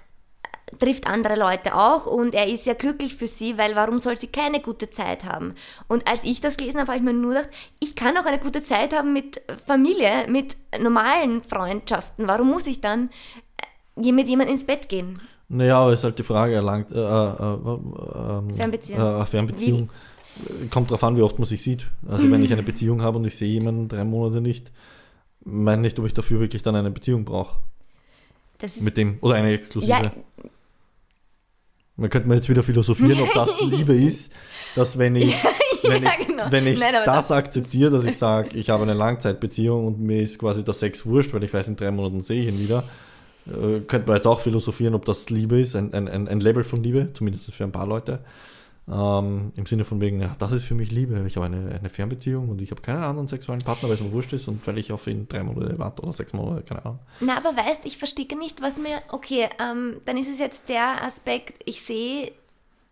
trifft 0.79 1.07
andere 1.07 1.35
Leute 1.35 1.75
auch 1.75 2.05
und 2.05 2.33
er 2.33 2.47
ist 2.47 2.65
ja 2.65 2.73
glücklich 2.73 3.15
für 3.15 3.27
sie, 3.27 3.57
weil 3.57 3.75
warum 3.75 3.99
soll 3.99 4.17
sie 4.17 4.27
keine 4.27 4.59
gute 4.59 4.89
Zeit 4.89 5.23
haben? 5.23 5.55
Und 5.87 6.07
als 6.07 6.23
ich 6.23 6.41
das 6.41 6.57
gelesen 6.57 6.79
habe, 6.79 6.91
habe 6.91 6.97
ich 6.97 7.03
mir 7.03 7.13
nur 7.13 7.35
gedacht, 7.35 7.49
ich 7.79 7.95
kann 7.95 8.17
auch 8.17 8.25
eine 8.25 8.39
gute 8.39 8.63
Zeit 8.63 8.93
haben 8.93 9.13
mit 9.13 9.41
Familie, 9.65 10.25
mit 10.27 10.57
normalen 10.79 11.43
Freundschaften. 11.43 12.27
Warum 12.27 12.49
muss 12.49 12.67
ich 12.67 12.81
dann 12.81 13.09
äh, 13.95 14.11
mit 14.11 14.27
jemandem 14.27 14.55
ins 14.55 14.65
Bett 14.65 14.89
gehen? 14.89 15.19
Naja, 15.47 15.77
aber 15.79 15.93
ist 15.93 16.03
halt 16.03 16.17
die 16.17 16.23
Frage, 16.23 16.55
erlangt 16.55 16.91
äh, 16.91 16.95
äh, 16.95 16.99
äh, 16.99 18.37
ähm, 18.39 18.55
Fernbeziehung. 18.55 18.99
Äh, 19.21 19.25
Fernbeziehung. 19.25 19.89
Kommt 20.69 20.91
drauf 20.91 21.03
an, 21.03 21.15
wie 21.17 21.21
oft 21.21 21.37
man 21.39 21.47
sich 21.47 21.61
sieht. 21.61 21.87
Also 22.07 22.29
wenn 22.31 22.43
ich 22.45 22.51
eine 22.51 22.63
Beziehung 22.63 23.01
habe 23.01 23.17
und 23.19 23.25
ich 23.25 23.37
sehe 23.37 23.49
jemanden 23.49 23.87
drei 23.87 24.03
Monate 24.03 24.41
nicht, 24.41 24.71
meine 25.43 25.81
nicht, 25.83 25.99
ob 25.99 26.05
ich 26.05 26.13
dafür 26.13 26.39
wirklich 26.39 26.63
dann 26.63 26.75
eine 26.75 26.89
Beziehung 26.91 27.25
brauche. 27.25 27.57
Das 28.57 28.79
Mit 28.81 28.97
dem, 28.97 29.17
oder 29.21 29.35
eine 29.35 29.53
exklusive. 29.53 29.91
ja, 29.91 30.11
Man 31.97 32.09
könnte 32.09 32.27
mal 32.27 32.35
jetzt 32.35 32.49
wieder 32.49 32.63
philosophieren, 32.63 33.21
ob 33.21 33.33
das 33.33 33.61
Liebe 33.69 33.93
ist, 33.95 34.31
dass 34.75 34.97
wenn 34.97 35.15
ich, 35.15 35.35
wenn 35.83 36.03
Ja, 36.03 36.11
ich, 36.19 36.27
genau. 36.27 36.43
wenn 36.49 36.65
ich 36.67 36.79
Nein, 36.79 36.95
aber 36.95 37.05
das 37.05 37.31
akzeptiere, 37.31 37.91
dass 37.91 38.05
ich 38.05 38.17
sage, 38.17 38.57
ich 38.57 38.69
habe 38.69 38.83
eine 38.83 38.93
Langzeitbeziehung 38.93 39.85
und 39.85 39.99
mir 39.99 40.21
ist 40.21 40.39
quasi 40.39 40.63
der 40.63 40.73
Sex 40.73 41.05
wurscht, 41.05 41.33
weil 41.33 41.43
ich 41.43 41.53
weiß, 41.53 41.67
in 41.67 41.75
drei 41.75 41.91
Monaten 41.91 42.23
sehe 42.23 42.41
ich 42.41 42.47
ihn 42.47 42.59
wieder, 42.59 42.83
äh, 43.47 43.81
könnte 43.81 44.07
man 44.07 44.15
jetzt 44.15 44.27
auch 44.27 44.39
philosophieren, 44.39 44.95
ob 44.95 45.05
das 45.05 45.29
Liebe 45.29 45.59
ist, 45.59 45.75
ein, 45.75 45.93
ein, 45.93 46.07
ein 46.07 46.39
Level 46.39 46.63
von 46.63 46.83
Liebe, 46.83 47.09
zumindest 47.13 47.53
für 47.53 47.63
ein 47.63 47.71
paar 47.71 47.87
Leute. 47.87 48.19
Ähm, 48.87 49.51
Im 49.55 49.65
Sinne 49.65 49.83
von 49.83 49.99
wegen, 49.99 50.21
ja, 50.21 50.35
das 50.37 50.51
ist 50.51 50.65
für 50.65 50.75
mich 50.75 50.91
Liebe. 50.91 51.23
Ich 51.25 51.35
habe 51.37 51.47
eine, 51.47 51.73
eine 51.73 51.89
Fernbeziehung 51.89 52.49
und 52.49 52.61
ich 52.61 52.69
habe 52.69 52.81
keinen 52.81 53.03
anderen 53.03 53.27
sexuellen 53.27 53.61
Partner, 53.61 53.89
weil 53.89 53.95
es 53.95 54.01
mir 54.01 54.11
wurscht 54.11 54.33
ist 54.33 54.47
und 54.47 54.65
weil 54.67 54.77
ich 54.77 54.91
auf 54.91 55.07
ihn 55.07 55.27
drei 55.27 55.41
Monate 55.41 55.79
warte 55.79 56.03
oder 56.03 56.13
sechs 56.13 56.33
Monate, 56.33 56.63
keine 56.63 56.85
Ahnung. 56.85 56.99
Na, 57.19 57.37
aber 57.37 57.57
weißt, 57.57 57.85
ich 57.85 57.97
verstehe 57.97 58.27
nicht, 58.37 58.61
was 58.61 58.77
mir. 58.77 59.01
Okay, 59.09 59.49
ähm, 59.59 59.97
dann 60.05 60.17
ist 60.17 60.29
es 60.29 60.37
jetzt 60.37 60.69
der 60.69 61.03
Aspekt, 61.03 61.63
ich 61.65 61.81
sehe, 61.81 62.31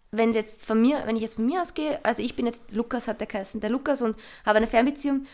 wenn 0.09 0.33
jetzt 0.33 0.65
von 0.65 0.81
mir, 0.81 1.03
wenn 1.05 1.15
ich 1.15 1.21
jetzt 1.21 1.35
von 1.35 1.45
mir 1.45 1.61
ausgehe, 1.61 1.99
also 2.03 2.23
ich 2.23 2.35
bin 2.35 2.47
jetzt, 2.47 2.63
Lukas 2.71 3.07
hat 3.07 3.19
der 3.19 3.27
geheißen, 3.27 3.61
der 3.61 3.69
Lukas 3.69 4.01
und 4.01 4.15
habe 4.45 4.57
eine 4.57 4.67
Fernbeziehung 4.67 5.27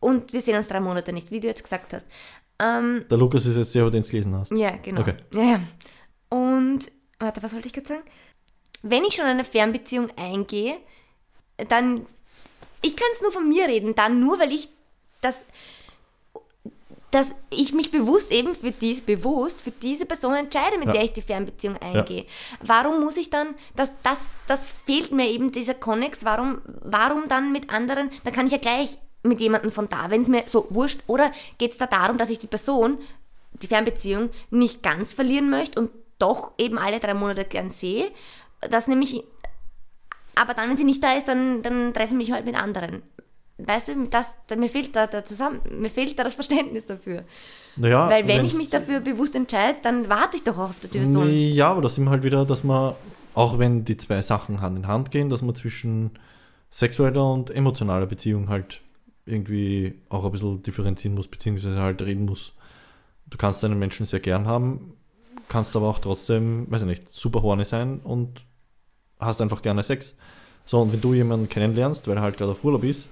und 0.00 0.32
wir 0.32 0.40
sehen 0.40 0.56
uns 0.56 0.68
drei 0.68 0.80
Monate 0.80 1.12
nicht, 1.12 1.30
wie 1.30 1.40
du 1.40 1.48
jetzt 1.48 1.64
gesagt 1.64 1.92
hast. 1.92 2.06
Ähm, 2.60 3.04
Der 3.10 3.18
Lukas 3.18 3.46
ist 3.46 3.56
jetzt 3.56 3.74
der, 3.74 3.88
den 3.90 4.02
du 4.02 4.08
gelesen 4.08 4.34
hast. 4.34 4.50
ja, 4.52 4.72
genau. 4.82 5.00
Okay. 5.02 5.14
Ja, 5.32 5.42
ja. 5.42 5.60
Und, 6.30 6.90
warte, 7.18 7.42
was 7.42 7.52
wollte 7.54 7.68
ich 7.68 7.72
gerade 7.72 7.88
sagen? 7.88 8.02
Wenn 8.82 9.04
ich 9.04 9.14
schon 9.14 9.24
eine 9.26 9.44
Fernbeziehung 9.44 10.10
eingehe, 10.16 10.76
dann, 11.68 12.06
ich 12.82 12.96
kann 12.96 13.08
es 13.14 13.22
nur 13.22 13.32
von 13.32 13.48
mir 13.48 13.66
reden, 13.66 13.94
dann 13.94 14.20
nur, 14.20 14.38
weil 14.38 14.52
ich 14.52 14.68
das, 15.20 15.46
dass 17.10 17.34
ich 17.50 17.72
mich 17.72 17.90
bewusst 17.90 18.30
eben 18.30 18.54
für 18.54 18.70
die, 18.70 18.94
bewusst 18.94 19.62
für 19.62 19.70
diese 19.70 20.04
Person 20.06 20.34
entscheide, 20.34 20.76
mit 20.78 20.86
Ja. 20.88 20.92
der 20.92 21.04
ich 21.04 21.12
die 21.12 21.22
Fernbeziehung 21.22 21.76
eingehe. 21.78 22.26
Warum 22.60 23.00
muss 23.02 23.16
ich 23.16 23.30
dann, 23.30 23.54
das, 23.74 23.90
das, 24.02 24.18
das 24.46 24.74
fehlt 24.84 25.10
mir 25.10 25.28
eben, 25.28 25.50
dieser 25.50 25.74
Konnex, 25.74 26.24
warum, 26.24 26.60
warum 26.82 27.26
dann 27.28 27.50
mit 27.50 27.70
anderen, 27.70 28.10
da 28.24 28.30
kann 28.30 28.46
ich 28.46 28.52
ja 28.52 28.58
gleich 28.58 28.98
mit 29.22 29.40
jemandem 29.40 29.70
von 29.70 29.88
da, 29.88 30.10
wenn 30.10 30.20
es 30.20 30.28
mir 30.28 30.44
so 30.46 30.66
wurscht, 30.70 31.00
oder 31.06 31.32
geht 31.58 31.72
es 31.72 31.78
da 31.78 31.86
darum, 31.86 32.18
dass 32.18 32.30
ich 32.30 32.38
die 32.38 32.46
Person, 32.46 32.98
die 33.62 33.66
Fernbeziehung, 33.66 34.30
nicht 34.50 34.82
ganz 34.82 35.14
verlieren 35.14 35.50
möchte 35.50 35.80
und 35.80 35.90
doch 36.18 36.52
eben 36.58 36.78
alle 36.78 37.00
drei 37.00 37.14
Monate 37.14 37.44
gern 37.44 37.70
sehe, 37.70 38.10
dass 38.70 38.88
nämlich, 38.88 39.22
aber 40.34 40.54
dann, 40.54 40.70
wenn 40.70 40.76
sie 40.76 40.84
nicht 40.84 41.02
da 41.02 41.14
ist, 41.14 41.28
dann, 41.28 41.62
dann 41.62 41.92
treffe 41.92 42.12
ich 42.12 42.18
mich 42.18 42.32
halt 42.32 42.46
mit 42.46 42.60
anderen. 42.60 43.02
Weißt 43.58 43.88
du, 43.88 44.06
das, 44.06 44.34
da, 44.46 44.54
mir, 44.54 44.68
fehlt 44.68 44.94
da, 44.94 45.08
da 45.08 45.24
zusammen, 45.24 45.60
mir 45.68 45.90
fehlt 45.90 46.16
da 46.16 46.22
das 46.22 46.34
Verständnis 46.34 46.86
dafür. 46.86 47.24
Naja, 47.74 48.08
Weil 48.08 48.28
wenn 48.28 48.44
ich 48.44 48.54
mich 48.54 48.68
dafür 48.68 49.00
bewusst 49.00 49.34
entscheide, 49.34 49.78
dann 49.82 50.08
warte 50.08 50.36
ich 50.36 50.44
doch 50.44 50.56
auch 50.58 50.70
auf 50.70 50.78
der 50.78 50.88
Person. 50.88 51.28
Ja, 51.28 51.72
aber 51.72 51.82
da 51.82 51.88
sind 51.88 52.08
halt 52.08 52.22
wieder, 52.22 52.44
dass 52.44 52.62
man, 52.62 52.94
auch 53.34 53.58
wenn 53.58 53.84
die 53.84 53.96
zwei 53.96 54.22
Sachen 54.22 54.60
Hand 54.60 54.78
in 54.78 54.86
Hand 54.86 55.10
gehen, 55.10 55.28
dass 55.28 55.42
man 55.42 55.56
zwischen 55.56 56.12
sexueller 56.70 57.32
und 57.32 57.50
emotionaler 57.50 58.06
Beziehung 58.06 58.48
halt 58.48 58.80
irgendwie 59.28 59.94
auch 60.08 60.24
ein 60.24 60.32
bisschen 60.32 60.62
differenzieren 60.62 61.14
muss, 61.14 61.28
beziehungsweise 61.28 61.80
halt 61.80 62.02
reden 62.02 62.24
muss. 62.24 62.52
Du 63.26 63.36
kannst 63.38 63.62
einen 63.64 63.78
Menschen 63.78 64.06
sehr 64.06 64.20
gern 64.20 64.46
haben, 64.46 64.94
kannst 65.48 65.76
aber 65.76 65.88
auch 65.88 65.98
trotzdem, 65.98 66.66
weiß 66.70 66.82
ich 66.82 66.86
nicht, 66.88 67.12
super 67.12 67.42
horny 67.42 67.64
sein 67.64 68.00
und 68.00 68.42
hast 69.20 69.40
einfach 69.40 69.62
gerne 69.62 69.82
Sex. 69.82 70.14
So, 70.64 70.80
und 70.80 70.92
wenn 70.92 71.00
du 71.00 71.14
jemanden 71.14 71.48
kennenlernst, 71.48 72.08
weil 72.08 72.16
er 72.16 72.22
halt 72.22 72.36
gerade 72.36 72.52
auf 72.52 72.64
Urlaub 72.64 72.84
ist, 72.84 73.08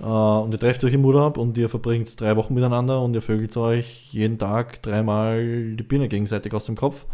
äh, 0.00 0.04
und 0.04 0.52
ihr 0.52 0.58
trefft 0.58 0.82
euch 0.84 0.94
im 0.94 1.04
Urlaub 1.04 1.36
und 1.36 1.56
ihr 1.58 1.68
verbringt 1.68 2.20
drei 2.20 2.36
Wochen 2.36 2.54
miteinander 2.54 3.00
und 3.02 3.14
ihr 3.14 3.22
vögelt 3.22 3.56
euch 3.56 4.12
jeden 4.12 4.38
Tag 4.38 4.82
dreimal 4.82 5.74
die 5.76 5.82
Birne 5.82 6.08
gegenseitig 6.08 6.52
aus 6.54 6.66
dem 6.66 6.76
Kopf 6.76 7.06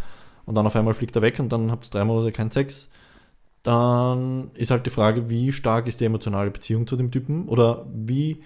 und 0.44 0.54
dann 0.54 0.66
auf 0.66 0.76
einmal 0.76 0.94
fliegt 0.94 1.16
er 1.16 1.22
weg 1.22 1.38
und 1.38 1.50
dann 1.50 1.70
habt 1.70 1.86
ihr 1.86 1.90
drei 1.90 2.04
Monate 2.04 2.32
keinen 2.32 2.50
Sex, 2.50 2.88
dann 3.66 4.52
ist 4.54 4.70
halt 4.70 4.86
die 4.86 4.90
Frage, 4.90 5.28
wie 5.28 5.50
stark 5.50 5.88
ist 5.88 6.00
die 6.00 6.04
emotionale 6.04 6.52
Beziehung 6.52 6.86
zu 6.86 6.96
dem 6.96 7.10
Typen 7.10 7.48
oder 7.48 7.84
wie, 7.92 8.42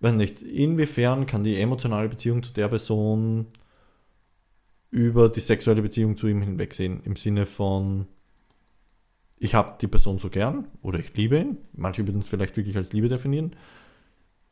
weiß 0.00 0.14
nicht, 0.14 0.40
inwiefern 0.40 1.26
kann 1.26 1.44
die 1.44 1.60
emotionale 1.60 2.08
Beziehung 2.08 2.42
zu 2.42 2.54
der 2.54 2.68
Person 2.68 3.48
über 4.90 5.28
die 5.28 5.40
sexuelle 5.40 5.82
Beziehung 5.82 6.16
zu 6.16 6.26
ihm 6.26 6.40
hinwegsehen, 6.40 7.02
im 7.04 7.16
Sinne 7.16 7.44
von, 7.44 8.06
ich 9.36 9.54
habe 9.54 9.76
die 9.78 9.88
Person 9.88 10.18
so 10.18 10.30
gern 10.30 10.68
oder 10.80 11.00
ich 11.00 11.14
liebe 11.14 11.38
ihn. 11.38 11.58
Manche 11.74 12.06
würden 12.06 12.22
es 12.22 12.30
vielleicht 12.30 12.56
wirklich 12.56 12.78
als 12.78 12.94
Liebe 12.94 13.10
definieren. 13.10 13.56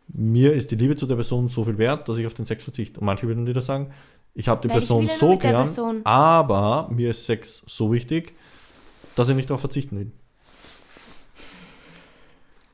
Mir 0.09 0.53
ist 0.53 0.71
die 0.71 0.77
Liebe 0.77 0.97
zu 0.97 1.07
der 1.07 1.15
Person 1.15 1.49
so 1.49 1.65
viel 1.65 1.79
wert, 1.79 2.11
dass 2.11 2.19
ich 2.19 2.27
auf 2.27 2.35
den 2.35 2.45
Sex 2.45 2.63
verzichte. 2.63 3.01
Und 3.01 3.07
manche 3.07 3.27
würden 3.27 3.47
wieder 3.47 3.63
sagen, 3.63 3.91
ich 4.35 4.49
habe 4.49 4.61
die 4.61 4.69
Weil 4.69 4.81
Person 4.81 5.09
so 5.09 5.39
gern, 5.39 5.55
Person. 5.55 6.01
aber 6.05 6.91
mir 6.93 7.09
ist 7.11 7.25
Sex 7.25 7.63
so 7.67 7.91
wichtig, 7.91 8.35
dass 9.17 9.29
ich 9.29 9.35
nicht 9.35 9.51
darauf 9.51 9.61
verzichten 9.61 9.99
will. 9.99 10.13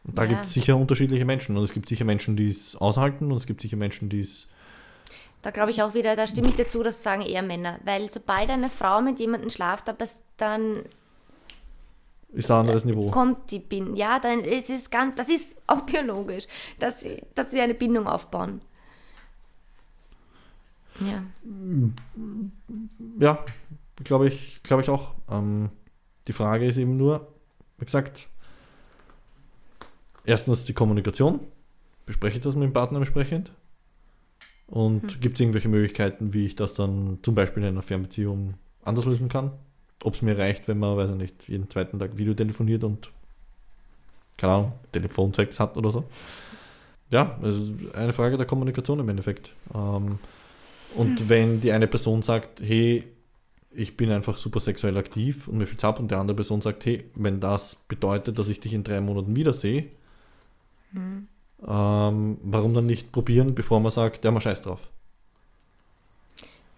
Und 0.04 0.18
da 0.18 0.22
Ja. 0.24 0.28
gibt 0.28 0.46
es 0.46 0.52
sicher 0.52 0.76
unterschiedliche 0.76 1.24
Menschen. 1.24 1.56
Und 1.56 1.62
es 1.62 1.72
gibt 1.72 1.88
sicher 1.88 2.04
Menschen, 2.04 2.36
die 2.36 2.48
es 2.48 2.76
aushalten 2.76 3.30
und 3.30 3.38
es 3.38 3.46
gibt 3.46 3.60
sicher 3.62 3.76
Menschen, 3.76 4.08
die 4.10 4.20
es 4.20 4.46
Da 5.42 5.50
glaube 5.50 5.70
ich 5.72 5.82
auch 5.82 5.92
wieder, 5.94 6.14
da 6.14 6.26
stimme 6.28 6.48
ich 6.50 6.54
dazu, 6.56 6.82
das 6.84 7.02
sagen 7.02 7.22
eher 7.22 7.42
Männer. 7.42 7.80
Weil 7.84 8.08
sobald 8.10 8.48
eine 8.50 8.70
Frau 8.70 9.00
mit 9.00 9.18
jemandem 9.18 9.50
schlaft, 9.50 9.88
dann 10.36 10.82
ist 12.32 12.50
ein 12.50 12.56
anderes 12.60 12.84
Niveau. 12.84 13.10
kommt 13.10 13.50
die 13.50 13.58
Bindung. 13.58 13.96
Ja, 13.96 14.18
dann 14.20 14.40
ist 14.44 14.70
es 14.70 14.88
ganz, 14.90 15.16
das 15.16 15.28
ist 15.28 15.56
auch 15.66 15.80
biologisch, 15.82 16.46
dass, 16.78 17.04
dass 17.34 17.52
wir 17.52 17.62
eine 17.64 17.74
Bindung 17.74 18.06
aufbauen. 18.06 18.60
Ja. 21.00 21.22
Ja, 23.18 23.44
glaube 24.04 24.28
ich, 24.28 24.62
glaube 24.62 24.82
ich 24.82 24.88
auch. 24.90 25.14
Ähm, 25.30 25.70
die 26.28 26.32
Frage 26.32 26.66
ist 26.66 26.76
eben 26.76 26.96
nur, 26.96 27.28
wie 27.78 27.84
gesagt, 27.84 28.28
erstens 30.24 30.64
die 30.64 30.72
Kommunikation. 30.72 31.40
Bespreche 32.06 32.38
ich 32.38 32.42
das 32.42 32.54
mit 32.54 32.64
dem 32.64 32.72
Partner 32.72 32.98
entsprechend? 32.98 33.52
Und 34.66 35.20
gibt 35.20 35.34
es 35.34 35.40
irgendwelche 35.40 35.68
Möglichkeiten, 35.68 36.32
wie 36.32 36.46
ich 36.46 36.56
das 36.56 36.74
dann 36.74 37.18
zum 37.22 37.34
Beispiel 37.34 37.62
in 37.62 37.68
einer 37.68 37.82
Fernbeziehung 37.82 38.54
anders 38.84 39.04
lösen 39.04 39.28
kann? 39.28 39.52
Ob 40.02 40.14
es 40.14 40.22
mir 40.22 40.38
reicht, 40.38 40.66
wenn 40.66 40.78
man, 40.78 40.96
weiß 40.96 41.10
ich 41.10 41.16
nicht, 41.16 41.48
jeden 41.48 41.68
zweiten 41.68 41.98
Tag 41.98 42.16
Video 42.16 42.34
telefoniert 42.34 42.82
und, 42.82 43.10
keine 44.36 44.52
Ahnung, 44.52 44.72
Telefonsex 44.90 45.60
hat 45.60 45.76
oder 45.76 45.90
so. 45.90 46.04
ja, 47.10 47.38
also 47.42 47.72
eine 47.92 48.12
Frage 48.12 48.36
der 48.36 48.46
Kommunikation 48.46 48.98
im 48.98 49.08
Endeffekt. 49.08 49.52
Ähm, 49.74 50.18
und 50.94 51.28
wenn 51.28 51.60
die 51.60 51.72
eine 51.72 51.86
Person 51.86 52.22
sagt, 52.22 52.60
hey, 52.60 53.04
ich 53.74 53.96
bin 53.96 54.10
einfach 54.10 54.36
super 54.36 54.60
sexuell 54.60 54.96
aktiv 54.96 55.48
und 55.48 55.58
mir 55.58 55.66
fühlt's 55.66 55.84
ab 55.84 55.98
und 55.98 56.10
die 56.10 56.14
andere 56.14 56.36
Person 56.36 56.60
sagt, 56.60 56.84
hey, 56.84 57.04
wenn 57.14 57.40
das 57.40 57.76
bedeutet, 57.88 58.38
dass 58.38 58.48
ich 58.48 58.60
dich 58.60 58.74
in 58.74 58.84
drei 58.84 59.00
Monaten 59.00 59.34
wiedersehe, 59.34 59.86
ähm, 61.66 62.38
warum 62.42 62.74
dann 62.74 62.86
nicht 62.86 63.12
probieren, 63.12 63.54
bevor 63.54 63.80
man 63.80 63.92
sagt, 63.92 64.24
ja, 64.24 64.30
man 64.30 64.40
scheiß 64.40 64.62
drauf. 64.62 64.80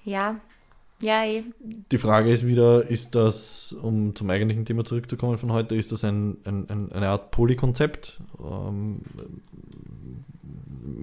Ja, 0.05 0.37
ja, 1.01 1.25
eh. 1.25 1.43
Die 1.91 1.99
Frage 1.99 2.31
ist 2.31 2.47
wieder, 2.47 2.89
ist 2.89 3.15
das, 3.15 3.73
um 3.73 4.15
zum 4.15 4.31
eigentlichen 4.31 4.65
Thema 4.65 4.85
zurückzukommen 4.85 5.39
von 5.39 5.53
heute, 5.53 5.75
ist 5.75 5.93
das 5.93 6.05
ein, 6.05 6.39
ein, 6.45 6.69
ein, 6.71 6.93
eine 6.93 7.09
Art 7.09 7.31
Polykonzept? 7.31 8.21
Ähm, 8.41 9.01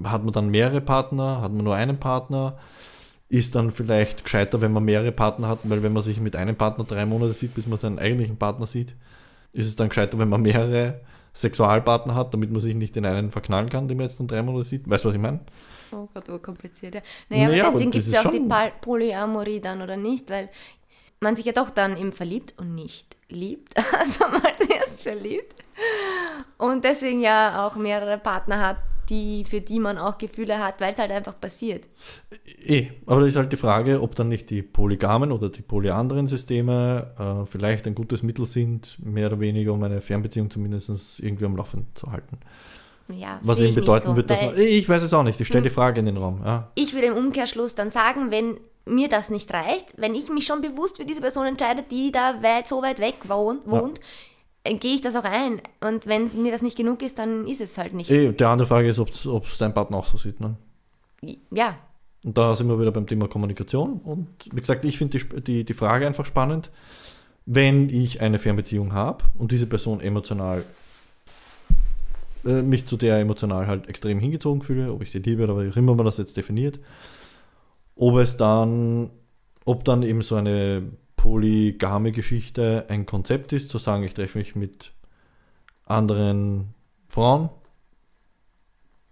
hat 0.04 0.24
man 0.24 0.34
dann 0.34 0.50
mehrere 0.50 0.82
Partner? 0.82 1.42
Hat 1.42 1.52
man 1.52 1.64
nur 1.64 1.76
einen 1.76 2.00
Partner? 2.00 2.58
Ist 3.32 3.56
dann 3.56 3.72
vielleicht 3.72 4.26
gescheiter, 4.26 4.60
wenn 4.60 4.74
man 4.74 4.84
mehrere 4.84 5.14
Partner 5.14 5.48
hat, 5.48 5.60
weil 5.64 5.82
wenn 5.84 5.94
man 5.94 6.04
sich 6.04 6.20
mit 6.20 6.36
einem 6.36 6.58
Partner 6.58 6.84
drei 6.84 7.06
Monate 7.06 7.34
sieht, 7.34 7.54
bis 7.54 7.66
man 7.66 7.80
seinen 7.80 7.98
eigentlichen 7.98 8.36
Partner 8.36 8.66
sieht, 8.66 8.94
ist 9.54 9.68
es 9.68 9.78
dann 9.78 9.88
gescheiter, 9.88 10.20
wenn 10.20 10.28
man 10.28 10.42
mehrere 10.42 11.00
Sexualpartner 11.34 12.14
hat, 12.14 12.34
damit 12.34 12.52
man 12.52 12.62
sich 12.62 12.76
nicht 12.76 12.98
in 12.98 13.06
einen 13.06 13.32
verknallen 13.32 13.70
kann, 13.70 13.88
den 13.88 13.96
man 13.98 14.08
jetzt 14.08 14.20
dann 14.20 14.28
drei 14.28 14.42
Monate 14.42 14.68
sieht. 14.68 14.90
Weißt 14.90 15.06
du, 15.06 15.10
was 15.10 15.16
ich 15.16 15.22
meine? 15.22 15.40
Oh 15.94 16.10
Gott, 16.14 16.30
oh 16.30 16.40
kompliziert. 16.40 16.96
Ja. 16.96 17.02
Naja, 17.30 17.48
Naja, 17.48 17.64
aber 17.64 17.74
deswegen 17.74 17.92
gibt 17.92 18.02
es 18.02 18.08
ist 18.08 18.14
ja 18.14 18.26
auch 18.26 18.32
die 18.32 18.82
Polyamorie 18.82 19.62
dann, 19.62 19.82
oder 19.82 19.96
nicht? 19.96 20.30
Weil 20.30 20.50
man 21.22 21.38
sich 21.38 21.46
ja 21.46 21.54
doch 21.54 21.70
dann 21.70 21.96
eben 21.98 22.12
verliebt 22.12 22.54
und 22.58 22.76
nicht 22.76 23.16
liebt. 23.30 23.74
Also 23.98 24.28
mal 24.28 24.54
zuerst 24.58 25.04
verliebt. 25.04 25.62
Und 26.58 26.84
deswegen 26.84 27.22
ja 27.22 27.66
auch 27.66 27.76
mehrere 27.76 28.18
Partner 28.18 28.60
hat, 28.60 28.78
die, 29.12 29.44
für 29.44 29.60
die 29.60 29.80
man 29.80 29.98
auch 29.98 30.18
Gefühle 30.18 30.58
hat, 30.60 30.80
weil 30.80 30.94
es 30.94 30.98
halt 30.98 31.12
einfach 31.12 31.40
passiert. 31.40 31.88
Eh, 32.66 32.88
aber 33.06 33.20
da 33.22 33.28
ist 33.28 33.36
halt 33.36 33.52
die 33.52 33.58
Frage, 33.58 34.02
ob 34.02 34.16
dann 34.16 34.30
nicht 34.30 34.50
die 34.50 34.62
polygamen 34.62 35.32
oder 35.34 35.50
die 35.50 35.62
polyanderen 35.62 36.28
Systeme 36.28 37.12
äh, 37.20 37.46
vielleicht 37.46 37.86
ein 37.88 37.94
gutes 37.94 38.24
Mittel 38.24 38.46
sind, 38.46 38.98
mehr 39.04 39.28
oder 39.28 39.42
weniger, 39.42 39.74
um 39.74 39.84
eine 39.84 40.00
Fernbeziehung 40.00 40.50
zumindest 40.50 41.20
irgendwie 41.20 41.46
am 41.46 41.58
Laufen 41.58 41.88
zu 41.94 42.12
halten. 42.12 42.40
Ja, 43.10 43.40
Was 43.44 43.60
eben 43.60 43.76
bedeuten 43.76 44.08
so, 44.08 44.16
wird, 44.16 44.30
dass 44.30 44.42
man. 44.42 44.58
Ich 44.58 44.88
weiß 44.88 45.04
es 45.04 45.14
auch 45.14 45.24
nicht, 45.24 45.40
ich 45.40 45.48
stelle 45.48 45.64
die 45.64 45.70
Frage 45.70 46.00
in 46.00 46.06
den 46.06 46.16
Raum. 46.16 46.42
Ja. 46.46 46.72
ich 46.76 46.94
würde 46.94 47.08
im 47.08 47.18
Umkehrschluss 47.18 47.76
dann 47.76 47.90
sagen, 47.90 48.32
wenn 48.32 48.58
mir 48.86 49.10
das 49.10 49.30
nicht 49.30 49.54
reicht, 49.54 49.94
wenn 49.98 50.16
ich 50.16 50.30
mich 50.30 50.46
schon 50.46 50.62
bewusst 50.62 50.98
für 50.98 51.06
diese 51.06 51.22
Person 51.22 51.46
entscheide, 51.46 51.84
die 51.84 52.12
da 52.12 52.42
weit, 52.42 52.68
so 52.68 52.82
weit 52.82 53.00
weg 53.00 53.16
wohnt, 53.28 53.68
wohnt 53.68 54.00
äh, 54.00 54.02
gehe 54.64 54.96
ich 54.96 55.02
das 55.02 55.16
auch 55.16 55.24
ein. 55.24 55.62
Und 55.82 56.06
wenn 56.06 56.30
mir 56.42 56.52
das 56.52 56.62
nicht 56.62 56.78
genug 56.78 57.02
ist, 57.02 57.20
dann 57.20 57.48
ist 57.48 57.62
es 57.62 57.78
halt 57.78 57.94
nicht. 57.94 58.12
Eh, 58.12 58.32
die 58.32 58.44
andere 58.46 58.68
Frage 58.68 58.88
ist, 58.88 59.00
ob 59.00 59.46
es 59.46 59.58
dein 59.58 59.74
Partner 59.74 59.98
auch 59.98 60.06
so 60.06 60.18
sieht. 60.18 60.40
Ne? 60.40 60.56
Ja, 61.52 61.78
Und 62.24 62.38
da 62.38 62.56
sind 62.56 62.68
wir 62.68 62.80
wieder 62.80 62.92
beim 62.92 63.08
Thema 63.08 63.28
Kommunikation. 63.28 64.00
Und 64.04 64.28
wie 64.52 64.60
gesagt, 64.60 64.86
ich 64.86 64.98
finde 64.98 65.18
die, 65.18 65.42
die, 65.42 65.64
die 65.64 65.74
Frage 65.74 66.06
einfach 66.06 66.26
spannend. 66.26 66.70
Wenn 67.46 67.90
ich 67.90 68.22
eine 68.22 68.38
Fernbeziehung 68.38 68.94
habe 68.94 69.26
und 69.38 69.52
diese 69.52 69.66
Person 69.66 70.00
emotional, 70.00 70.64
äh, 72.46 72.62
mich 72.62 72.86
zu 72.86 72.98
der 72.98 73.18
emotional 73.20 73.66
halt 73.66 73.90
extrem 73.90 74.20
hingezogen 74.20 74.62
fühle, 74.62 74.92
ob 74.94 75.02
ich 75.02 75.10
sie 75.10 75.20
liebe 75.20 75.44
oder 75.44 75.64
wie 75.64 75.70
auch 75.70 75.76
immer 75.76 75.96
man 75.96 76.06
das 76.06 76.18
jetzt 76.18 76.38
definiert, 76.38 76.80
ob 77.96 78.18
es 78.18 78.38
dann, 78.38 79.10
ob 79.66 79.84
dann 79.86 80.04
eben 80.04 80.22
so 80.22 80.36
eine 80.36 80.84
polygame 81.22 82.12
Geschichte 82.12 82.86
ein 82.90 83.06
Konzept 83.06 83.54
ist, 83.54 83.70
zu 83.70 83.78
sagen, 83.78 84.02
ich 84.02 84.16
treffe 84.16 84.40
mich 84.40 84.56
mit 84.56 84.92
anderen 85.86 86.74
Frauen, 87.10 87.50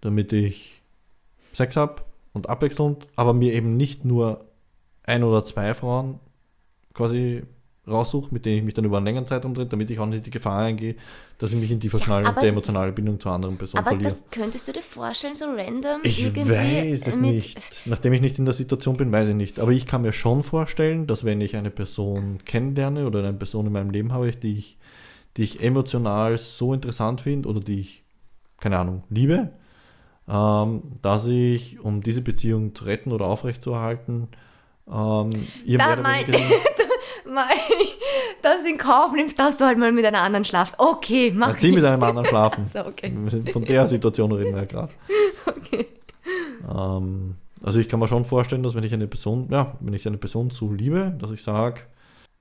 damit 0.00 0.32
ich 0.32 0.82
Sex 1.52 1.76
habe 1.76 2.02
und 2.32 2.48
abwechselnd, 2.48 3.06
aber 3.14 3.32
mir 3.32 3.52
eben 3.52 3.68
nicht 3.68 4.04
nur 4.04 4.44
ein 5.04 5.22
oder 5.22 5.44
zwei 5.44 5.72
Frauen 5.72 6.18
quasi 6.94 7.44
raussuche, 7.90 8.32
mit 8.32 8.44
denen 8.44 8.58
ich 8.58 8.64
mich 8.64 8.74
dann 8.74 8.84
über 8.84 8.96
einen 8.98 9.06
längeren 9.06 9.26
Zeitraum 9.26 9.54
drehe, 9.54 9.66
damit 9.66 9.90
ich 9.90 9.98
auch 9.98 10.06
nicht 10.06 10.24
die 10.24 10.30
Gefahr 10.30 10.60
eingehe, 10.60 10.94
dass 11.38 11.52
ich 11.52 11.58
mich 11.58 11.70
in 11.70 11.78
die 11.80 11.88
verknalle 11.88 12.22
und 12.24 12.30
aber- 12.30 12.40
die 12.40 12.46
emotionale 12.48 12.92
Bindung 12.92 13.18
zur 13.20 13.32
anderen 13.32 13.56
Person 13.58 13.78
aber 13.80 13.90
verliere. 13.90 14.10
das 14.10 14.22
könntest 14.30 14.68
du 14.68 14.72
dir 14.72 14.82
vorstellen, 14.82 15.34
so 15.36 15.46
random 15.46 16.00
Ich 16.04 16.22
irgendwie 16.24 16.48
weiß 16.50 17.06
es 17.06 17.18
nicht. 17.18 17.82
Nachdem 17.86 18.12
ich 18.12 18.20
nicht 18.20 18.38
in 18.38 18.44
der 18.44 18.54
Situation 18.54 18.96
bin, 18.96 19.10
weiß 19.12 19.28
ich 19.28 19.34
nicht. 19.34 19.58
Aber 19.60 19.72
ich 19.72 19.86
kann 19.86 20.02
mir 20.02 20.12
schon 20.12 20.42
vorstellen, 20.42 21.06
dass 21.06 21.24
wenn 21.24 21.40
ich 21.40 21.56
eine 21.56 21.70
Person 21.70 22.38
kennenlerne 22.44 23.06
oder 23.06 23.20
eine 23.20 23.32
Person 23.34 23.66
in 23.66 23.72
meinem 23.72 23.90
Leben 23.90 24.12
habe, 24.12 24.30
die 24.32 24.56
ich, 24.58 24.78
die 25.36 25.42
ich 25.42 25.62
emotional 25.62 26.38
so 26.38 26.72
interessant 26.74 27.20
finde 27.20 27.48
oder 27.48 27.60
die 27.60 27.80
ich, 27.80 28.04
keine 28.60 28.78
Ahnung, 28.78 29.04
liebe, 29.10 29.50
ähm, 30.28 30.82
dass 31.02 31.26
ich, 31.26 31.80
um 31.80 32.02
diese 32.02 32.22
Beziehung 32.22 32.74
zu 32.74 32.84
retten 32.84 33.10
oder 33.12 33.24
aufrechtzuerhalten, 33.26 34.28
ähm, 34.88 35.30
ihr 35.64 35.78
Da 35.78 35.96
mehr 35.96 36.00
oder 36.00 36.04
weniger 36.08 36.38
Mal, 37.26 37.48
das 38.42 38.64
in 38.64 38.78
Kauf 38.78 39.12
nimmst, 39.12 39.38
dass 39.38 39.56
du 39.56 39.64
halt 39.64 39.78
mal 39.78 39.92
mit 39.92 40.04
einer 40.04 40.22
anderen 40.22 40.44
schlafst. 40.44 40.74
Okay, 40.78 41.32
mach 41.34 41.48
Na, 41.48 41.56
zieh 41.56 41.72
mit 41.72 41.84
einem 41.84 42.02
anderen 42.02 42.26
schlafen. 42.26 42.66
So, 42.72 42.86
okay. 42.86 43.12
Von 43.52 43.64
der 43.64 43.86
Situation 43.86 44.32
reden 44.32 44.54
wir 44.54 44.62
ja 44.62 44.66
gerade. 44.66 44.92
Okay. 45.46 45.86
Ähm, 46.68 47.36
also 47.62 47.78
ich 47.78 47.88
kann 47.88 48.00
mir 48.00 48.08
schon 48.08 48.24
vorstellen, 48.24 48.62
dass 48.62 48.74
wenn 48.74 48.84
ich 48.84 48.92
eine 48.92 49.06
Person, 49.06 49.48
ja, 49.50 49.76
wenn 49.80 49.94
ich 49.94 50.06
eine 50.06 50.18
Person 50.18 50.50
so 50.50 50.72
liebe, 50.72 51.16
dass 51.18 51.30
ich 51.30 51.42
sage, 51.42 51.80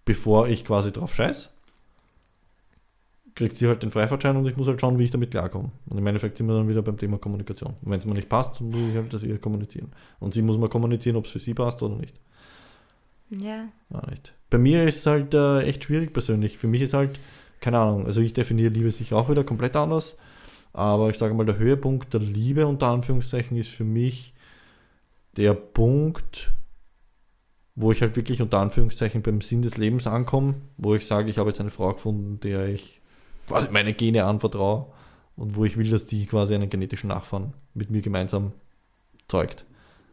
bevor 0.05 0.47
ich 0.47 0.65
quasi 0.65 0.91
drauf 0.91 1.13
scheiß, 1.13 1.49
kriegt 3.35 3.55
sie 3.55 3.67
halt 3.67 3.83
den 3.83 3.89
Freifahrtschein 3.89 4.35
und 4.35 4.45
ich 4.47 4.57
muss 4.57 4.67
halt 4.67 4.81
schauen, 4.81 4.99
wie 4.99 5.03
ich 5.03 5.11
damit 5.11 5.31
klarkomme. 5.31 5.71
Und 5.87 5.97
im 5.97 6.05
Endeffekt 6.05 6.37
sind 6.37 6.47
wir 6.47 6.55
dann 6.55 6.67
wieder 6.67 6.81
beim 6.81 6.97
Thema 6.97 7.17
Kommunikation. 7.17 7.75
Und 7.81 7.91
wenn 7.91 7.99
es 7.99 8.05
mir 8.05 8.13
nicht 8.13 8.27
passt, 8.27 8.59
dann 8.59 8.69
muss 8.69 8.81
ich 8.89 8.95
halt 8.95 9.13
das 9.13 9.23
ihr 9.23 9.39
kommunizieren. 9.39 9.91
Und 10.19 10.33
sie 10.33 10.41
muss 10.41 10.57
mal 10.57 10.69
kommunizieren, 10.69 11.15
ob 11.15 11.25
es 11.25 11.31
für 11.31 11.39
sie 11.39 11.53
passt 11.53 11.81
oder 11.81 11.95
nicht. 11.95 12.15
Ja. 13.29 13.69
Ja, 13.89 14.09
nicht. 14.09 14.33
Bei 14.49 14.57
mir 14.57 14.85
ist 14.87 14.97
es 14.99 15.05
halt 15.05 15.33
äh, 15.33 15.61
echt 15.61 15.83
schwierig 15.83 16.13
persönlich. 16.13 16.57
Für 16.57 16.67
mich 16.67 16.81
ist 16.81 16.93
halt, 16.93 17.19
keine 17.61 17.77
Ahnung, 17.79 18.05
also 18.05 18.21
ich 18.21 18.33
definiere 18.33 18.69
Liebe 18.69 18.91
sicher 18.91 19.17
auch 19.17 19.29
wieder 19.29 19.43
komplett 19.43 19.75
anders. 19.75 20.17
Aber 20.73 21.09
ich 21.09 21.17
sage 21.17 21.33
mal, 21.33 21.45
der 21.45 21.57
Höhepunkt 21.57 22.13
der 22.13 22.21
Liebe 22.21 22.67
unter 22.67 22.87
Anführungszeichen 22.87 23.57
ist 23.57 23.69
für 23.69 23.83
mich 23.83 24.33
der 25.35 25.53
Punkt, 25.53 26.51
wo 27.75 27.91
ich 27.91 28.01
halt 28.01 28.15
wirklich 28.15 28.41
unter 28.41 28.59
Anführungszeichen 28.59 29.21
beim 29.21 29.41
Sinn 29.41 29.61
des 29.61 29.77
Lebens 29.77 30.05
ankomme, 30.05 30.55
wo 30.77 30.95
ich 30.95 31.07
sage, 31.07 31.29
ich 31.29 31.37
habe 31.37 31.49
jetzt 31.49 31.59
eine 31.59 31.69
Frau 31.69 31.93
gefunden, 31.93 32.39
der 32.41 32.67
ich 32.67 33.01
quasi 33.47 33.69
meine 33.71 33.93
Gene 33.93 34.25
anvertraue 34.25 34.87
und 35.35 35.55
wo 35.55 35.65
ich 35.65 35.77
will, 35.77 35.89
dass 35.89 36.05
die 36.05 36.25
quasi 36.25 36.53
einen 36.55 36.69
genetischen 36.69 37.07
Nachfahren 37.07 37.53
mit 37.73 37.89
mir 37.89 38.01
gemeinsam 38.01 38.51
zeugt. 39.27 39.65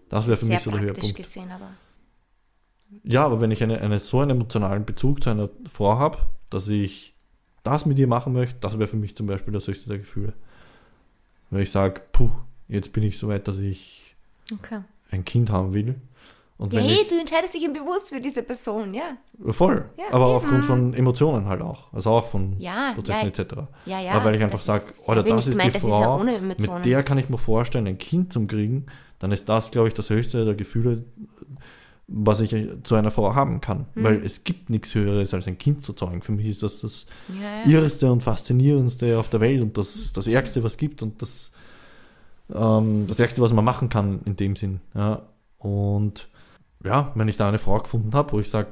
Das 0.09 0.27
wäre 0.27 0.37
für 0.37 0.45
Sehr 0.47 0.55
mich 0.55 0.63
so 0.63 0.71
der 0.71 0.81
Höhepunkt. 0.81 1.17
gesehen, 1.17 1.51
aber. 1.51 1.69
Ja, 3.05 3.25
aber 3.25 3.41
wenn 3.41 3.51
ich 3.51 3.63
eine, 3.63 3.81
eine, 3.81 3.99
so 3.99 4.21
einen 4.21 4.31
emotionalen 4.33 4.85
Bezug 4.85 5.23
zu 5.23 5.31
einer 5.31 5.49
Frau 5.69 5.99
habe, 5.99 6.19
dass 6.51 6.69
ich 6.69 7.15
das 7.63 7.85
mit 7.87 7.99
ihr 7.99 8.07
machen 8.07 8.33
möchte, 8.33 8.57
das 8.61 8.79
wäre 8.79 8.87
für 8.89 8.97
mich 8.97 9.17
zum 9.17 9.27
Beispiel 9.27 9.53
das 9.53 9.67
höchste 9.67 9.89
der 9.89 9.99
Gefühle. 9.99 10.33
Wenn 11.51 11.63
ich 11.63 11.71
sage, 11.71 12.01
puh, 12.13 12.31
jetzt 12.69 12.93
bin 12.93 13.03
ich 13.03 13.19
so 13.19 13.29
weit, 13.29 13.47
dass 13.49 13.59
ich 13.59 14.15
Okay. 14.53 14.81
ein 15.11 15.25
Kind 15.25 15.51
haben 15.51 15.75
will. 15.75 15.97
Und 16.59 16.73
Ja, 16.73 16.79
wenn 16.81 16.87
hey, 16.87 17.01
ich, 17.03 17.09
du 17.09 17.19
entscheidest 17.19 17.55
dich 17.55 17.65
eben 17.65 17.75
bewusst 17.75 18.09
für 18.09 18.21
diese 18.21 18.43
Person, 18.43 18.95
ja. 18.95 19.03
voll, 19.53 19.85
Ja, 19.99 20.05
aber 20.13 20.27
eben. 20.29 20.37
aufgrund 20.37 20.65
von 20.65 20.95
Emotionen 20.95 21.47
halt 21.47 21.61
auch. 21.61 21.93
Also 21.93 22.11
auch 22.11 22.27
von 22.27 22.59
Ja, 22.61 22.93
Prozessen 22.95 23.25
ja. 23.37 23.43
etc. 23.43 23.55
Ja, 23.85 24.01
ja. 24.01 24.13
aber 24.13 24.27
weil 24.27 24.37
ich 24.37 24.43
einfach 24.43 24.57
das 24.59 24.65
sage, 24.67 24.85
ist- 24.89 25.07
oder 25.09 25.23
das 25.23 25.47
ist 25.47 25.53
gemeint, 25.53 25.69
die 25.71 25.73
das 25.75 25.83
ist 25.85 25.89
ja 25.91 25.97
Frau, 26.05 26.21
ohne 26.21 26.41
mit 26.41 26.85
der 26.85 27.03
kann 27.03 27.19
ich 27.19 27.29
mir 27.29 27.37
vorstellen, 27.39 27.87
ein 27.87 27.99
Kind 27.99 28.33
zu 28.33 28.47
kriegen, 28.47 28.87
dann 29.19 29.33
ist 29.33 29.49
das, 29.49 29.71
glaube 29.71 29.89
ich, 29.89 29.95
das 29.95 30.09
höchste 30.09 30.45
der 30.47 30.55
Gefühle, 30.55 31.05
was 32.09 32.41
ich 32.41 32.55
zu 32.85 32.95
einer 32.95 33.11
Frau 33.11 33.35
haben 33.35 33.61
kann. 33.61 33.87
Mhm. 33.95 34.05
Weil 34.05 34.25
es 34.25 34.45
gibt 34.45 34.71
nichts 34.71 34.95
Höheres, 34.95 35.35
als 35.35 35.47
ein 35.47 35.59
Kind 35.59 35.85
zu 35.85 35.93
zeugen. 35.93 36.23
Für 36.23 36.33
mich 36.33 36.47
ist 36.47 36.63
das 36.63 36.81
das 36.81 37.07
Ja, 37.29 37.65
ja. 37.65 37.79
Irrste 37.81 38.11
und 38.13 38.23
Faszinierendste 38.23 39.19
auf 39.19 39.29
der 39.29 39.41
Welt 39.41 39.63
und 39.63 39.77
das, 39.77 40.13
das 40.13 40.27
Ärgste, 40.29 40.63
was 40.63 40.73
es 40.73 40.79
gibt 40.79 41.03
und 41.03 41.21
das, 41.21 41.51
ähm, 42.55 43.07
das 43.09 43.19
Ärgste, 43.19 43.43
was 43.43 43.53
man 43.53 43.65
machen 43.65 43.89
kann 43.89 44.21
in 44.25 44.37
dem 44.37 44.55
Sinn. 44.55 44.81
Ja. 44.95 45.23
Und 45.59 46.29
ja, 46.85 47.11
wenn 47.17 47.29
ich 47.29 47.37
da 47.37 47.49
eine 47.49 47.59
Frau 47.59 47.79
gefunden 47.79 48.15
habe, 48.15 48.33
wo 48.33 48.41
ich 48.41 48.49
sage, 48.51 48.69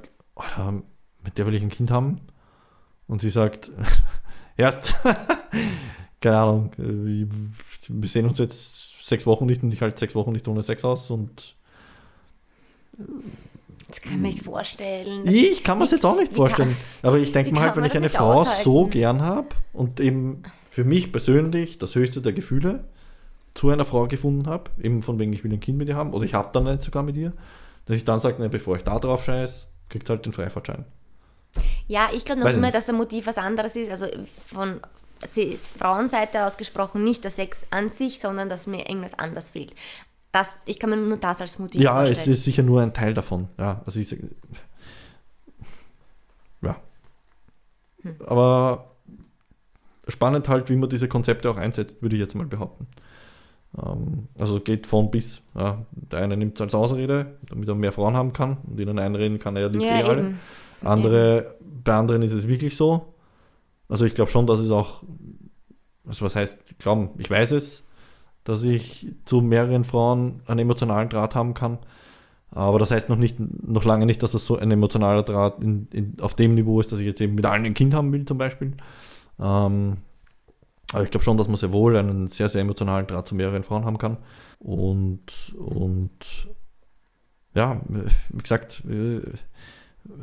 mit 1.25 1.39
der 1.39 1.47
will 1.47 1.55
ich 1.55 1.63
ein 1.63 1.71
Kind 1.71 1.91
haben 1.91 2.21
und 3.09 3.21
sie 3.21 3.31
sagt, 3.31 3.73
erst, 4.57 4.95
keine 6.21 6.39
Ahnung, 6.39 6.73
äh, 6.79 7.27
wir 7.89 8.09
sehen 8.09 8.29
uns 8.29 8.39
jetzt 8.39 9.05
sechs 9.05 9.27
Wochen 9.27 9.47
nicht 9.47 9.65
und 9.65 9.73
ich 9.73 9.83
halte 9.83 9.99
sechs 9.99 10.15
Wochen 10.15 10.33
nicht 10.33 10.47
ohne 10.47 10.63
Sex 10.63 10.85
aus 10.85 11.11
und 11.11 11.57
Das 13.89 14.01
kann 14.01 14.15
ich 14.15 14.19
mir 14.19 14.29
nicht 14.29 14.45
vorstellen. 14.45 15.27
Ich 15.27 15.63
kann 15.63 15.79
mir 15.79 15.85
das 15.85 15.93
jetzt 15.93 16.05
auch 16.05 16.17
nicht 16.17 16.33
vorstellen. 16.33 16.75
Aber 17.03 17.19
ich 17.19 17.33
denke 17.33 17.53
mir 17.53 17.61
halt, 17.61 17.75
kann 17.75 17.83
wenn 17.83 17.91
ich 17.91 17.97
eine 17.97 18.09
Frau 18.09 18.33
aushalten? 18.33 18.63
so 18.65 18.87
gern 18.87 19.23
habe 19.23 19.49
und 19.73 20.01
eben 20.01 20.43
für 20.69 20.85
mich 20.85 21.13
persönlich 21.13 21.79
das 21.79 21.95
höchste 21.95 22.21
der 22.21 22.33
Gefühle 22.33 22.85
zu 23.55 23.69
einer 23.69 23.85
Frau 23.85 24.07
gefunden 24.09 24.49
habe, 24.49 24.71
eben 24.83 25.03
von 25.03 25.19
wegen 25.19 25.33
ich 25.33 25.45
will 25.45 25.53
ein 25.53 25.61
Kind 25.61 25.79
mit 25.79 25.89
ihr 25.89 25.97
haben, 25.97 26.13
oder 26.13 26.25
ich 26.25 26.35
habe 26.35 26.51
dann 26.53 26.67
eins 26.67 26.85
sogar 26.85 27.05
mit 27.05 27.17
ihr, 27.17 27.33
dass 27.87 27.97
ich 27.97 28.05
dann 28.05 28.19
sage, 28.19 28.43
ne, 28.43 28.49
bevor 28.49 28.77
ich 28.77 28.83
da 28.83 28.99
drauf 28.99 29.23
scheiß, 29.23 29.69
kriegt 29.89 30.11
halt 30.11 30.27
den 30.27 30.33
Freifahrtschein. 30.33 30.85
Ja, 31.87 32.09
ich 32.13 32.25
glaube 32.25 32.41
noch 32.41 32.49
Weiß 32.49 32.57
immer, 32.57 32.67
nicht. 32.67 32.75
dass 32.75 32.87
der 32.87 32.95
Motiv 32.95 33.27
was 33.27 33.39
anderes 33.39 33.77
ist. 33.77 33.91
Also 33.91 34.07
von 34.53 34.81
sie 35.25 35.43
ist 35.43 35.69
Frauenseite 35.69 36.45
ausgesprochen, 36.45 37.05
nicht 37.05 37.23
der 37.23 37.31
Sex 37.31 37.67
an 37.71 37.91
sich, 37.91 38.19
sondern 38.19 38.49
dass 38.49 38.67
mir 38.67 38.89
irgendwas 38.89 39.17
anders 39.19 39.51
fehlt. 39.51 39.73
Das, 40.35 40.59
ich 40.67 40.81
kann 40.81 40.91
mir 40.91 40.97
nur 40.97 41.17
das 41.17 41.41
als 41.41 41.61
Motiv 41.61 41.81
Ja, 41.81 41.95
vorstellen. 41.95 42.19
es 42.19 42.27
ist 42.27 42.43
sicher 42.43 42.65
nur 42.65 42.83
ein 42.83 42.93
Teil 42.93 43.15
davon. 43.15 43.47
Ja, 43.57 43.83
also 43.87 44.01
ich, 44.01 44.11
ja. 46.61 46.77
Hm. 48.03 48.15
Aber 48.27 48.87
spannend 50.09 50.49
halt, 50.49 50.69
wie 50.71 50.75
man 50.75 50.91
diese 50.91 51.07
Konzepte 51.07 51.49
auch 51.49 51.57
einsetzt, 51.57 52.03
würde 52.03 52.17
ich 52.17 52.21
jetzt 52.21 52.35
mal 52.35 52.47
behaupten. 52.47 52.89
Ähm, 53.81 54.27
also 54.37 54.59
geht 54.59 54.89
von 54.89 55.09
bis. 55.09 55.41
Ja. 55.55 55.87
Der 55.93 56.19
eine 56.19 56.37
nimmt 56.37 56.57
es 56.57 56.63
als 56.63 56.75
Ausrede, 56.75 57.39
damit 57.49 57.69
er 57.69 57.77
mehr 57.77 57.93
Frauen 57.93 58.17
haben 58.17 58.33
kann 58.33 58.57
und 58.65 58.81
ihnen 58.81 58.99
einreden 58.99 59.39
kann, 59.39 59.55
er 59.55 59.69
liebt 59.69 59.85
ja, 59.85 60.01
eh 60.01 60.03
alle. 60.03 60.19
eben. 60.19 60.41
Andere, 60.83 61.55
bei 61.85 61.95
anderen 61.95 62.23
ist 62.23 62.33
es 62.33 62.49
wirklich 62.49 62.77
so. 62.77 63.15
Also 63.89 64.05
ich 64.05 64.17
glaube 64.17 64.33
schon, 64.33 64.49
dass 64.49 64.59
es 64.59 64.73
auch, 64.73 65.05
also 66.09 66.25
was 66.25 66.35
heißt 66.35 66.77
glauben, 66.81 67.11
ich 67.19 67.31
weiß 67.31 67.53
es, 67.53 67.84
dass 68.45 68.63
ich 68.63 69.09
zu 69.25 69.41
mehreren 69.41 69.85
Frauen 69.85 70.43
einen 70.47 70.61
emotionalen 70.61 71.09
Draht 71.09 71.35
haben 71.35 71.55
kann. 71.55 71.79
Aber 72.51 72.79
das 72.79 72.91
heißt 72.91 73.09
noch 73.09 73.17
nicht, 73.17 73.37
noch 73.41 73.85
lange 73.85 74.07
nicht, 74.07 74.23
dass 74.23 74.35
es 74.35 74.47
so 74.47 74.57
ein 74.57 74.71
emotionaler 74.71 75.25
Draht 75.25 75.63
in, 75.63 75.89
in, 75.93 76.17
auf 76.21 76.35
dem 76.35 76.55
Niveau 76.55 76.81
ist, 76.81 76.93
dass 76.93 77.01
ich 77.01 77.07
jetzt 77.07 77.21
eben 77.21 77.35
mit 77.35 77.47
allen 77.47 77.65
ein 77.65 77.75
Kind 77.75 77.95
haben 77.95 78.13
will, 78.13 78.25
zum 78.25 78.39
Beispiel. 78.39 78.75
Ähm, 79.41 79.97
aber 80.93 81.03
ich 81.03 81.11
glaube 81.11 81.25
schon, 81.25 81.37
dass 81.37 81.49
man 81.49 81.57
sehr 81.57 81.73
wohl 81.73 81.97
einen 81.97 82.29
sehr, 82.29 82.49
sehr 82.49 82.61
emotionalen 82.61 83.09
Draht 83.09 83.27
zu 83.27 83.35
mehreren 83.35 83.65
Frauen 83.65 83.85
haben 83.85 83.99
kann. 83.99 84.19
Und, 84.61 85.55
und 85.57 86.49
ja, 87.55 87.81
wie 87.89 88.43
gesagt, 88.43 88.85
äh, 88.89 89.21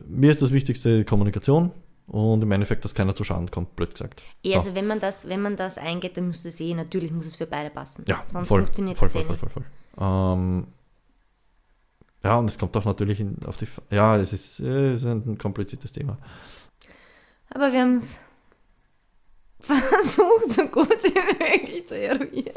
mir 0.07 0.32
ist 0.32 0.41
das 0.41 0.51
Wichtigste 0.51 1.03
Kommunikation 1.03 1.72
und 2.12 2.43
im 2.43 2.51
Endeffekt, 2.51 2.84
dass 2.84 2.93
keiner 2.93 3.16
zu 3.16 3.24
Schaden 3.24 3.49
kommt, 3.49 3.76
blöd 3.78 3.91
gesagt. 3.91 4.22
Ja, 4.43 4.53
So. 4.53 4.57
also 4.59 4.76
wenn 4.76 4.86
man 4.88 4.99
das, 4.99 5.28
wenn 5.30 5.41
man 5.41 5.55
das 5.55 5.78
eingeht, 5.78 6.18
dann 6.18 6.28
muss 6.28 6.43
es 6.43 6.59
eh, 6.59 6.74
natürlich 6.74 7.12
muss 7.12 7.26
es 7.26 7.38
für 7.38 7.45
beide 7.47 7.70
passen. 7.70 8.03
Ja, 8.07 8.22
Sonst 8.28 8.47
voll, 8.49 8.62
funktioniert 8.64 8.97
voll, 8.97 9.07
das 9.07 9.14
voll, 9.14 9.22
eh 9.22 9.26
voll, 9.26 9.38
voll, 9.38 9.49
voll. 9.49 9.64
Ähm, 10.38 10.68
ja, 12.24 12.36
und 12.38 12.45
es 12.49 12.57
kommt 12.57 12.76
auch 12.76 12.86
natürlich 12.86 13.20
in, 13.22 13.38
auf 13.45 13.57
die. 13.57 13.68
Ja, 13.89 14.18
es 14.18 14.34
ist, 14.34 14.59
äh, 14.59 14.91
es 14.91 14.99
ist 14.99 15.05
ein 15.05 15.38
kompliziertes 15.38 15.91
Thema. 15.93 16.18
Aber 17.49 17.72
wir 17.72 17.80
haben 17.82 17.95
es 17.95 18.20
versucht, 19.62 20.51
so 20.53 20.66
gut 20.68 20.89
wie 21.03 21.14
möglich 21.14 21.88
zu 21.88 21.97
eruieren. 21.97 22.55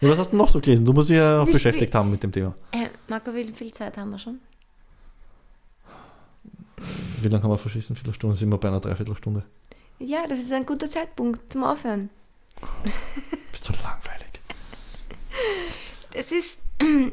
Ja, 0.00 0.08
was 0.10 0.18
hast 0.18 0.32
du 0.32 0.36
noch 0.36 0.48
so 0.48 0.60
gelesen? 0.60 0.84
Du 0.84 0.92
musst 0.92 1.08
dich 1.08 1.16
ja 1.16 1.40
auch 1.40 1.46
Wie 1.46 1.52
beschäftigt 1.52 1.94
haben 1.94 2.10
mit 2.10 2.22
dem 2.22 2.32
Thema. 2.32 2.54
Äh, 2.72 2.88
Marco, 3.08 3.32
wie 3.34 3.44
viel 3.52 3.72
Zeit 3.72 3.96
haben 3.96 4.10
wir 4.10 4.18
schon? 4.18 4.40
Wie 7.22 7.28
lange 7.28 7.42
haben 7.44 7.50
wir 7.50 7.58
verschissen? 7.58 7.96
Viertelstunde 7.96 8.36
sind 8.36 8.50
wir 8.50 8.58
bei 8.58 8.68
einer 8.68 8.80
Dreiviertelstunde. 8.80 9.44
Ja, 9.98 10.26
das 10.28 10.40
ist 10.40 10.52
ein 10.52 10.66
guter 10.66 10.90
Zeitpunkt 10.90 11.52
zum 11.52 11.64
Aufhören. 11.64 12.10
Bist 13.52 13.68
du 13.68 13.72
langweilig? 13.72 14.26
Das 16.14 16.32
ist. 16.32 16.58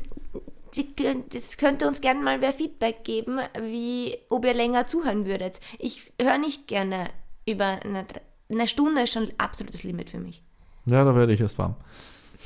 Das 1.33 1.57
könnte 1.57 1.87
uns 1.87 1.99
gerne 1.99 2.21
mal 2.21 2.39
wer 2.39 2.53
Feedback 2.53 3.03
geben, 3.03 3.39
wie 3.59 4.15
ob 4.29 4.45
ihr 4.45 4.53
länger 4.53 4.87
zuhören 4.87 5.25
würdet. 5.25 5.59
Ich 5.77 6.13
höre 6.21 6.37
nicht 6.37 6.67
gerne 6.67 7.09
über 7.45 7.79
eine, 7.83 8.05
eine 8.49 8.67
Stunde 8.67 9.01
ist 9.01 9.11
schon 9.11 9.29
absolutes 9.37 9.83
Limit 9.83 10.11
für 10.11 10.19
mich. 10.19 10.41
Ja, 10.85 11.03
da 11.03 11.15
werde 11.15 11.33
ich 11.33 11.41
erst 11.41 11.57
warm. 11.57 11.75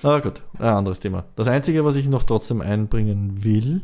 Aber 0.01 0.21
gut, 0.21 0.41
ein 0.57 0.65
anderes 0.65 0.99
Thema. 0.99 1.25
Das 1.35 1.47
Einzige, 1.47 1.85
was 1.85 1.95
ich 1.95 2.07
noch 2.07 2.23
trotzdem 2.23 2.61
einbringen 2.61 3.43
will, 3.43 3.81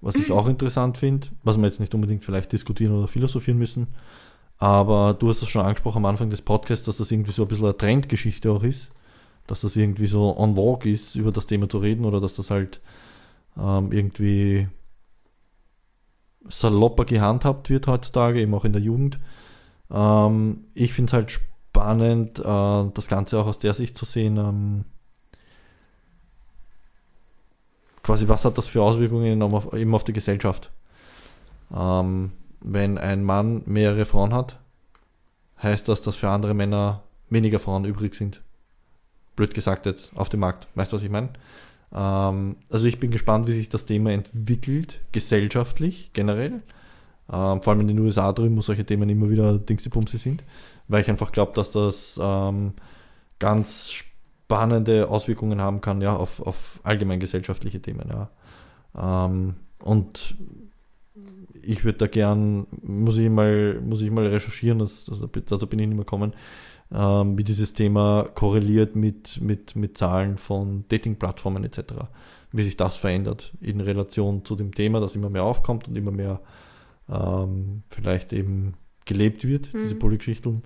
was 0.00 0.16
ich 0.16 0.30
auch 0.30 0.46
interessant 0.46 0.98
finde, 0.98 1.28
was 1.42 1.58
wir 1.58 1.64
jetzt 1.64 1.80
nicht 1.80 1.94
unbedingt 1.94 2.24
vielleicht 2.24 2.52
diskutieren 2.52 2.96
oder 2.96 3.08
philosophieren 3.08 3.58
müssen, 3.58 3.88
aber 4.58 5.14
du 5.14 5.28
hast 5.28 5.42
es 5.42 5.48
schon 5.48 5.64
angesprochen 5.64 5.98
am 5.98 6.06
Anfang 6.06 6.30
des 6.30 6.42
Podcasts, 6.42 6.84
dass 6.84 6.98
das 6.98 7.10
irgendwie 7.10 7.32
so 7.32 7.42
ein 7.42 7.48
bisschen 7.48 7.66
eine 7.66 7.76
Trendgeschichte 7.76 8.50
auch 8.50 8.62
ist, 8.62 8.90
dass 9.46 9.60
das 9.60 9.76
irgendwie 9.76 10.06
so 10.06 10.36
on 10.36 10.56
vogue 10.56 10.90
ist, 10.90 11.14
über 11.14 11.32
das 11.32 11.46
Thema 11.46 11.68
zu 11.68 11.78
reden 11.78 12.04
oder 12.04 12.20
dass 12.20 12.36
das 12.36 12.50
halt 12.50 12.80
ähm, 13.56 13.92
irgendwie 13.92 14.68
salopper 16.48 17.04
gehandhabt 17.04 17.70
wird 17.70 17.86
heutzutage, 17.86 18.40
eben 18.40 18.54
auch 18.54 18.64
in 18.64 18.72
der 18.72 18.82
Jugend. 18.82 19.18
Ähm, 19.90 20.64
ich 20.74 20.92
finde 20.92 21.10
es 21.10 21.12
halt 21.12 21.30
spannend, 21.30 22.38
äh, 22.38 22.90
das 22.94 23.08
Ganze 23.08 23.38
auch 23.38 23.46
aus 23.46 23.58
der 23.58 23.74
Sicht 23.74 23.96
zu 23.96 24.04
sehen. 24.04 24.36
Ähm, 24.36 24.84
quasi, 28.08 28.26
was 28.26 28.46
hat 28.46 28.56
das 28.56 28.66
für 28.66 28.80
Auswirkungen 28.80 29.42
auf, 29.42 29.74
eben 29.74 29.94
auf 29.94 30.02
die 30.02 30.14
Gesellschaft? 30.14 30.70
Ähm, 31.76 32.32
wenn 32.62 32.96
ein 32.96 33.22
Mann 33.22 33.60
mehrere 33.66 34.06
Frauen 34.06 34.32
hat, 34.32 34.58
heißt 35.62 35.86
das, 35.90 36.00
dass 36.00 36.16
für 36.16 36.30
andere 36.30 36.54
Männer 36.54 37.02
weniger 37.28 37.58
Frauen 37.58 37.84
übrig 37.84 38.14
sind. 38.14 38.40
Blöd 39.36 39.52
gesagt 39.52 39.84
jetzt, 39.84 40.10
auf 40.16 40.30
dem 40.30 40.40
Markt. 40.40 40.68
Weißt 40.74 40.90
du, 40.90 40.96
was 40.96 41.02
ich 41.02 41.10
meine? 41.10 41.28
Ähm, 41.94 42.56
also 42.70 42.86
ich 42.86 42.98
bin 42.98 43.10
gespannt, 43.10 43.46
wie 43.46 43.52
sich 43.52 43.68
das 43.68 43.84
Thema 43.84 44.10
entwickelt, 44.10 45.00
gesellschaftlich, 45.12 46.10
generell. 46.14 46.62
Ähm, 47.30 47.60
vor 47.60 47.74
allem 47.74 47.82
in 47.82 47.88
den 47.88 47.98
USA 47.98 48.32
drüben, 48.32 48.56
wo 48.56 48.62
solche 48.62 48.86
Themen 48.86 49.10
immer 49.10 49.28
wieder 49.28 49.58
Dingsy-Bumsy 49.58 50.16
sind, 50.16 50.44
weil 50.88 51.02
ich 51.02 51.10
einfach 51.10 51.30
glaube, 51.30 51.52
dass 51.52 51.72
das 51.72 52.18
ähm, 52.18 52.72
ganz 53.38 53.92
spannende 54.48 55.10
Auswirkungen 55.10 55.60
haben 55.60 55.82
kann, 55.82 56.00
ja, 56.00 56.16
auf, 56.16 56.40
auf 56.40 56.80
allgemein 56.82 57.20
gesellschaftliche 57.20 57.82
Themen, 57.82 58.08
ja. 58.08 58.30
Ähm, 58.96 59.56
und 59.82 60.36
ich 61.62 61.84
würde 61.84 61.98
da 61.98 62.06
gern, 62.06 62.66
muss 62.82 63.18
ich 63.18 63.28
mal, 63.28 63.78
muss 63.82 64.00
ich 64.00 64.10
mal 64.10 64.26
recherchieren, 64.26 64.78
das, 64.78 65.10
also 65.10 65.26
dazu 65.26 65.66
bin 65.66 65.78
ich 65.80 65.86
nicht 65.86 65.96
mehr 65.96 66.06
gekommen, 66.06 66.32
ähm, 66.90 67.36
wie 67.36 67.44
dieses 67.44 67.74
Thema 67.74 68.26
korreliert 68.34 68.96
mit, 68.96 69.38
mit, 69.42 69.76
mit 69.76 69.98
Zahlen 69.98 70.38
von 70.38 70.86
Dating-Plattformen 70.88 71.62
etc. 71.64 71.80
Wie 72.50 72.62
sich 72.62 72.78
das 72.78 72.96
verändert 72.96 73.52
in 73.60 73.82
Relation 73.82 74.46
zu 74.46 74.56
dem 74.56 74.74
Thema, 74.74 74.98
das 74.98 75.14
immer 75.14 75.28
mehr 75.28 75.44
aufkommt 75.44 75.88
und 75.88 75.96
immer 75.96 76.10
mehr 76.10 76.40
ähm, 77.10 77.82
vielleicht 77.90 78.32
eben 78.32 78.72
gelebt 79.04 79.46
wird, 79.46 79.74
Mhm. 79.74 79.82
diese 79.82 79.96
Polygeschichten, 79.96 80.62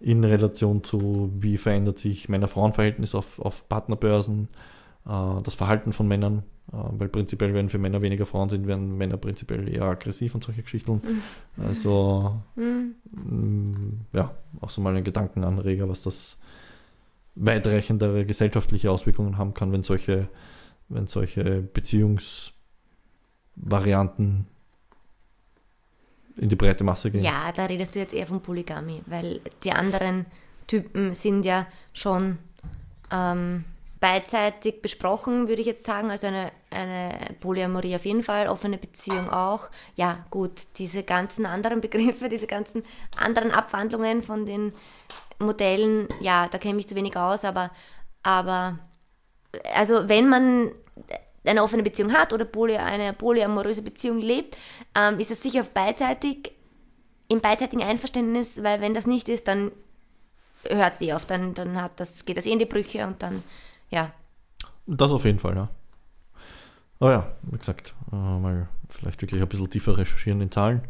in 0.00 0.24
Relation 0.24 0.82
zu, 0.82 1.30
wie 1.38 1.58
verändert 1.58 1.98
sich 1.98 2.28
Männer-Frauen-Verhältnis 2.28 3.14
auf, 3.14 3.38
auf 3.38 3.68
Partnerbörsen, 3.68 4.48
äh, 5.06 5.42
das 5.42 5.54
Verhalten 5.54 5.92
von 5.92 6.08
Männern, 6.08 6.42
äh, 6.72 6.76
weil 6.92 7.08
prinzipiell, 7.08 7.52
wenn 7.52 7.68
für 7.68 7.78
Männer 7.78 8.00
weniger 8.00 8.26
Frauen 8.26 8.48
sind, 8.48 8.66
werden 8.66 8.96
Männer 8.96 9.18
prinzipiell 9.18 9.68
eher 9.68 9.84
aggressiv 9.84 10.34
und 10.34 10.42
solche 10.42 10.62
Geschichten. 10.62 11.02
Also, 11.62 12.34
Hm. 12.56 12.94
Mm, 13.12 14.00
ja, 14.12 14.34
auch 14.60 14.70
so 14.70 14.80
mal 14.80 14.96
ein 14.96 15.04
Gedankenanreger, 15.04 15.88
was 15.88 16.02
das 16.02 16.38
weitreichendere 17.34 18.24
gesellschaftliche 18.24 18.90
Auswirkungen 18.90 19.38
haben 19.38 19.54
kann, 19.54 19.72
wenn 19.72 19.82
solche, 19.82 20.28
wenn 20.88 21.06
solche 21.06 21.62
Beziehungsvarianten 21.62 24.46
in 26.40 26.48
die 26.48 26.56
breite 26.56 26.84
Masse 26.84 27.10
gehen. 27.10 27.22
Ja, 27.22 27.52
da 27.52 27.66
redest 27.66 27.94
du 27.94 27.98
jetzt 27.98 28.14
eher 28.14 28.26
von 28.26 28.40
Polygamie, 28.40 29.02
weil 29.06 29.40
die 29.62 29.72
anderen 29.72 30.24
Typen 30.66 31.14
sind 31.14 31.44
ja 31.44 31.66
schon 31.92 32.38
ähm, 33.12 33.64
beidseitig 34.00 34.80
besprochen, 34.80 35.48
würde 35.48 35.60
ich 35.60 35.66
jetzt 35.66 35.84
sagen. 35.84 36.10
Also 36.10 36.28
eine, 36.28 36.50
eine 36.70 37.12
Polyamorie 37.40 37.94
auf 37.94 38.06
jeden 38.06 38.22
Fall, 38.22 38.48
offene 38.48 38.78
Beziehung 38.78 39.28
auch. 39.28 39.68
Ja, 39.96 40.24
gut, 40.30 40.62
diese 40.78 41.02
ganzen 41.02 41.44
anderen 41.44 41.82
Begriffe, 41.82 42.28
diese 42.30 42.46
ganzen 42.46 42.84
anderen 43.16 43.50
Abwandlungen 43.50 44.22
von 44.22 44.46
den 44.46 44.72
Modellen, 45.38 46.08
ja, 46.20 46.48
da 46.48 46.56
kenne 46.56 46.78
ich 46.78 46.88
zu 46.88 46.94
wenig 46.96 47.16
aus, 47.16 47.44
aber, 47.44 47.70
aber 48.22 48.78
also 49.74 50.08
wenn 50.08 50.28
man 50.28 50.70
eine 51.44 51.62
offene 51.62 51.82
Beziehung 51.82 52.12
hat 52.12 52.32
oder 52.32 52.44
poly, 52.44 52.76
eine 52.76 53.12
polyamoröse 53.12 53.82
Beziehung 53.82 54.20
lebt, 54.20 54.56
ähm, 54.94 55.18
ist 55.18 55.30
es 55.30 55.42
sicher 55.42 55.62
beidseitig, 55.62 56.52
im 57.28 57.40
beidseitigen 57.40 57.82
Einverständnis, 57.82 58.62
weil 58.62 58.80
wenn 58.80 58.92
das 58.92 59.06
nicht 59.06 59.28
ist, 59.28 59.46
dann 59.48 59.70
hört 60.68 61.00
eh 61.00 61.12
auf, 61.12 61.26
dann, 61.26 61.54
dann 61.54 61.80
hat 61.80 61.98
das, 62.00 62.24
geht 62.24 62.36
das 62.36 62.46
eh 62.46 62.52
in 62.52 62.58
die 62.58 62.66
Brüche 62.66 63.06
und 63.06 63.22
dann, 63.22 63.40
ja. 63.88 64.12
Das 64.86 65.10
auf 65.12 65.24
jeden 65.24 65.38
Fall, 65.38 65.56
ja. 65.56 65.68
Aber 66.98 67.12
ja, 67.12 67.32
wie 67.42 67.58
gesagt, 67.58 67.94
äh, 68.12 68.16
mal 68.16 68.68
vielleicht 68.88 69.22
wirklich 69.22 69.40
ein 69.40 69.48
bisschen 69.48 69.70
tiefer 69.70 69.96
recherchieren 69.96 70.40
in 70.40 70.50
Zahlen. 70.50 70.82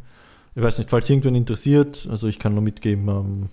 Ich 0.55 0.63
weiß 0.63 0.79
nicht, 0.79 0.91
falls 0.91 1.09
irgendwen 1.09 1.37
interessiert, 1.37 2.09
also 2.11 2.27
ich 2.27 2.39
kann 2.39 2.55
nur 2.55 2.63
mitgeben, 2.63 3.09
ähm, 3.09 3.49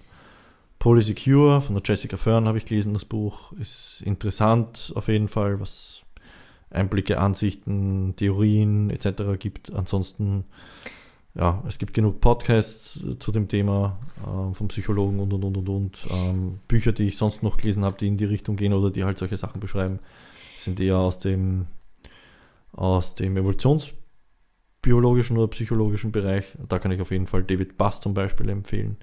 Polysecure 0.80 1.62
von 1.62 1.76
der 1.76 1.84
Jessica 1.86 2.18
Fern 2.18 2.48
habe 2.48 2.58
ich 2.58 2.66
gelesen, 2.66 2.94
das 2.94 3.06
Buch 3.06 3.52
ist 3.54 4.02
interessant 4.04 4.92
auf 4.96 5.08
jeden 5.08 5.28
Fall, 5.28 5.60
was 5.60 6.02
Einblicke, 6.70 7.20
Ansichten, 7.20 8.16
Theorien 8.16 8.90
etc. 8.90 9.40
gibt. 9.40 9.74
Ansonsten, 9.74 10.44
ja, 11.34 11.64
es 11.68 11.78
gibt 11.78 11.94
genug 11.94 12.20
Podcasts 12.20 13.00
äh, 13.04 13.20
zu 13.20 13.32
dem 13.32 13.48
Thema 13.48 14.00
ähm, 14.28 14.54
vom 14.54 14.68
Psychologen 14.68 15.20
und 15.20 15.34
und 15.34 15.44
und 15.44 15.58
und 15.58 15.70
und. 15.70 16.08
Ähm, 16.12 16.60
Bücher, 16.68 16.92
die 16.92 17.08
ich 17.08 17.18
sonst 17.18 17.44
noch 17.44 17.58
gelesen 17.58 17.86
habe, 17.86 17.98
die 17.98 18.08
in 18.08 18.18
die 18.18 18.26
Richtung 18.26 18.56
gehen 18.56 18.74
oder 18.74 18.92
die 18.92 19.04
halt 19.04 19.18
solche 19.18 19.38
Sachen 19.38 19.60
beschreiben, 19.60 20.00
sind 20.60 20.80
eher 20.80 20.98
aus 20.98 21.20
dem 21.20 21.68
aus 22.78 23.16
dem 23.16 23.36
evolutionsbiologischen 23.36 25.38
oder 25.38 25.48
psychologischen 25.48 26.12
Bereich. 26.12 26.46
Da 26.70 26.80
kann 26.80 26.92
ich 26.92 27.02
auf 27.02 27.12
jeden 27.12 27.28
Fall 27.28 27.44
David 27.44 27.78
Bass 27.78 28.00
zum 28.00 28.14
Beispiel 28.14 28.48
empfehlen. 28.50 28.98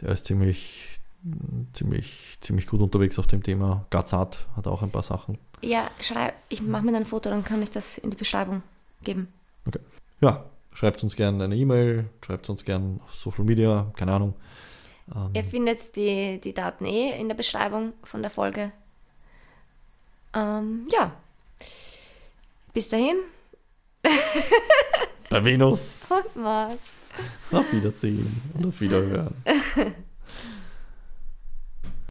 Der 0.00 0.10
ist 0.10 0.26
ziemlich, 0.26 1.00
ziemlich, 1.72 2.38
ziemlich 2.40 2.66
gut 2.66 2.80
unterwegs 2.80 3.18
auf 3.18 3.26
dem 3.26 3.42
Thema. 3.42 3.86
Gazat 3.90 4.46
hat 4.56 4.66
auch 4.66 4.82
ein 4.82 4.90
paar 4.90 5.02
Sachen. 5.02 5.38
Ja, 5.62 5.90
schreib, 6.00 6.34
ich 6.48 6.62
mache 6.62 6.84
mir 6.84 6.96
ein 6.96 7.04
Foto, 7.06 7.30
dann 7.30 7.44
kann 7.44 7.62
ich 7.62 7.70
das 7.70 7.98
in 7.98 8.10
die 8.10 8.16
Beschreibung 8.16 8.62
geben. 9.02 9.28
Okay. 9.66 9.80
Ja, 10.20 10.44
schreibt 10.72 11.02
uns 11.02 11.16
gerne 11.16 11.44
eine 11.44 11.56
E-Mail, 11.56 12.08
schreibt 12.24 12.48
uns 12.48 12.64
gerne 12.64 13.00
auf 13.04 13.14
Social 13.14 13.44
Media, 13.44 13.90
keine 13.96 14.12
Ahnung. 14.12 14.34
Ähm, 15.14 15.30
Ihr 15.34 15.44
findet 15.44 15.96
die, 15.96 16.40
die 16.40 16.52
Daten 16.54 16.84
eh 16.84 17.18
in 17.18 17.28
der 17.28 17.34
Beschreibung 17.36 17.92
von 18.02 18.22
der 18.22 18.30
Folge. 18.30 18.72
Ähm, 20.34 20.86
ja. 20.92 21.12
Bis 22.72 22.88
dahin 22.88 23.16
bei 25.30 25.44
Venus. 25.44 25.98
und 26.10 26.42
Mars. 26.42 26.92
Auf 27.50 27.72
Wiedersehen 27.72 28.42
und 28.54 28.66
auf 28.66 28.80
Wiederhören. 28.80 29.34